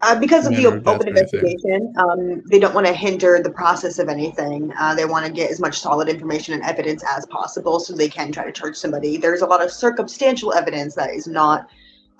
Uh, 0.00 0.18
because 0.18 0.46
of 0.46 0.54
the 0.54 0.62
Manner 0.62 0.76
of 0.76 0.84
death 0.84 0.94
open 0.94 1.08
investigation, 1.08 1.92
um, 1.96 2.42
they 2.46 2.60
don't 2.60 2.74
want 2.74 2.86
to 2.86 2.92
hinder 2.92 3.40
the 3.42 3.50
process 3.50 3.98
of 3.98 4.08
anything. 4.08 4.72
Uh, 4.78 4.94
they 4.94 5.04
want 5.04 5.26
to 5.26 5.32
get 5.32 5.50
as 5.50 5.58
much 5.58 5.80
solid 5.80 6.08
information 6.08 6.54
and 6.54 6.62
evidence 6.62 7.02
as 7.16 7.26
possible 7.26 7.80
so 7.80 7.94
they 7.94 8.08
can 8.08 8.30
try 8.30 8.44
to 8.44 8.52
charge 8.52 8.76
somebody. 8.76 9.16
There's 9.16 9.42
a 9.42 9.46
lot 9.46 9.62
of 9.62 9.72
circumstantial 9.72 10.54
evidence 10.54 10.94
that 10.94 11.10
is 11.10 11.26
not 11.26 11.68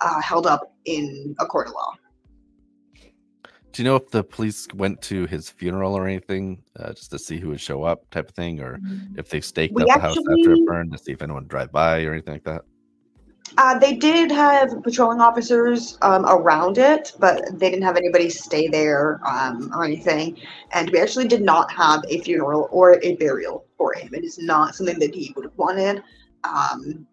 uh, 0.01 0.21
held 0.21 0.45
up 0.45 0.73
in 0.85 1.35
a 1.39 1.45
court 1.45 1.67
of 1.67 1.73
law. 1.73 1.93
Do 3.71 3.83
you 3.83 3.87
know 3.87 3.95
if 3.95 4.09
the 4.09 4.23
police 4.23 4.67
went 4.73 5.01
to 5.03 5.25
his 5.27 5.49
funeral 5.49 5.95
or 5.95 6.07
anything, 6.07 6.61
uh, 6.77 6.91
just 6.91 7.11
to 7.11 7.19
see 7.19 7.39
who 7.39 7.49
would 7.49 7.61
show 7.61 7.83
up, 7.83 8.09
type 8.09 8.27
of 8.27 8.35
thing, 8.35 8.59
or 8.59 8.79
if 9.15 9.29
they 9.29 9.39
staked 9.39 9.73
We 9.75 9.83
up 9.83 9.87
the 9.87 9.99
house 9.99 10.17
after 10.17 10.53
it 10.53 10.65
burned 10.65 10.91
to 10.91 10.97
see 10.97 11.13
if 11.13 11.21
anyone 11.21 11.43
would 11.43 11.49
drive 11.49 11.71
by 11.71 12.03
or 12.03 12.11
anything 12.11 12.33
like 12.33 12.43
that? 12.43 12.63
Uh, 13.57 13.77
they 13.77 13.95
did 13.95 14.31
have 14.31 14.83
patrolling 14.83 15.19
officers 15.19 15.97
um, 16.01 16.25
around 16.25 16.77
it, 16.77 17.13
but 17.19 17.41
they 17.53 17.69
didn't 17.69 17.83
have 17.83 17.97
anybody 17.97 18.29
stay 18.29 18.67
there 18.67 19.19
um, 19.27 19.71
or 19.73 19.83
anything. 19.83 20.39
And 20.71 20.89
we 20.91 20.99
actually 20.99 21.27
did 21.27 21.41
not 21.41 21.71
have 21.71 22.03
a 22.07 22.19
funeral 22.21 22.69
or 22.71 22.99
a 23.03 23.15
burial 23.15 23.65
for 23.77 23.93
him. 23.93 24.13
It 24.13 24.23
is 24.23 24.39
not 24.39 24.75
something 24.75 24.99
that 24.99 25.13
he 25.13 25.33
would 25.35 25.45
have 25.45 25.57
wanted. 25.57 26.03
Um, 26.43 27.07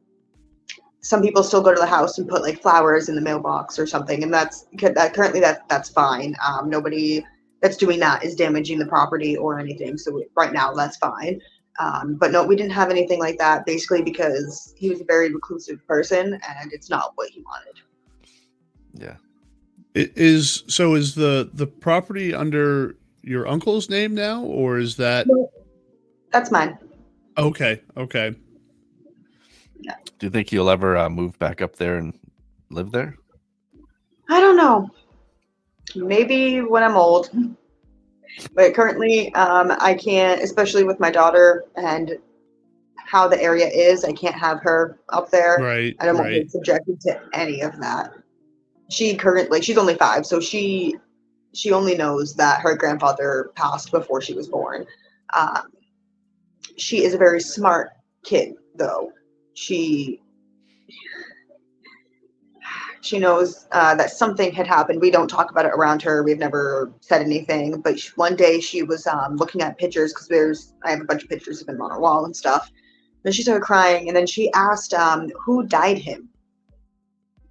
some 1.01 1.23
people 1.23 1.43
still 1.43 1.63
go 1.63 1.73
to 1.73 1.81
the 1.81 1.87
house 1.87 2.19
and 2.19 2.29
put 2.29 2.43
like 2.43 2.61
flowers 2.61 3.09
in 3.09 3.15
the 3.15 3.21
mailbox 3.21 3.79
or 3.79 3.87
something, 3.87 4.25
and 4.25 4.35
that's 4.35 4.67
that 4.81 5.15
currently 5.15 5.39
that 5.39 5.69
that's 5.69 5.89
fine. 5.89 6.35
Um, 6.45 6.69
nobody 6.69 7.25
that's 7.63 7.77
doing 7.77 8.01
that 8.01 8.25
is 8.25 8.35
damaging 8.35 8.79
the 8.79 8.87
property 8.87 9.37
or 9.37 9.59
anything. 9.61 9.99
So 9.99 10.23
right 10.35 10.53
now 10.53 10.73
that's 10.75 10.97
fine. 10.97 11.41
Um, 11.79 12.15
but 12.15 12.33
no, 12.33 12.45
we 12.45 12.57
didn't 12.57 12.73
have 12.73 12.91
anything 12.91 13.21
like 13.21 13.39
that. 13.39 13.67
Basically, 13.67 14.03
because 14.03 14.75
he 14.77 14.91
was 14.91 15.01
a 15.01 15.05
very 15.05 15.33
reclusive 15.33 15.87
person, 15.87 16.41
and 16.49 16.73
it's 16.73 16.89
not 16.89 17.13
what 17.17 17.31
he 17.31 17.43
wanted. 17.43 17.81
Yeah. 18.95 19.17
It 19.95 20.13
is 20.17 20.65
so. 20.67 20.95
Is 20.95 21.15
the 21.15 21.51
the 21.53 21.67
property 21.67 22.35
under 22.35 22.97
your 23.23 23.47
uncle's 23.47 23.89
name 23.91 24.15
now, 24.15 24.43
or 24.43 24.79
is 24.79 24.97
that 24.97 25.27
That's 26.33 26.51
mine. 26.51 26.79
okay? 27.39 27.83
Okay. 27.97 28.35
Do 30.19 30.27
you 30.27 30.31
think 30.31 30.51
you'll 30.51 30.71
ever 30.71 30.97
uh, 30.97 31.11
move 31.11 31.39
back 31.39 31.61
up 31.61 31.77
there 31.77 31.99
and 31.99 32.19
live 32.71 32.91
there? 32.91 33.17
I 34.31 34.41
don't 34.41 34.57
know. 34.57 34.89
Maybe 35.95 36.61
when 36.61 36.83
I'm 36.83 36.97
old. 36.97 37.31
But 38.55 38.75
currently, 38.75 39.33
um, 39.35 39.73
I 39.81 39.95
can't, 39.95 40.43
especially 40.43 40.85
with 40.85 41.01
my 41.01 41.11
daughter 41.11 41.65
and 41.77 42.19
how 43.07 43.29
the 43.29 43.41
area 43.41 43.69
is. 43.69 44.05
I 44.05 44.13
can't 44.13 44.35
have 44.35 44.61
her 44.63 44.99
up 45.11 45.31
there. 45.31 45.59
Right. 45.61 45.97
I 46.01 46.07
don't 46.07 46.17
want 46.17 46.33
to 46.33 46.43
be 46.43 46.49
subjected 46.49 47.01
to 47.03 47.21
any 47.33 47.63
of 47.63 47.79
that. 47.81 48.13
She 48.91 49.17
currently, 49.17 49.63
she's 49.63 49.79
only 49.79 49.95
five, 49.95 50.27
so 50.27 50.41
she 50.41 50.97
she 51.55 51.73
only 51.73 51.97
knows 51.97 52.35
that 52.35 52.61
her 52.61 52.77
grandfather 52.77 53.51
passed 53.55 53.91
before 53.91 54.21
she 54.21 54.35
was 54.35 54.49
born. 54.49 54.87
Um, 55.35 55.73
she 56.77 57.03
is 57.03 57.15
a 57.15 57.19
very 57.19 57.41
smart 57.41 57.91
kid, 58.25 58.55
though. 58.75 59.11
She 59.55 60.21
she 63.07 63.19
knows 63.19 63.67
uh, 63.73 63.95
that 63.95 64.11
something 64.11 64.53
had 64.53 64.67
happened. 64.67 65.01
We 65.01 65.11
don't 65.11 65.29
talk 65.29 65.51
about 65.51 65.65
it 65.65 65.73
around 65.73 66.03
her. 66.03 66.23
We've 66.23 66.39
never 66.39 66.93
said 67.01 67.23
anything. 67.23 67.81
But 67.81 68.01
she, 68.01 68.11
one 68.17 68.37
day 68.37 68.61
she 68.61 68.83
was 68.83 69.07
um, 69.07 69.37
looking 69.37 69.63
at 69.63 69.79
pictures 69.79 70.13
because 70.13 70.29
there's 70.29 70.75
I 70.85 70.91
have 70.91 71.01
a 71.01 71.05
bunch 71.05 71.23
of 71.23 71.29
pictures 71.29 71.63
of 71.63 71.69
him 71.69 71.81
on 71.81 71.93
our 71.93 72.01
wall 72.01 72.25
and 72.25 72.37
stuff. 72.37 72.71
Then 73.23 73.33
she 73.33 73.43
started 73.43 73.63
crying, 73.63 74.09
and 74.09 74.17
then 74.17 74.27
she 74.27 74.53
asked 74.53 74.95
um, 74.95 75.31
who 75.45 75.67
died 75.67 75.99
him. 75.99 76.29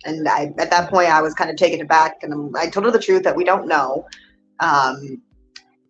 And 0.06 0.28
I, 0.28 0.54
at 0.60 0.70
that 0.70 0.90
point, 0.90 1.10
I 1.10 1.22
was 1.22 1.34
kind 1.34 1.50
of 1.50 1.56
taken 1.56 1.82
aback, 1.82 2.22
and 2.22 2.56
I 2.58 2.70
told 2.70 2.86
her 2.86 2.92
the 2.92 3.00
truth 3.00 3.24
that 3.24 3.36
we 3.36 3.44
don't 3.44 3.68
know. 3.68 4.06
Um, 4.60 5.22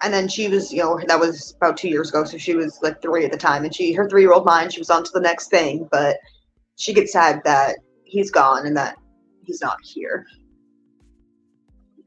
and 0.01 0.13
then 0.13 0.27
she 0.27 0.47
was, 0.47 0.71
you 0.71 0.83
know, 0.83 0.99
that 1.07 1.19
was 1.19 1.55
about 1.57 1.77
two 1.77 1.89
years 1.89 2.09
ago, 2.09 2.23
so 2.23 2.37
she 2.37 2.55
was 2.55 2.79
like 2.81 3.01
three 3.01 3.25
at 3.25 3.31
the 3.31 3.37
time, 3.37 3.63
and 3.63 3.75
she, 3.75 3.93
her 3.93 4.09
three-year-old 4.09 4.45
mind, 4.45 4.73
she 4.73 4.79
was 4.79 4.89
on 4.89 5.03
to 5.03 5.11
the 5.13 5.19
next 5.19 5.49
thing, 5.49 5.87
but 5.91 6.17
she 6.77 6.93
gets 6.93 7.11
sad 7.11 7.41
that 7.43 7.75
he's 8.03 8.31
gone 8.31 8.65
and 8.65 8.77
that 8.77 8.97
he's 9.45 9.61
not 9.61 9.77
here. 9.83 10.25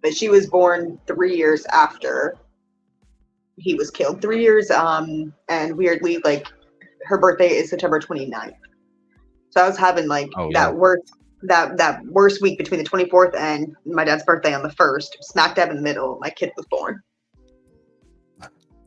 But 0.03 0.15
she 0.15 0.29
was 0.29 0.47
born 0.47 1.01
three 1.07 1.37
years 1.37 1.65
after 1.67 2.37
he 3.57 3.75
was 3.75 3.91
killed. 3.91 4.23
Three 4.23 4.43
years, 4.43 4.71
um, 4.71 5.33
and 5.49 5.77
weirdly, 5.77 6.19
like 6.25 6.47
her 7.05 7.19
birthday 7.19 7.49
is 7.49 7.71
September 7.71 7.99
29th. 7.99 8.53
So 9.51 9.63
I 9.63 9.67
was 9.67 9.77
having 9.77 10.07
like 10.07 10.31
Oh, 10.37 10.53
that 10.53 10.73
wow. 10.73 10.79
worst 10.79 11.13
that 11.43 11.77
that 11.77 12.05
worst 12.07 12.43
week 12.43 12.59
between 12.59 12.83
the 12.83 12.89
24th 12.89 13.35
and 13.37 13.75
my 13.87 14.05
dad's 14.05 14.25
birthday 14.25 14.55
on 14.55 14.63
the 14.63 14.73
first, 14.73 15.17
smack 15.21 15.55
dab 15.55 15.71
in 15.71 15.77
the 15.77 15.83
middle, 15.83 16.19
my 16.21 16.31
kid 16.31 16.53
was 16.57 16.67
born. 16.71 17.01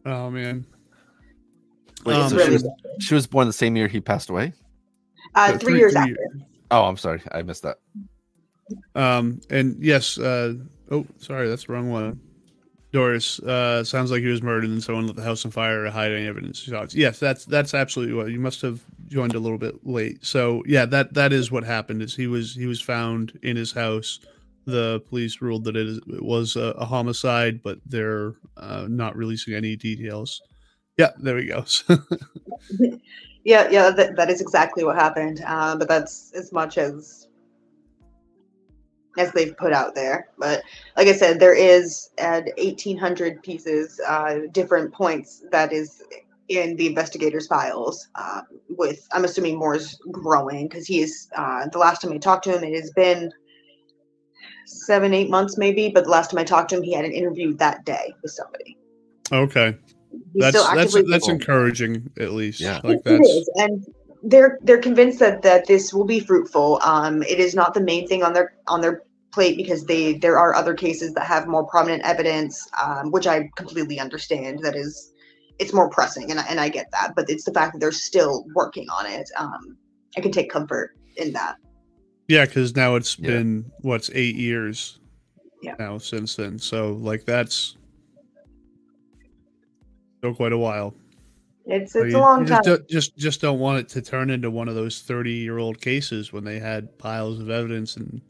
Oh 0.06 0.30
man. 0.30 0.66
Wait, 2.06 2.16
Um, 2.16 2.30
so 2.30 2.38
really 2.38 2.48
she, 2.48 2.54
was, 2.54 2.70
she 3.00 3.14
was 3.14 3.28
born 3.28 3.48
the 3.48 3.54
same 3.54 3.76
year 3.76 3.88
he 3.88 4.02
passed 4.02 4.30
away? 4.30 4.54
Uh, 5.36 5.54
Uh, 5.54 5.58
three, 5.60 5.78
years 5.78 5.94
three 5.94 6.02
after. 6.02 6.18
Oh, 6.72 6.84
I'm 6.86 6.98
sorry. 6.98 7.22
I 7.32 7.44
missed 7.44 7.64
that. 7.64 7.78
Um, 8.96 9.42
and 9.50 9.76
yes, 9.80 10.18
uh, 10.18 10.56
oh, 10.90 11.06
sorry, 11.18 11.50
that's 11.50 11.66
the 11.66 11.74
wrong 11.74 11.90
one. 11.90 12.20
Doris, 12.92 13.40
uh, 13.40 13.84
sounds 13.86 14.12
like 14.12 14.22
he 14.22 14.28
was 14.28 14.42
murdered 14.42 14.70
and 14.70 14.84
someone 14.84 15.08
lit 15.08 15.16
the 15.16 15.24
house 15.24 15.46
on 15.46 15.52
fire 15.52 15.86
to 15.86 15.92
hide 15.92 16.12
any 16.12 16.28
evidence. 16.28 16.70
Yes, 16.92 17.20
that's 17.20 17.46
that's 17.46 17.74
absolutely 17.74 18.14
what 18.14 18.32
you 18.32 18.40
must 18.40 18.62
have 18.62 18.82
joined 19.08 19.34
a 19.34 19.40
little 19.40 19.58
bit 19.58 19.76
late. 19.88 20.26
So 20.26 20.62
yeah, 20.66 20.86
that 20.88 21.14
that 21.14 21.32
is 21.32 21.52
what 21.52 21.64
happened. 21.64 22.02
Is 22.02 22.16
he 22.16 22.28
was 22.28 22.54
he 22.54 22.66
was 22.66 22.82
found 22.82 23.40
in 23.44 23.56
his 23.56 23.72
house. 23.72 24.20
The 24.66 25.02
police 25.10 25.42
ruled 25.42 25.64
that 25.64 25.76
it, 25.76 25.88
is, 25.88 25.98
it 26.08 26.24
was 26.24 26.56
a, 26.56 26.76
a 26.78 26.86
homicide, 26.86 27.64
but 27.64 27.80
they're 27.86 28.34
uh, 28.58 28.86
not 28.90 29.16
releasing 29.16 29.54
any 29.56 29.76
details. 29.76 30.42
Yeah, 30.98 31.12
there 31.18 31.36
we 31.36 31.48
go. 31.48 31.66
Yeah, 33.44 33.70
yeah, 33.70 33.90
that, 33.90 34.16
that 34.18 34.30
is 34.30 34.42
exactly 34.42 34.84
what 34.84 34.96
happened. 34.96 35.42
Uh, 35.46 35.76
but 35.76 35.88
that's 35.88 36.32
as 36.34 36.52
much 36.52 36.78
as 36.78 37.21
as 39.18 39.32
they've 39.34 39.56
put 39.58 39.74
out 39.74 39.96
there. 39.96 40.28
But 40.38 40.64
like 40.98 41.08
I 41.08 41.14
said, 41.14 41.40
there 41.40 41.54
is 41.54 42.10
at 42.18 42.48
eighteen 42.58 42.98
hundred 42.98 43.42
pieces, 43.44 44.00
uh, 44.08 44.40
different 44.52 44.94
points 44.94 45.44
that 45.52 45.74
is 45.74 46.04
in 46.50 46.76
the 46.76 46.88
investigators' 46.88 47.48
files. 47.48 48.08
Uh, 48.16 48.42
with 48.70 49.08
I'm 49.12 49.26
assuming 49.26 49.58
Moore's 49.58 50.00
growing 50.12 50.68
because 50.68 50.88
he 50.88 51.02
is. 51.02 51.30
Uh, 51.36 51.68
the 51.72 51.80
last 51.80 52.02
time 52.02 52.14
I 52.14 52.18
talked 52.18 52.44
to 52.46 52.58
him, 52.58 52.64
it 52.64 52.76
has 52.80 52.92
been 52.92 53.32
seven, 54.66 55.14
eight 55.14 55.30
months 55.30 55.58
maybe. 55.58 55.90
But 55.90 56.06
the 56.06 56.12
last 56.12 56.32
time 56.32 56.40
I 56.40 56.44
talked 56.44 56.70
to 56.70 56.78
him, 56.78 56.84
he 56.84 56.94
had 56.94 57.06
an 57.06 57.12
interview 57.12 57.54
that 57.56 57.86
day 57.86 58.14
with 58.22 58.32
somebody. 58.32 58.78
Okay, 59.32 59.78
He's 60.34 60.42
that's 60.42 60.74
that's 60.74 60.94
that's 61.10 61.26
Cool. 61.26 61.36
encouraging 61.36 62.10
at 62.20 62.32
least. 62.32 62.60
Yeah. 62.60 62.82
like 62.84 62.98
It 62.98 63.04
that's 63.06 63.30
is, 63.30 63.50
and 63.56 63.86
they're 64.24 64.60
they're 64.62 64.82
convinced 64.82 65.20
that 65.20 65.42
that 65.42 65.68
this 65.68 65.94
will 65.94 66.06
be 66.06 66.20
fruitful. 66.20 66.80
Um, 66.84 67.24
it 67.24 67.40
is 67.40 67.56
not 67.56 67.74
the 67.74 67.82
main 67.82 68.08
thing 68.08 68.24
on 68.24 68.34
their 68.34 68.54
on 68.68 68.82
their 68.82 69.04
plate 69.34 69.58
because 69.58 69.86
they 69.86 70.14
there 70.14 70.38
are 70.38 70.54
other 70.54 70.74
cases 70.74 71.14
that 71.14 71.26
have 71.26 71.48
more 71.48 71.66
prominent 71.66 72.04
evidence, 72.04 72.68
um, 72.82 73.12
which 73.12 73.28
I 73.28 73.50
completely 73.56 74.00
understand. 74.00 74.60
That 74.60 74.76
is, 74.76 75.12
it's 75.60 75.74
more 75.74 75.90
pressing, 75.90 76.30
and 76.30 76.40
I, 76.40 76.44
and 76.50 76.60
I 76.60 76.70
get 76.70 76.88
that. 76.92 77.14
But 77.16 77.30
it's 77.30 77.46
the 77.46 77.54
fact 77.54 77.74
that 77.74 77.80
they're 77.80 77.92
still 77.92 78.46
working 78.54 78.88
on 78.90 79.06
it. 79.06 79.30
Um, 79.38 79.78
I 80.18 80.22
can 80.22 80.32
take 80.32 80.52
comfort 80.52 80.92
in 81.18 81.34
that. 81.34 81.56
yeah, 82.28 82.46
because 82.46 82.76
now 82.76 82.96
it's 82.96 83.18
Yeah. 83.20 83.28
been 83.28 83.72
what's 83.82 84.10
eight 84.14 84.36
years 84.36 85.00
Yeah. 85.62 85.76
now 85.80 85.98
since 85.98 86.36
then. 86.36 86.60
So 86.60 86.94
like 86.94 87.26
that's 87.26 87.76
still 90.20 90.34
quite 90.36 90.54
a 90.54 90.58
while. 90.58 90.94
It's 91.66 91.96
it's 91.96 92.12
you, 92.14 92.18
a 92.18 92.20
long 92.20 92.46
time. 92.46 92.64
just, 92.64 92.64
don't- 92.64 92.88
just 92.88 93.18
just 93.18 93.42
don't 93.42 93.60
want 93.60 93.80
it 93.80 93.90
to 93.90 94.02
turn 94.02 94.30
into 94.30 94.50
one 94.50 94.68
of 94.68 94.76
those 94.76 95.02
thirty 95.02 95.34
year 95.34 95.58
old 95.58 95.80
cases 95.80 96.34
when 96.34 96.44
they 96.44 96.60
had 96.60 96.98
piles 96.98 97.40
of 97.40 97.50
evidence 97.50 97.98
and 97.98 98.22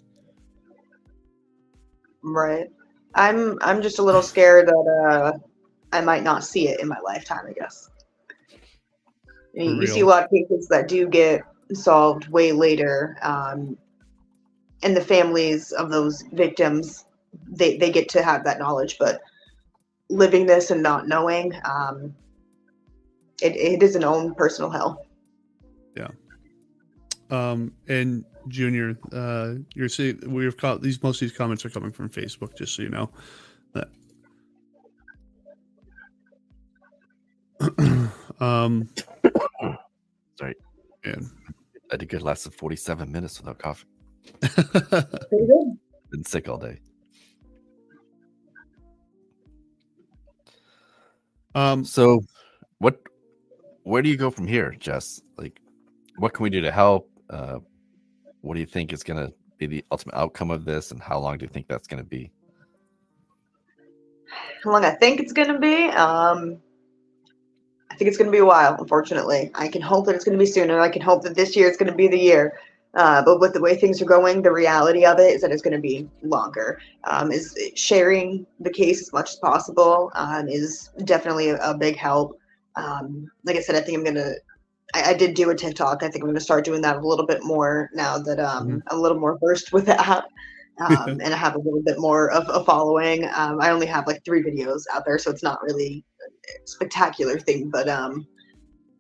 Right. 2.24 2.68
I'm 3.16 3.58
I'm 3.62 3.82
just 3.82 4.00
a 4.00 4.04
little 4.04 4.22
scared 4.22 4.68
that 4.68 5.08
uh 5.12 5.38
I 5.94 6.02
might 6.02 6.24
not 6.24 6.44
see 6.44 6.68
it 6.70 6.80
in 6.80 6.88
my 6.88 7.00
lifetime, 7.04 7.46
I 7.48 7.54
guess. 7.54 7.90
You, 9.54 9.76
For 9.76 9.82
you 9.82 9.88
see 9.88 10.00
a 10.02 10.06
lot 10.06 10.24
of 10.24 10.30
cases 10.30 10.68
that 10.70 10.88
do 10.88 11.08
get 11.08 11.42
solved 11.74 12.28
way 12.30 12.52
later. 12.52 13.18
Um 13.22 13.78
and 14.84 14.96
the 14.96 15.02
families 15.02 15.72
of 15.72 15.90
those 15.90 16.24
victims 16.34 17.06
they, 17.50 17.78
they 17.78 17.92
get 17.92 18.10
to 18.10 18.22
have 18.22 18.44
that 18.44 18.60
knowledge, 18.60 18.98
but 19.00 19.22
living 20.10 20.46
this 20.46 20.70
and 20.70 20.84
not 20.84 21.08
knowing, 21.08 21.54
um 21.66 22.14
it, 23.42 23.56
it 23.56 23.84
is 23.84 23.96
an 23.96 24.04
own 24.04 24.34
personal 24.36 24.70
hell. 24.70 25.06
Yeah. 25.96 26.10
Um, 27.30 27.74
and 27.88 28.26
Junior, 28.48 28.98
uh, 29.14 29.56
you're 29.74 29.89
seeing 29.89 30.20
we've 30.28 30.58
caught 30.58 30.82
these 30.82 31.02
most 31.04 31.22
of 31.22 31.28
these 31.30 31.38
comments 31.38 31.66
are 31.66 31.70
coming 31.70 31.92
from 31.92 32.10
Facebook, 32.10 32.56
just 32.58 32.76
so 32.76 32.82
you 32.84 32.89
know. 32.89 33.10
That. 33.74 33.88
um, 38.39 38.89
Sorry. 40.38 40.56
and 41.04 41.30
I 41.92 41.98
did 41.98 42.10
good 42.10 42.22
lasted 42.22 42.54
47 42.54 43.12
minutes 43.12 43.39
without 43.39 43.60
coffee. 43.60 43.86
Been 46.12 46.26
sick 46.26 46.50
all 46.50 46.58
day. 46.58 46.80
um, 51.56 51.86
So, 51.86 52.22
what? 52.80 53.00
Where 53.84 54.02
do 54.02 54.10
you 54.10 54.18
go 54.18 54.30
from 54.30 54.48
here, 54.48 54.76
Jess? 54.80 55.22
Like, 55.38 55.60
what 56.18 56.34
can 56.34 56.44
we 56.44 56.50
do 56.50 56.62
to 56.62 56.72
help? 56.72 57.10
Uh, 57.30 57.60
what 58.42 58.54
do 58.54 58.60
you 58.60 58.66
think 58.66 58.94
is 58.94 59.04
going 59.04 59.26
to 59.26 59.34
be 59.58 59.68
the 59.68 59.86
ultimate 59.92 60.16
outcome 60.16 60.52
of 60.52 60.66
this, 60.66 60.92
and 60.92 61.02
how 61.02 61.20
long 61.20 61.38
do 61.38 61.46
you 61.46 61.50
think 61.50 61.68
that's 61.68 61.88
going 61.88 62.02
to 62.02 62.08
be? 62.08 62.32
how 64.64 64.72
long 64.72 64.86
I 64.86 64.92
think 64.92 65.20
it's 65.20 65.34
gonna 65.34 65.60
be. 65.60 65.86
Um, 65.90 66.58
I 67.90 67.96
think 67.96 68.08
it's 68.08 68.18
gonna 68.18 68.32
be 68.32 68.40
a 68.40 68.46
while. 68.46 68.76
Unfortunately, 68.80 69.52
I 69.56 69.68
can 69.68 69.82
hope 69.82 70.06
that 70.06 70.16
it's 70.16 70.24
gonna 70.24 70.38
be 70.38 70.46
sooner. 70.46 70.80
I 70.80 70.90
can 70.90 71.02
hope 71.02 71.24
that 71.24 71.36
this 71.36 71.56
year 71.56 71.70
is 71.70 71.78
gonna 71.78 71.96
be 71.96 72.08
the 72.08 72.20
year. 72.20 72.60
Uh, 72.94 73.24
but 73.24 73.40
with 73.40 73.54
the 73.54 73.62
way 73.62 73.76
things 73.76 74.02
are 74.02 74.06
going, 74.06 74.42
the 74.42 74.52
reality 74.52 75.06
of 75.06 75.18
it 75.18 75.34
is 75.34 75.42
that 75.42 75.50
it's 75.50 75.62
going 75.62 75.74
to 75.74 75.80
be 75.80 76.10
longer. 76.24 76.78
Um, 77.06 77.32
is 77.32 77.58
sharing 77.74 78.46
the 78.60 78.70
case 78.70 79.00
as 79.00 79.14
much 79.14 79.30
as 79.30 79.36
possible 79.38 80.12
um, 80.14 80.50
is 80.50 80.90
definitely 81.06 81.52
a, 81.52 81.58
a 81.60 81.74
big 81.74 81.96
help. 81.96 82.38
Um, 82.76 83.30
like 83.45 83.55
I 83.55 83.61
said, 83.61 83.76
I 83.76 83.82
think 83.82 83.97
I'm 83.97 84.03
gonna. 84.03 84.34
I, 84.93 85.11
I 85.11 85.13
did 85.13 85.36
do 85.36 85.49
a 85.49 85.55
TikTok. 85.55 86.03
I 86.03 86.09
think 86.09 86.24
I'm 86.24 86.30
gonna 86.30 86.39
start 86.39 86.65
doing 86.65 86.82
that 86.82 86.97
a 86.97 87.07
little 87.07 87.26
bit 87.26 87.43
more 87.43 87.89
now 87.93 88.17
that 88.17 88.39
um, 88.39 88.84
I'm 88.88 88.97
a 88.97 89.01
little 89.01 89.19
more 89.19 89.38
versed 89.41 89.72
with 89.72 89.86
that 89.86 90.26
um, 90.80 91.19
and 91.22 91.34
I 91.34 91.38
have 91.38 91.55
a 91.55 91.59
little 91.59 91.82
bit 91.82 91.99
more 91.99 92.32
of 92.32 92.49
a 92.49 92.63
following. 92.63 93.26
Um, 93.36 93.61
I 93.61 93.69
only 93.69 93.88
have 93.88 94.07
like 94.07 94.24
three 94.24 94.43
videos 94.43 94.84
out 94.93 95.05
there, 95.05 95.17
so 95.17 95.32
it's 95.32 95.43
not 95.43 95.61
really 95.61 96.03
a 96.19 96.67
spectacular 96.67 97.39
thing. 97.39 97.69
But 97.69 97.89
um, 97.89 98.28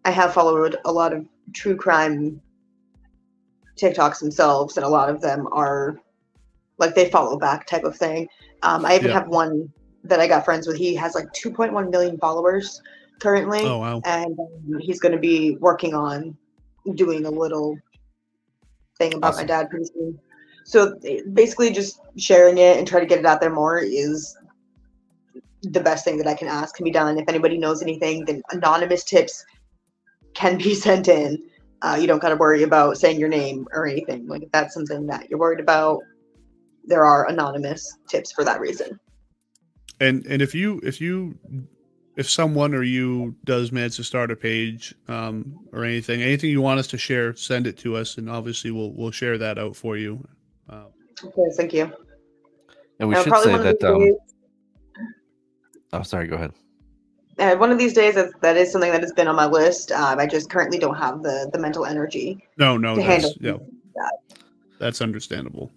I 0.05 0.11
have 0.11 0.33
followed 0.33 0.77
a 0.85 0.91
lot 0.91 1.13
of 1.13 1.25
true 1.53 1.75
crime 1.75 2.41
TikToks 3.79 4.19
themselves, 4.19 4.77
and 4.77 4.85
a 4.85 4.89
lot 4.89 5.09
of 5.09 5.21
them 5.21 5.47
are 5.51 5.97
like 6.77 6.95
they 6.95 7.09
follow 7.09 7.37
back 7.37 7.67
type 7.67 7.83
of 7.83 7.95
thing. 7.95 8.27
Um, 8.63 8.85
I 8.85 8.95
even 8.95 9.07
Yeah. 9.07 9.19
have 9.19 9.27
one 9.27 9.71
that 10.03 10.19
I 10.19 10.27
got 10.27 10.45
friends 10.45 10.67
with. 10.67 10.77
He 10.77 10.95
has 10.95 11.15
like 11.15 11.31
2.1 11.33 11.89
million 11.91 12.17
followers 12.17 12.81
currently, 13.21 13.61
oh 13.63 13.77
wow, 13.77 14.01
and 14.05 14.37
um, 14.39 14.79
he's 14.79 14.99
going 14.99 15.13
to 15.13 15.19
be 15.19 15.55
working 15.57 15.93
on 15.93 16.35
doing 16.95 17.25
a 17.25 17.29
little 17.29 17.77
thing 18.97 19.13
about 19.13 19.35
my 19.35 19.43
dad 19.43 19.69
pretty 19.69 19.85
soon. 19.85 20.19
So 20.65 20.97
eh, 21.05 21.21
basically, 21.33 21.71
just 21.71 22.01
sharing 22.17 22.57
it 22.57 22.77
and 22.77 22.87
try 22.87 22.99
to 22.99 23.05
get 23.05 23.19
it 23.19 23.25
out 23.25 23.39
there 23.39 23.53
more 23.53 23.77
is 23.77 24.35
the 25.63 25.79
best 25.79 26.03
thing 26.03 26.17
that 26.17 26.27
I 26.27 26.33
can 26.33 26.47
ask 26.47 26.75
can 26.75 26.83
be 26.83 26.91
done. 26.91 27.17
If 27.17 27.29
anybody 27.29 27.57
knows 27.57 27.81
anything, 27.81 28.25
then 28.25 28.41
anonymous 28.51 29.03
tips 29.03 29.45
can 30.33 30.57
be 30.57 30.73
sent 30.87 31.07
in. 31.07 31.41
Uh, 31.83 31.97
you 31.99 32.05
don't 32.05 32.21
got 32.21 32.29
to 32.29 32.35
worry 32.35 32.63
about 32.63 32.97
saying 32.97 33.19
your 33.19 33.29
name 33.29 33.67
or 33.73 33.87
anything. 33.87 34.27
Like 34.27 34.43
if 34.43 34.51
that's 34.51 34.73
something 34.73 35.07
that 35.07 35.29
you're 35.29 35.39
worried 35.39 35.59
about, 35.59 35.99
there 36.85 37.05
are 37.05 37.27
anonymous 37.27 37.97
tips 38.07 38.31
for 38.31 38.43
that 38.43 38.59
reason. 38.59 38.99
and 39.99 40.25
and 40.25 40.41
if 40.41 40.53
you 40.55 40.79
if 40.83 40.99
you 40.99 41.37
if 42.17 42.29
someone 42.29 42.73
or 42.73 42.83
you 42.83 43.35
does 43.45 43.71
manage 43.71 43.95
to 43.95 44.03
start 44.03 44.31
a 44.31 44.35
page 44.35 44.93
um, 45.07 45.59
or 45.71 45.85
anything, 45.85 46.21
anything 46.21 46.49
you 46.49 46.61
want 46.61 46.79
us 46.79 46.87
to 46.87 46.97
share, 46.97 47.35
send 47.35 47.67
it 47.67 47.77
to 47.79 47.95
us, 47.95 48.17
and 48.17 48.29
obviously 48.29 48.71
we'll 48.71 48.91
we'll 48.93 49.11
share 49.11 49.37
that 49.37 49.57
out 49.57 49.75
for 49.75 49.97
you. 49.97 50.25
Uh, 50.69 50.85
Okay, 51.23 51.43
thank 51.55 51.71
you. 51.73 51.91
And 52.99 53.07
we 53.07 53.15
Uh, 53.15 53.23
should 53.23 53.37
say 53.43 53.57
that. 53.57 53.79
these 53.79 53.89
Um, 53.89 53.99
days- 53.99 54.15
oh, 55.93 56.01
sorry. 56.03 56.27
Go 56.27 56.35
ahead. 56.35 56.51
Uh, 57.37 57.55
one 57.55 57.71
of 57.71 57.77
these 57.77 57.93
days, 57.93 58.15
that, 58.15 58.29
that 58.41 58.57
is 58.57 58.71
something 58.71 58.91
that 58.91 59.01
has 59.01 59.13
been 59.13 59.27
on 59.27 59.35
my 59.35 59.45
list. 59.45 59.91
Um, 59.91 60.19
I 60.19 60.25
just 60.25 60.49
currently 60.49 60.77
don't 60.79 60.95
have 60.95 61.23
the 61.23 61.49
the 61.53 61.59
mental 61.59 61.85
energy 61.85 62.43
no, 62.57 62.77
no, 62.77 62.95
to 62.95 63.01
that's 63.01 63.23
handle 63.23 63.33
yeah, 63.39 63.57
that. 63.95 64.37
that's 64.79 65.01
understandable. 65.01 65.71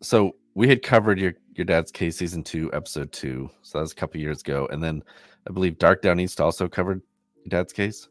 So 0.00 0.34
we 0.54 0.68
had 0.68 0.82
covered 0.82 1.18
your 1.18 1.34
your 1.54 1.64
dad's 1.66 1.92
case 1.92 2.16
season 2.16 2.42
two, 2.42 2.70
episode 2.72 3.12
two. 3.12 3.50
So 3.62 3.78
that 3.78 3.82
was 3.82 3.92
a 3.92 3.94
couple 3.94 4.20
years 4.20 4.40
ago, 4.40 4.68
and 4.72 4.82
then 4.82 5.02
I 5.48 5.52
believe 5.52 5.78
Dark 5.78 6.02
Down 6.02 6.20
East 6.20 6.40
also 6.40 6.68
covered 6.68 7.02
your 7.44 7.50
dad's 7.50 7.72
case. 7.72 8.08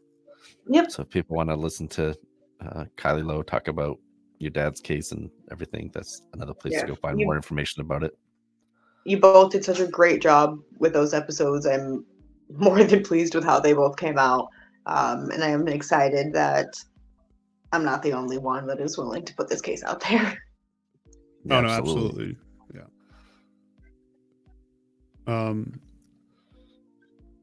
Yep. 0.67 0.91
So 0.91 1.03
if 1.03 1.09
people 1.09 1.35
want 1.35 1.49
to 1.49 1.55
listen 1.55 1.87
to 1.89 2.15
uh, 2.65 2.85
Kylie 2.97 3.25
Lowe 3.25 3.41
talk 3.41 3.67
about 3.67 3.99
your 4.39 4.51
dad's 4.51 4.81
case 4.81 5.11
and 5.11 5.29
everything, 5.51 5.91
that's 5.93 6.21
another 6.33 6.53
place 6.53 6.73
Yeah, 6.73 6.81
to 6.81 6.87
go 6.87 6.95
find 6.95 7.19
you- 7.19 7.25
more 7.25 7.35
information 7.35 7.81
about 7.81 8.03
it. 8.03 8.17
You 9.03 9.19
both 9.19 9.51
did 9.51 9.65
such 9.65 9.79
a 9.79 9.87
great 9.87 10.21
job 10.21 10.59
with 10.77 10.93
those 10.93 11.13
episodes. 11.13 11.65
I'm 11.65 12.05
more 12.49 12.83
than 12.83 13.03
pleased 13.03 13.33
with 13.33 13.43
how 13.43 13.59
they 13.59 13.73
both 13.73 13.97
came 13.97 14.19
out, 14.19 14.49
um, 14.85 15.31
and 15.31 15.43
I 15.43 15.49
am 15.49 15.67
excited 15.67 16.33
that 16.33 16.67
I'm 17.71 17.83
not 17.83 18.03
the 18.03 18.13
only 18.13 18.37
one 18.37 18.67
that 18.67 18.79
is 18.79 18.97
willing 18.99 19.25
to 19.25 19.33
put 19.35 19.47
this 19.49 19.61
case 19.61 19.83
out 19.83 20.01
there. 20.01 20.37
Yeah, 21.45 21.57
oh 21.57 21.61
no, 21.61 21.69
absolutely. 21.69 22.37
Yeah. 22.75 22.81
Um, 25.25 25.79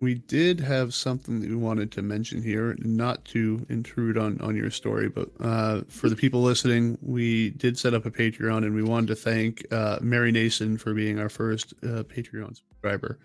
we 0.01 0.14
did 0.14 0.61
have 0.61 0.94
something 0.94 1.40
that 1.40 1.49
we 1.51 1.57
wanted 1.57 1.90
to 1.92 2.03
mention 2.03 2.42
here, 2.42 2.76
not 2.80 3.24
to 3.26 3.66
intrude 3.68 4.16
on 4.16 4.40
on 4.40 4.55
your 4.57 4.70
story, 4.70 5.09
but 5.09 5.28
uh, 5.40 5.82
for 5.88 6.09
the 6.09 6.16
people 6.16 6.40
listening, 6.42 6.96
we 7.03 7.51
did 7.51 7.78
set 7.78 7.94
up 7.94 8.07
a 8.07 8.11
Patreon, 8.11 8.59
and 8.59 8.74
we 8.74 8.82
wanted 8.82 9.09
to 9.09 9.16
thank 9.16 9.64
uh, 9.72 9.99
Mary 10.01 10.30
Nason 10.32 10.78
for 10.78 10.94
being 10.94 11.18
our 11.18 11.28
first 11.28 11.74
uh, 11.82 12.05
Patreon 12.05 12.57
subscriber. 12.57 13.18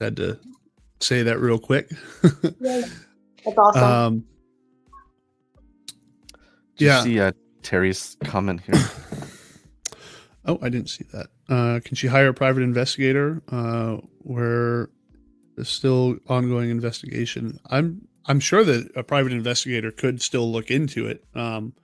Had 0.00 0.16
to 0.16 0.38
say 1.00 1.22
that 1.22 1.38
real 1.38 1.58
quick. 1.58 1.90
That's 2.60 2.90
awesome. 3.56 3.82
um, 3.82 4.24
Did 6.76 6.86
Yeah. 6.86 6.98
you 6.98 7.04
see 7.04 7.20
uh, 7.20 7.32
Terry's 7.62 8.16
comment 8.24 8.60
here? 8.62 8.74
Oh, 10.46 10.58
I 10.62 10.70
didn't 10.70 10.88
see 10.88 11.04
that. 11.12 11.26
Uh, 11.50 11.80
can 11.84 11.96
she 11.96 12.06
hire 12.06 12.28
a 12.28 12.34
private 12.34 12.62
investigator? 12.62 13.42
Uh, 13.52 13.98
where 14.20 14.88
there's 15.60 15.68
still 15.68 16.16
ongoing 16.26 16.70
investigation. 16.70 17.60
I'm 17.68 18.00
I'm 18.24 18.40
sure 18.40 18.64
that 18.64 18.90
a 18.96 19.02
private 19.02 19.32
investigator 19.32 19.90
could 19.90 20.22
still 20.22 20.50
look 20.50 20.70
into 20.70 21.06
it. 21.06 21.22
Um, 21.34 21.74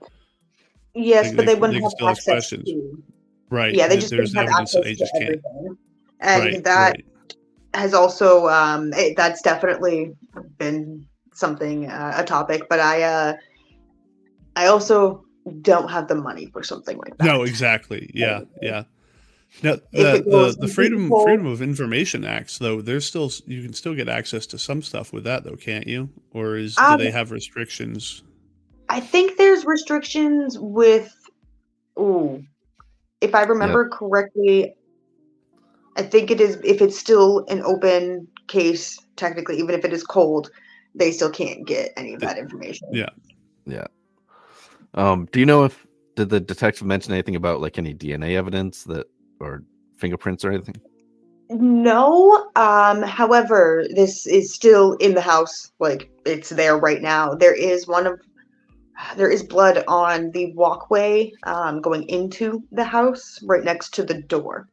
yes, 0.95 1.29
they- 1.31 1.37
but 1.37 1.45
they 1.45 1.53
they- 1.55 1.61
wouldn't 1.61 1.79
they 1.79 1.83
have 2.05 2.13
access 2.17 2.25
questions. 2.25 2.65
to. 2.65 3.03
right. 3.51 3.75
Yeah, 3.75 3.87
they 3.87 3.97
just 3.97 4.11
there's 4.11 4.35
have 4.35 4.45
evidence 4.47 4.73
that 4.73 4.79
access 4.79 4.85
they 4.85 4.95
to 4.95 4.99
just 4.99 5.13
can't. 5.13 5.23
everything, 5.23 5.77
and 6.21 6.43
right. 6.43 6.65
that 6.65 6.91
right. 6.93 7.35
has 7.75 7.93
also 7.93 8.49
um, 8.49 8.95
it, 8.95 9.15
that's 9.15 9.43
definitely 9.43 10.15
been 10.57 11.07
something 11.35 11.91
uh, 11.91 12.15
a 12.17 12.25
topic, 12.25 12.63
but 12.71 12.81
I 12.81 13.03
uh, 13.03 13.35
I 14.57 14.69
also 14.69 15.23
don't 15.61 15.91
have 15.91 16.09
the 16.09 16.15
money 16.15 16.47
for 16.47 16.63
something 16.63 16.97
like 16.97 17.15
that. 17.19 17.25
No, 17.27 17.43
exactly. 17.43 18.11
Yeah, 18.15 18.41
yeah. 18.63 18.85
Now 19.63 19.77
the, 19.93 20.23
the, 20.27 20.57
the 20.59 20.69
freedom 20.69 21.05
people- 21.05 21.25
freedom 21.25 21.47
of 21.47 21.63
information 21.63 22.25
acts 22.25 22.59
though 22.59 22.81
there's 22.81 23.07
still 23.07 23.31
you 23.47 23.63
can 23.63 23.73
still 23.73 23.95
get 23.95 24.09
access 24.09 24.47
to 24.49 24.59
some 24.59 24.83
stuff 24.83 25.13
with 25.13 25.25
that 25.25 25.45
though 25.45 25.57
can't 25.57 25.87
you 25.87 26.11
or 26.33 26.57
is 26.57 26.77
Um, 26.79 26.99
do 26.99 27.05
they 27.05 27.11
have 27.11 27.31
restrictions 27.31 28.23
I 28.89 29.01
think 29.01 29.37
there's 29.37 29.65
restrictions 29.65 30.59
with. 30.59 31.13
Ooh, 31.99 32.45
if 33.21 33.35
I 33.35 33.43
remember 33.43 33.89
correctly, 33.89 34.75
I 35.97 36.03
think 36.03 36.31
it 36.31 36.41
is 36.41 36.59
if 36.63 36.83
it's 36.83 36.99
still 36.99 37.45
an 37.49 37.63
open 37.63 38.29
case, 38.47 38.99
technically, 39.17 39.59
even 39.59 39.75
if 39.75 39.85
it 39.85 39.93
is 39.93 40.05
cold, 40.05 40.51
they 40.95 41.11
still 41.11 41.31
can't 41.31 41.67
get 41.67 41.93
any 41.97 42.15
of 42.15 42.21
that 42.21 42.39
information. 42.39 42.89
Yeah. 42.93 43.09
Yeah. 43.65 43.87
Um, 44.95 45.27
do 45.33 45.41
you 45.41 45.47
know 45.47 45.65
if 45.65 45.87
did 46.15 46.31
the 46.31 46.41
detective 46.41 46.87
mention 46.87 47.13
anything 47.13 47.37
about 47.37 47.61
like 47.61 47.79
any 47.79 47.95
DNA 47.95 48.37
evidence 48.37 48.85
that 48.85 49.07
or 49.41 49.63
fingerprints 49.99 50.45
or 50.45 50.53
anything? 50.53 50.77
No. 51.51 52.51
Um, 52.57 53.03
however, 53.03 53.87
this 53.95 54.27
is 54.27 54.53
still 54.53 54.95
in 54.95 55.15
the 55.15 55.21
house. 55.21 55.71
Like 55.79 56.11
it's 56.25 56.51
there 56.51 56.77
right 56.77 57.01
now. 57.01 57.35
There 57.35 57.55
is 57.55 57.87
one 57.87 58.07
of 58.07 58.21
there 59.17 59.31
is 59.31 59.43
blood 59.43 59.85
on 59.87 60.31
the 60.33 60.53
walkway 60.55 61.33
um, 61.45 61.81
going 61.83 62.09
into 62.09 62.63
the 62.73 62.85
house 62.85 63.39
right 63.45 63.63
next 63.63 63.95
to 63.95 64.03
the 64.03 64.23
door. 64.23 64.69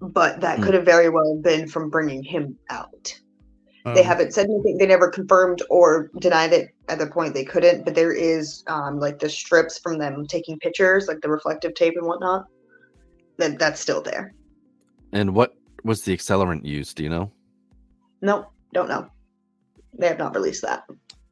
But 0.00 0.40
that 0.40 0.56
Hmm. 0.56 0.62
could 0.62 0.74
have 0.74 0.84
very 0.84 1.08
well 1.10 1.38
been 1.42 1.68
from 1.68 1.90
bringing 1.90 2.22
him 2.22 2.58
out. 2.70 3.14
They 3.94 4.00
Um, 4.00 4.06
haven't 4.06 4.32
said 4.32 4.46
anything. 4.46 4.78
They 4.78 4.86
never 4.86 5.10
confirmed 5.10 5.62
or 5.70 6.10
denied 6.18 6.52
it 6.52 6.70
at 6.88 6.98
the 6.98 7.06
point 7.06 7.34
they 7.34 7.44
couldn't. 7.44 7.84
But 7.84 7.94
there 7.94 8.12
is 8.12 8.64
um, 8.66 8.98
like 8.98 9.18
the 9.18 9.28
strips 9.28 9.78
from 9.78 9.98
them 9.98 10.26
taking 10.26 10.58
pictures, 10.58 11.06
like 11.06 11.20
the 11.20 11.28
reflective 11.28 11.74
tape 11.74 11.94
and 11.96 12.06
whatnot. 12.06 12.46
That 13.38 13.58
that's 13.58 13.80
still 13.80 14.02
there. 14.02 14.34
And 15.12 15.34
what 15.34 15.54
was 15.84 16.02
the 16.02 16.16
accelerant 16.16 16.64
used? 16.64 16.96
Do 16.96 17.02
you 17.02 17.08
know? 17.10 17.30
No, 18.22 18.46
don't 18.72 18.88
know. 18.88 19.08
They 19.98 20.08
have 20.08 20.18
not 20.18 20.34
released 20.34 20.62
that. 20.62 20.84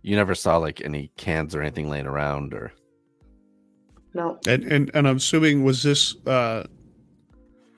You 0.03 0.16
never 0.16 0.34
saw 0.34 0.57
like 0.59 0.80
any 0.84 1.11
cans 1.16 1.55
or 1.55 1.62
anything 1.62 1.88
laying 1.88 2.07
around 2.07 2.55
or 2.55 2.72
No. 4.14 4.38
and, 4.46 4.64
and 4.64 4.90
and 4.94 5.09
i'm 5.09 5.16
assuming 5.16 5.62
was 5.64 5.82
this 5.82 6.14
uh 6.26 6.66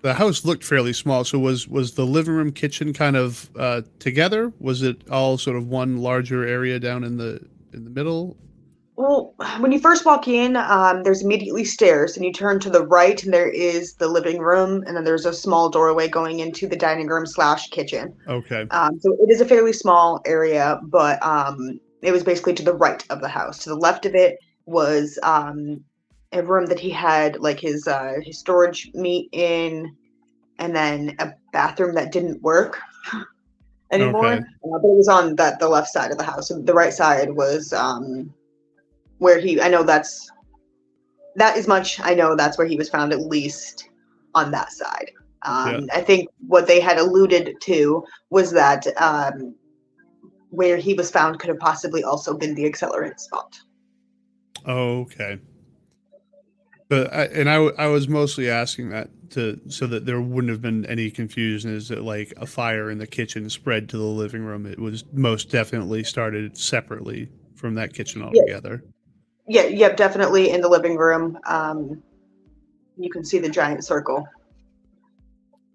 the 0.02 0.14
house 0.14 0.44
looked 0.44 0.64
fairly 0.64 0.92
small 0.92 1.22
so 1.24 1.38
was 1.38 1.68
was 1.68 1.94
the 1.94 2.04
living 2.06 2.34
room 2.34 2.50
kitchen 2.50 2.92
kind 2.92 3.16
of 3.16 3.50
uh 3.58 3.82
together 3.98 4.52
was 4.58 4.82
it 4.82 5.08
all 5.10 5.36
sort 5.38 5.56
of 5.56 5.68
one 5.68 5.98
larger 5.98 6.44
area 6.46 6.78
down 6.80 7.04
in 7.04 7.16
the 7.18 7.40
in 7.72 7.84
the 7.84 7.90
middle 7.90 8.36
Well, 8.96 9.34
when 9.58 9.72
you 9.72 9.80
first 9.80 10.04
walk 10.04 10.28
in, 10.28 10.56
um, 10.56 11.02
there's 11.02 11.22
immediately 11.22 11.64
stairs, 11.64 12.16
and 12.16 12.24
you 12.24 12.32
turn 12.32 12.60
to 12.60 12.70
the 12.70 12.86
right, 12.86 13.20
and 13.24 13.34
there 13.34 13.48
is 13.48 13.94
the 13.94 14.06
living 14.06 14.38
room, 14.38 14.84
and 14.86 14.96
then 14.96 15.02
there's 15.02 15.26
a 15.26 15.32
small 15.32 15.68
doorway 15.68 16.06
going 16.06 16.38
into 16.38 16.68
the 16.68 16.76
dining 16.76 17.08
room 17.08 17.26
slash 17.26 17.68
kitchen. 17.70 18.14
okay 18.28 18.66
Um, 18.70 19.00
so 19.00 19.16
it 19.20 19.30
is 19.30 19.40
a 19.40 19.46
fairly 19.46 19.72
small 19.72 20.20
area, 20.24 20.80
but 20.84 21.20
um, 21.24 21.80
it 22.02 22.12
was 22.12 22.22
basically 22.22 22.54
to 22.54 22.62
the 22.62 22.74
right 22.74 23.04
of 23.10 23.20
the 23.20 23.28
house. 23.28 23.58
To 23.64 23.70
the 23.70 23.76
left 23.76 24.06
of 24.06 24.14
it 24.14 24.38
was 24.66 25.18
um, 25.24 25.82
a 26.32 26.42
room 26.42 26.66
that 26.66 26.78
he 26.78 26.90
had 26.90 27.40
like 27.40 27.58
his 27.58 27.88
uh, 27.88 28.14
his 28.22 28.38
storage 28.38 28.90
meat 28.94 29.28
in, 29.32 29.96
and 30.60 30.74
then 30.74 31.16
a 31.18 31.32
bathroom 31.52 31.96
that 31.96 32.12
didn't 32.12 32.42
work 32.42 32.80
anymore. 33.90 34.34
Okay. 34.34 34.38
Uh, 34.38 34.78
but 34.78 34.88
it 34.88 34.96
was 34.96 35.08
on 35.08 35.34
that 35.34 35.58
the 35.58 35.68
left 35.68 35.88
side 35.88 36.12
of 36.12 36.18
the 36.18 36.24
house. 36.24 36.48
The 36.48 36.74
right 36.74 36.92
side 36.92 37.34
was 37.34 37.72
um, 37.72 38.32
where 39.18 39.38
he. 39.40 39.60
I 39.60 39.68
know 39.68 39.82
that's 39.82 40.30
that 41.36 41.56
is 41.56 41.66
much. 41.66 42.00
I 42.00 42.14
know 42.14 42.36
that's 42.36 42.58
where 42.58 42.66
he 42.66 42.76
was 42.76 42.88
found 42.88 43.12
at 43.12 43.20
least 43.20 43.88
on 44.34 44.50
that 44.52 44.72
side. 44.72 45.10
Um, 45.42 45.90
I 45.92 46.00
think 46.00 46.30
what 46.46 46.66
they 46.66 46.80
had 46.80 46.96
alluded 46.96 47.60
to 47.62 48.02
was 48.30 48.50
that 48.52 48.86
um, 48.96 49.54
where 50.48 50.78
he 50.78 50.94
was 50.94 51.10
found 51.10 51.38
could 51.38 51.48
have 51.48 51.58
possibly 51.58 52.02
also 52.02 52.34
been 52.34 52.54
the 52.54 52.64
accelerant 52.64 53.18
spot. 53.18 53.54
okay 54.66 55.38
but 56.88 57.12
I, 57.12 57.24
and 57.24 57.50
I, 57.50 57.56
I 57.56 57.86
was 57.86 58.08
mostly 58.08 58.48
asking 58.48 58.90
that 58.90 59.08
to 59.30 59.60
so 59.68 59.86
that 59.86 60.06
there 60.06 60.20
wouldn't 60.20 60.50
have 60.50 60.62
been 60.62 60.86
any 60.86 61.10
confusion 61.10 61.74
is 61.74 61.88
that 61.88 62.02
like 62.02 62.32
a 62.36 62.46
fire 62.46 62.90
in 62.90 62.98
the 62.98 63.06
kitchen 63.06 63.48
spread 63.50 63.88
to 63.88 63.96
the 63.96 64.04
living 64.04 64.44
room 64.44 64.66
it 64.66 64.78
was 64.78 65.04
most 65.12 65.50
definitely 65.50 66.04
started 66.04 66.56
separately 66.56 67.28
from 67.54 67.74
that 67.74 67.94
kitchen 67.94 68.22
altogether 68.22 68.84
Yeah, 69.46 69.64
yep, 69.64 69.96
definitely 69.96 70.50
in 70.50 70.60
the 70.60 70.68
living 70.68 70.96
room. 70.96 71.38
Um, 71.46 72.02
you 72.96 73.10
can 73.10 73.24
see 73.24 73.38
the 73.38 73.48
giant 73.48 73.84
circle. 73.84 74.26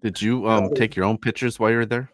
did 0.02 0.20
you 0.20 0.48
um 0.48 0.70
take 0.74 0.96
your 0.96 1.04
own 1.04 1.18
pictures 1.18 1.58
while 1.58 1.70
you 1.70 1.76
were 1.76 1.86
there? 1.86 2.10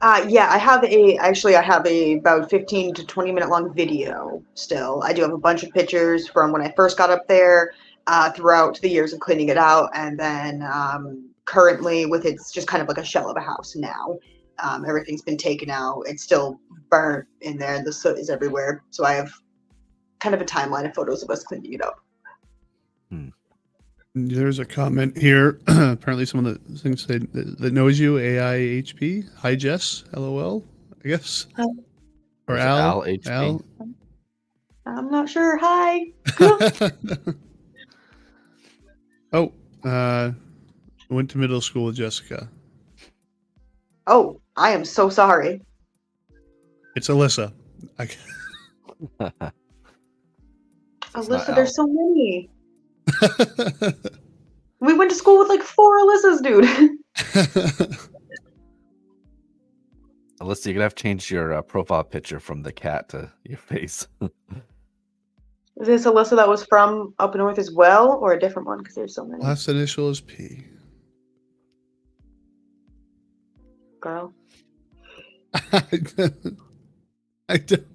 Uh, 0.00 0.24
yeah, 0.28 0.48
I 0.50 0.58
have 0.58 0.84
a 0.84 1.16
actually 1.16 1.56
I 1.56 1.62
have 1.62 1.86
a 1.86 2.18
about 2.18 2.50
15 2.50 2.94
to 2.94 3.06
20 3.06 3.32
minute 3.32 3.48
long 3.48 3.74
video 3.74 4.42
still. 4.54 5.02
I 5.04 5.12
do 5.12 5.22
have 5.22 5.32
a 5.32 5.38
bunch 5.38 5.62
of 5.62 5.70
pictures 5.70 6.28
from 6.28 6.52
when 6.52 6.62
I 6.62 6.72
first 6.76 6.98
got 6.98 7.10
up 7.10 7.26
there, 7.28 7.72
uh, 8.08 8.30
throughout 8.32 8.80
the 8.80 8.88
years 8.88 9.12
of 9.12 9.20
cleaning 9.20 9.50
it 9.50 9.58
out, 9.58 9.90
and 9.94 10.18
then 10.18 10.62
um, 10.62 11.30
currently 11.44 12.06
with 12.06 12.24
it's 12.24 12.50
just 12.50 12.66
kind 12.66 12.82
of 12.82 12.88
like 12.88 12.98
a 12.98 13.04
shell 13.04 13.30
of 13.30 13.36
a 13.36 13.40
house 13.40 13.76
now. 13.76 14.18
Um, 14.60 14.84
everything's 14.84 15.22
been 15.22 15.36
taken 15.36 15.70
out. 15.70 16.02
It's 16.06 16.22
still 16.22 16.58
burnt 16.90 17.28
in 17.42 17.58
there, 17.58 17.74
and 17.74 17.86
the 17.86 17.92
soot 17.92 18.18
is 18.18 18.30
everywhere. 18.30 18.82
So 18.90 19.04
I 19.04 19.12
have 19.12 19.32
kind 20.20 20.34
of 20.34 20.40
a 20.40 20.44
timeline 20.44 20.86
of 20.86 20.94
photos 20.94 21.22
of 21.22 21.30
us 21.30 21.44
cleaning 21.44 21.74
it 21.74 21.82
up. 21.82 22.02
There's 24.26 24.58
a 24.58 24.64
comment 24.64 25.16
here. 25.16 25.60
Apparently, 25.68 26.26
some 26.26 26.44
of 26.44 26.58
the 26.66 26.78
things 26.78 27.06
that, 27.06 27.32
that 27.32 27.72
knows 27.72 28.00
you, 28.00 28.14
AIHP. 28.14 29.28
Hi, 29.36 29.54
Jess. 29.54 30.04
LOL, 30.12 30.64
I 31.04 31.08
guess. 31.08 31.46
Hi. 31.56 31.64
Or 32.48 32.56
Al. 32.56 32.78
Al 32.78 33.02
HP? 33.02 33.26
Al. 33.28 33.64
I'm 34.86 35.10
not 35.10 35.28
sure. 35.28 35.58
Hi. 35.58 36.06
oh, 39.32 39.52
uh, 39.84 40.32
went 41.10 41.30
to 41.30 41.38
middle 41.38 41.60
school 41.60 41.84
with 41.86 41.96
Jessica. 41.96 42.48
Oh, 44.06 44.40
I 44.56 44.70
am 44.70 44.84
so 44.84 45.10
sorry. 45.10 45.60
It's 46.96 47.08
Alyssa. 47.08 47.52
I, 47.98 48.08
not 51.14 51.24
Alyssa, 51.24 51.54
there's 51.54 51.74
so 51.74 51.86
many. 51.86 52.50
We 54.80 54.94
went 54.94 55.10
to 55.10 55.16
school 55.16 55.38
with 55.40 55.48
like 55.48 55.62
four 55.62 55.98
Alyssas, 55.98 56.42
dude. 56.42 56.64
Alyssa, 60.40 60.66
you're 60.66 60.74
gonna 60.74 60.84
have 60.84 60.94
to 60.94 61.02
change 61.02 61.32
your 61.32 61.54
uh, 61.54 61.62
profile 61.62 62.04
picture 62.04 62.38
from 62.38 62.62
the 62.62 62.70
cat 62.72 63.08
to 63.08 63.32
your 63.44 63.58
face. 63.58 64.06
Is 65.80 65.86
this 65.86 66.06
Alyssa 66.06 66.36
that 66.36 66.48
was 66.48 66.64
from 66.64 67.14
up 67.18 67.34
north 67.34 67.58
as 67.58 67.72
well, 67.72 68.18
or 68.20 68.32
a 68.32 68.40
different 68.40 68.66
one? 68.66 68.78
Because 68.78 68.94
there's 68.94 69.14
so 69.14 69.24
many. 69.24 69.42
Last 69.42 69.68
initial 69.68 70.10
is 70.10 70.20
P. 70.20 70.64
Girl. 74.00 74.32
I 75.72 75.82
don't. 76.16 76.58
I 77.48 77.56
don't. 77.58 77.86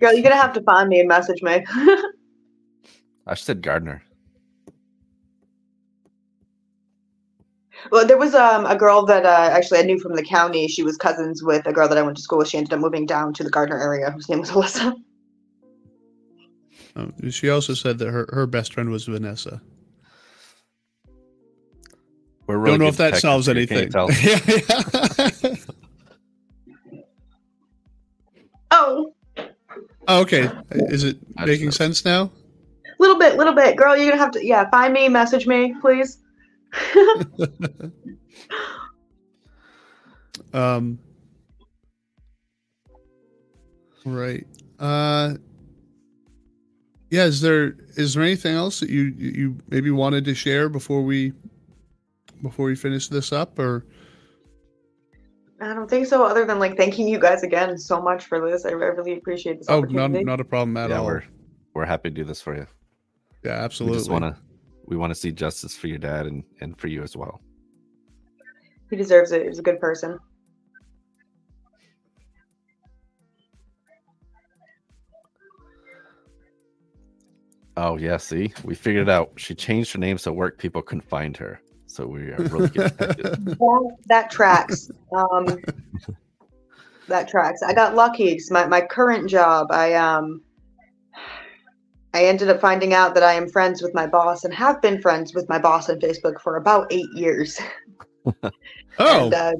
Girl, 0.00 0.14
you're 0.14 0.22
gonna 0.22 0.36
have 0.36 0.54
to 0.54 0.62
find 0.62 0.88
me 0.88 0.98
and 1.00 1.08
message 1.08 1.42
me. 1.42 1.64
I 3.26 3.34
said 3.34 3.62
Gardiner. 3.62 4.02
well, 7.90 8.06
there 8.06 8.18
was 8.18 8.34
um 8.34 8.66
a 8.66 8.76
girl 8.76 9.04
that 9.06 9.24
uh, 9.24 9.50
actually 9.52 9.78
I 9.78 9.82
knew 9.82 9.98
from 9.98 10.14
the 10.14 10.22
county. 10.22 10.68
She 10.68 10.82
was 10.82 10.96
cousins 10.96 11.42
with 11.42 11.66
a 11.66 11.72
girl 11.72 11.88
that 11.88 11.98
I 11.98 12.02
went 12.02 12.16
to 12.16 12.22
school 12.22 12.38
with. 12.38 12.48
She 12.48 12.58
ended 12.58 12.72
up 12.72 12.80
moving 12.80 13.06
down 13.06 13.32
to 13.34 13.44
the 13.44 13.50
Gardiner 13.50 13.78
area, 13.78 14.10
whose 14.10 14.28
name 14.28 14.40
was 14.40 14.50
Alyssa. 14.50 14.94
Um, 16.96 17.12
she 17.30 17.50
also 17.50 17.74
said 17.74 17.98
that 17.98 18.10
her, 18.10 18.28
her 18.32 18.46
best 18.46 18.72
friend 18.74 18.90
was 18.90 19.04
Vanessa. 19.04 19.60
We're 22.46 22.58
really 22.58 22.78
don't 22.78 22.80
know 22.80 22.88
if 22.88 22.96
that 22.96 23.18
solves 23.18 23.48
anything. 23.48 23.90
Can 23.92 24.08
you? 24.08 25.56
Oh, 28.72 29.12
Oh, 30.12 30.22
okay. 30.22 30.50
Is 30.72 31.04
it 31.04 31.18
I 31.38 31.46
making 31.46 31.70
sense 31.70 32.04
now? 32.04 32.32
little 32.98 33.16
bit, 33.16 33.36
little 33.36 33.54
bit. 33.54 33.76
Girl, 33.76 33.96
you're 33.96 34.10
gonna 34.10 34.20
have 34.20 34.32
to 34.32 34.44
yeah, 34.44 34.68
find 34.70 34.92
me, 34.92 35.08
message 35.08 35.46
me, 35.46 35.74
please. 35.80 36.18
Um. 40.52 40.98
Right. 44.04 44.46
Uh. 44.80 45.34
Yeah. 47.10 47.24
Is 47.24 47.40
there 47.40 47.76
is 47.96 48.14
there 48.14 48.24
anything 48.24 48.56
else 48.56 48.80
that 48.80 48.90
you 48.90 49.14
you 49.16 49.58
maybe 49.68 49.92
wanted 49.92 50.24
to 50.24 50.34
share 50.34 50.68
before 50.68 51.02
we 51.02 51.32
before 52.42 52.66
we 52.66 52.74
finish 52.74 53.06
this 53.06 53.32
up, 53.32 53.60
or 53.60 53.84
I 55.60 55.74
don't 55.74 55.88
think 55.90 56.06
so. 56.06 56.24
Other 56.24 56.46
than 56.46 56.58
like 56.58 56.76
thanking 56.76 57.06
you 57.06 57.18
guys 57.18 57.42
again 57.42 57.76
so 57.76 58.00
much 58.00 58.24
for 58.24 58.40
this, 58.50 58.64
I, 58.64 58.70
I 58.70 58.72
really 58.72 59.12
appreciate 59.18 59.58
this 59.58 59.68
Oh, 59.68 59.80
not 59.80 60.10
not 60.10 60.40
a 60.40 60.44
problem 60.44 60.76
at 60.76 60.90
yeah, 60.90 60.98
all. 60.98 61.04
we're 61.06 61.22
we're 61.74 61.84
happy 61.84 62.08
to 62.08 62.14
do 62.14 62.24
this 62.24 62.40
for 62.40 62.56
you. 62.56 62.66
Yeah, 63.44 63.52
absolutely. 63.52 63.96
We 63.96 64.00
just 64.00 64.10
want 64.10 64.24
to 64.24 64.36
we 64.86 64.96
want 64.96 65.10
to 65.10 65.14
see 65.14 65.32
justice 65.32 65.76
for 65.76 65.88
your 65.88 65.98
dad 65.98 66.26
and 66.26 66.44
and 66.60 66.78
for 66.78 66.88
you 66.88 67.02
as 67.02 67.16
well. 67.16 67.40
He 68.88 68.96
deserves 68.96 69.32
it. 69.32 69.46
He's 69.46 69.58
a 69.58 69.62
good 69.62 69.80
person. 69.80 70.18
Oh 77.76 77.96
yeah, 77.96 78.16
see, 78.16 78.52
we 78.64 78.74
figured 78.74 79.08
it 79.08 79.10
out. 79.10 79.32
She 79.36 79.54
changed 79.54 79.92
her 79.92 79.98
name 79.98 80.18
so 80.18 80.32
work 80.32 80.58
people 80.58 80.82
couldn't 80.82 81.08
find 81.08 81.36
her. 81.36 81.60
So 81.90 82.06
we 82.06 82.30
are 82.30 82.36
really 82.36 82.68
good. 82.68 82.92
at 83.00 83.18
it. 83.18 83.44
That, 83.44 83.96
that 84.06 84.30
tracks. 84.30 84.90
Um, 85.12 85.58
that 87.08 87.28
tracks. 87.28 87.62
I 87.66 87.72
got 87.74 87.96
lucky 87.96 88.36
'cause 88.36 88.48
my, 88.52 88.64
my 88.66 88.80
current 88.80 89.28
job, 89.28 89.72
I 89.72 89.94
um, 89.94 90.40
I 92.14 92.24
ended 92.26 92.48
up 92.48 92.60
finding 92.60 92.94
out 92.94 93.14
that 93.14 93.24
I 93.24 93.32
am 93.34 93.48
friends 93.48 93.82
with 93.82 93.92
my 93.92 94.06
boss 94.06 94.44
and 94.44 94.54
have 94.54 94.80
been 94.80 95.02
friends 95.02 95.34
with 95.34 95.48
my 95.48 95.58
boss 95.58 95.90
on 95.90 95.98
Facebook 95.98 96.40
for 96.40 96.56
about 96.56 96.86
eight 96.92 97.08
years. 97.14 97.58
oh, 98.44 98.50
And, 99.24 99.34
uh, 99.34 99.52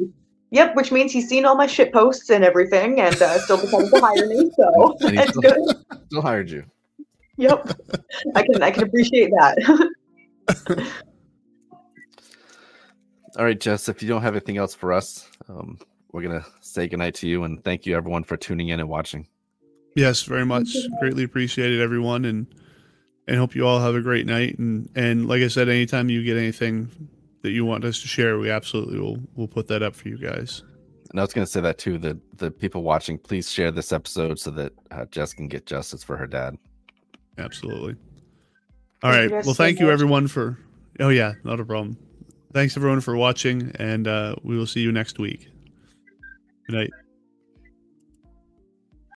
yep, 0.51 0.77
which 0.77 0.93
means 0.93 1.11
he's 1.13 1.29
seen 1.29 1.45
all 1.45 1.57
my 1.57 1.67
shit 1.67 1.93
posts 1.93 2.31
and 2.31 2.45
everything, 2.45 3.01
and 3.01 3.21
uh, 3.21 3.39
still 3.41 3.57
decided 3.57 3.91
to 3.91 4.01
hire 4.01 4.27
me. 4.29 4.51
So 4.57 4.97
And 5.01 5.11
he 5.11 5.19
it's 5.19 5.37
still- 5.37 5.67
good. 5.67 5.77
Still 6.07 6.23
hired 6.23 6.49
you. 6.51 6.63
Yep, 7.39 7.73
I 8.37 8.43
can 8.45 8.63
I 8.63 8.71
can 8.71 8.85
appreciate 8.85 9.31
that. 9.33 9.91
All 13.39 13.45
right, 13.45 13.59
Jess. 13.59 13.89
If 13.89 14.03
you 14.03 14.09
don't 14.09 14.23
have 14.23 14.35
anything 14.35 14.57
else 14.57 14.75
for 14.75 14.93
us, 14.93 15.29
um, 15.49 15.79
we're 16.13 16.23
gonna 16.23 16.45
say 16.61 16.89
goodnight 16.89 17.15
to 17.17 17.29
you 17.29 17.45
and 17.45 17.63
thank 17.63 17.87
you 17.87 17.97
everyone 17.97 18.25
for 18.25 18.37
tuning 18.37 18.69
in 18.69 18.81
and 18.81 18.89
watching. 18.89 19.27
yes, 19.95 20.23
very 20.23 20.45
much. 20.45 20.75
Greatly 21.01 21.25
appreciated 21.25 21.81
everyone, 21.81 22.25
and 22.25 22.47
and 23.29 23.37
hope 23.39 23.55
you 23.55 23.67
all 23.67 23.81
have 23.81 23.95
a 23.95 24.01
great 24.01 24.27
night. 24.27 24.59
And 24.59 24.89
and 24.97 25.29
like 25.29 25.43
I 25.43 25.49
said, 25.49 25.69
anytime 25.69 26.09
you 26.09 26.25
get 26.25 26.37
anything 26.37 26.91
that 27.43 27.51
you 27.51 27.65
want 27.65 27.85
us 27.85 28.01
to 28.03 28.09
share, 28.09 28.39
we 28.39 28.51
absolutely 28.51 28.99
will 28.99 29.19
we'll 29.37 29.49
put 29.49 29.69
that 29.69 29.83
up 29.83 29.95
for 29.95 30.09
you 30.09 30.19
guys. 30.19 30.63
And 31.11 31.19
I 31.19 31.23
was 31.23 31.33
gonna 31.33 31.47
say 31.47 31.61
that 31.61 31.79
too. 31.79 31.99
The 31.99 32.19
the 32.37 32.51
people 32.51 32.83
watching, 32.83 33.17
please 33.19 33.51
share 33.51 33.71
this 33.71 33.93
episode 33.93 34.41
so 34.41 34.51
that 34.53 34.73
uh, 34.91 35.05
Jess 35.07 35.33
can 35.33 35.49
get 35.49 35.67
justice 35.67 36.03
for 36.03 36.17
her 36.17 36.27
dad. 36.27 36.57
Absolutely. 37.39 37.95
All 39.03 39.13
Thank 39.13 39.33
right. 39.33 39.45
Well, 39.45 39.55
thank 39.55 39.81
you 39.81 39.91
everyone 39.91 40.27
for. 40.27 40.59
Oh 40.99 41.09
yeah, 41.09 41.35
not 41.45 41.61
a 41.61 41.65
problem. 41.65 41.97
Thanks 42.53 42.77
everyone 42.77 43.01
for 43.01 43.17
watching, 43.17 43.71
and 43.77 44.09
uh, 44.09 44.35
we 44.43 44.57
will 44.57 44.67
see 44.67 44.81
you 44.81 44.91
next 44.91 45.19
week. 45.19 45.49
Good 46.67 46.77
night. 46.77 46.91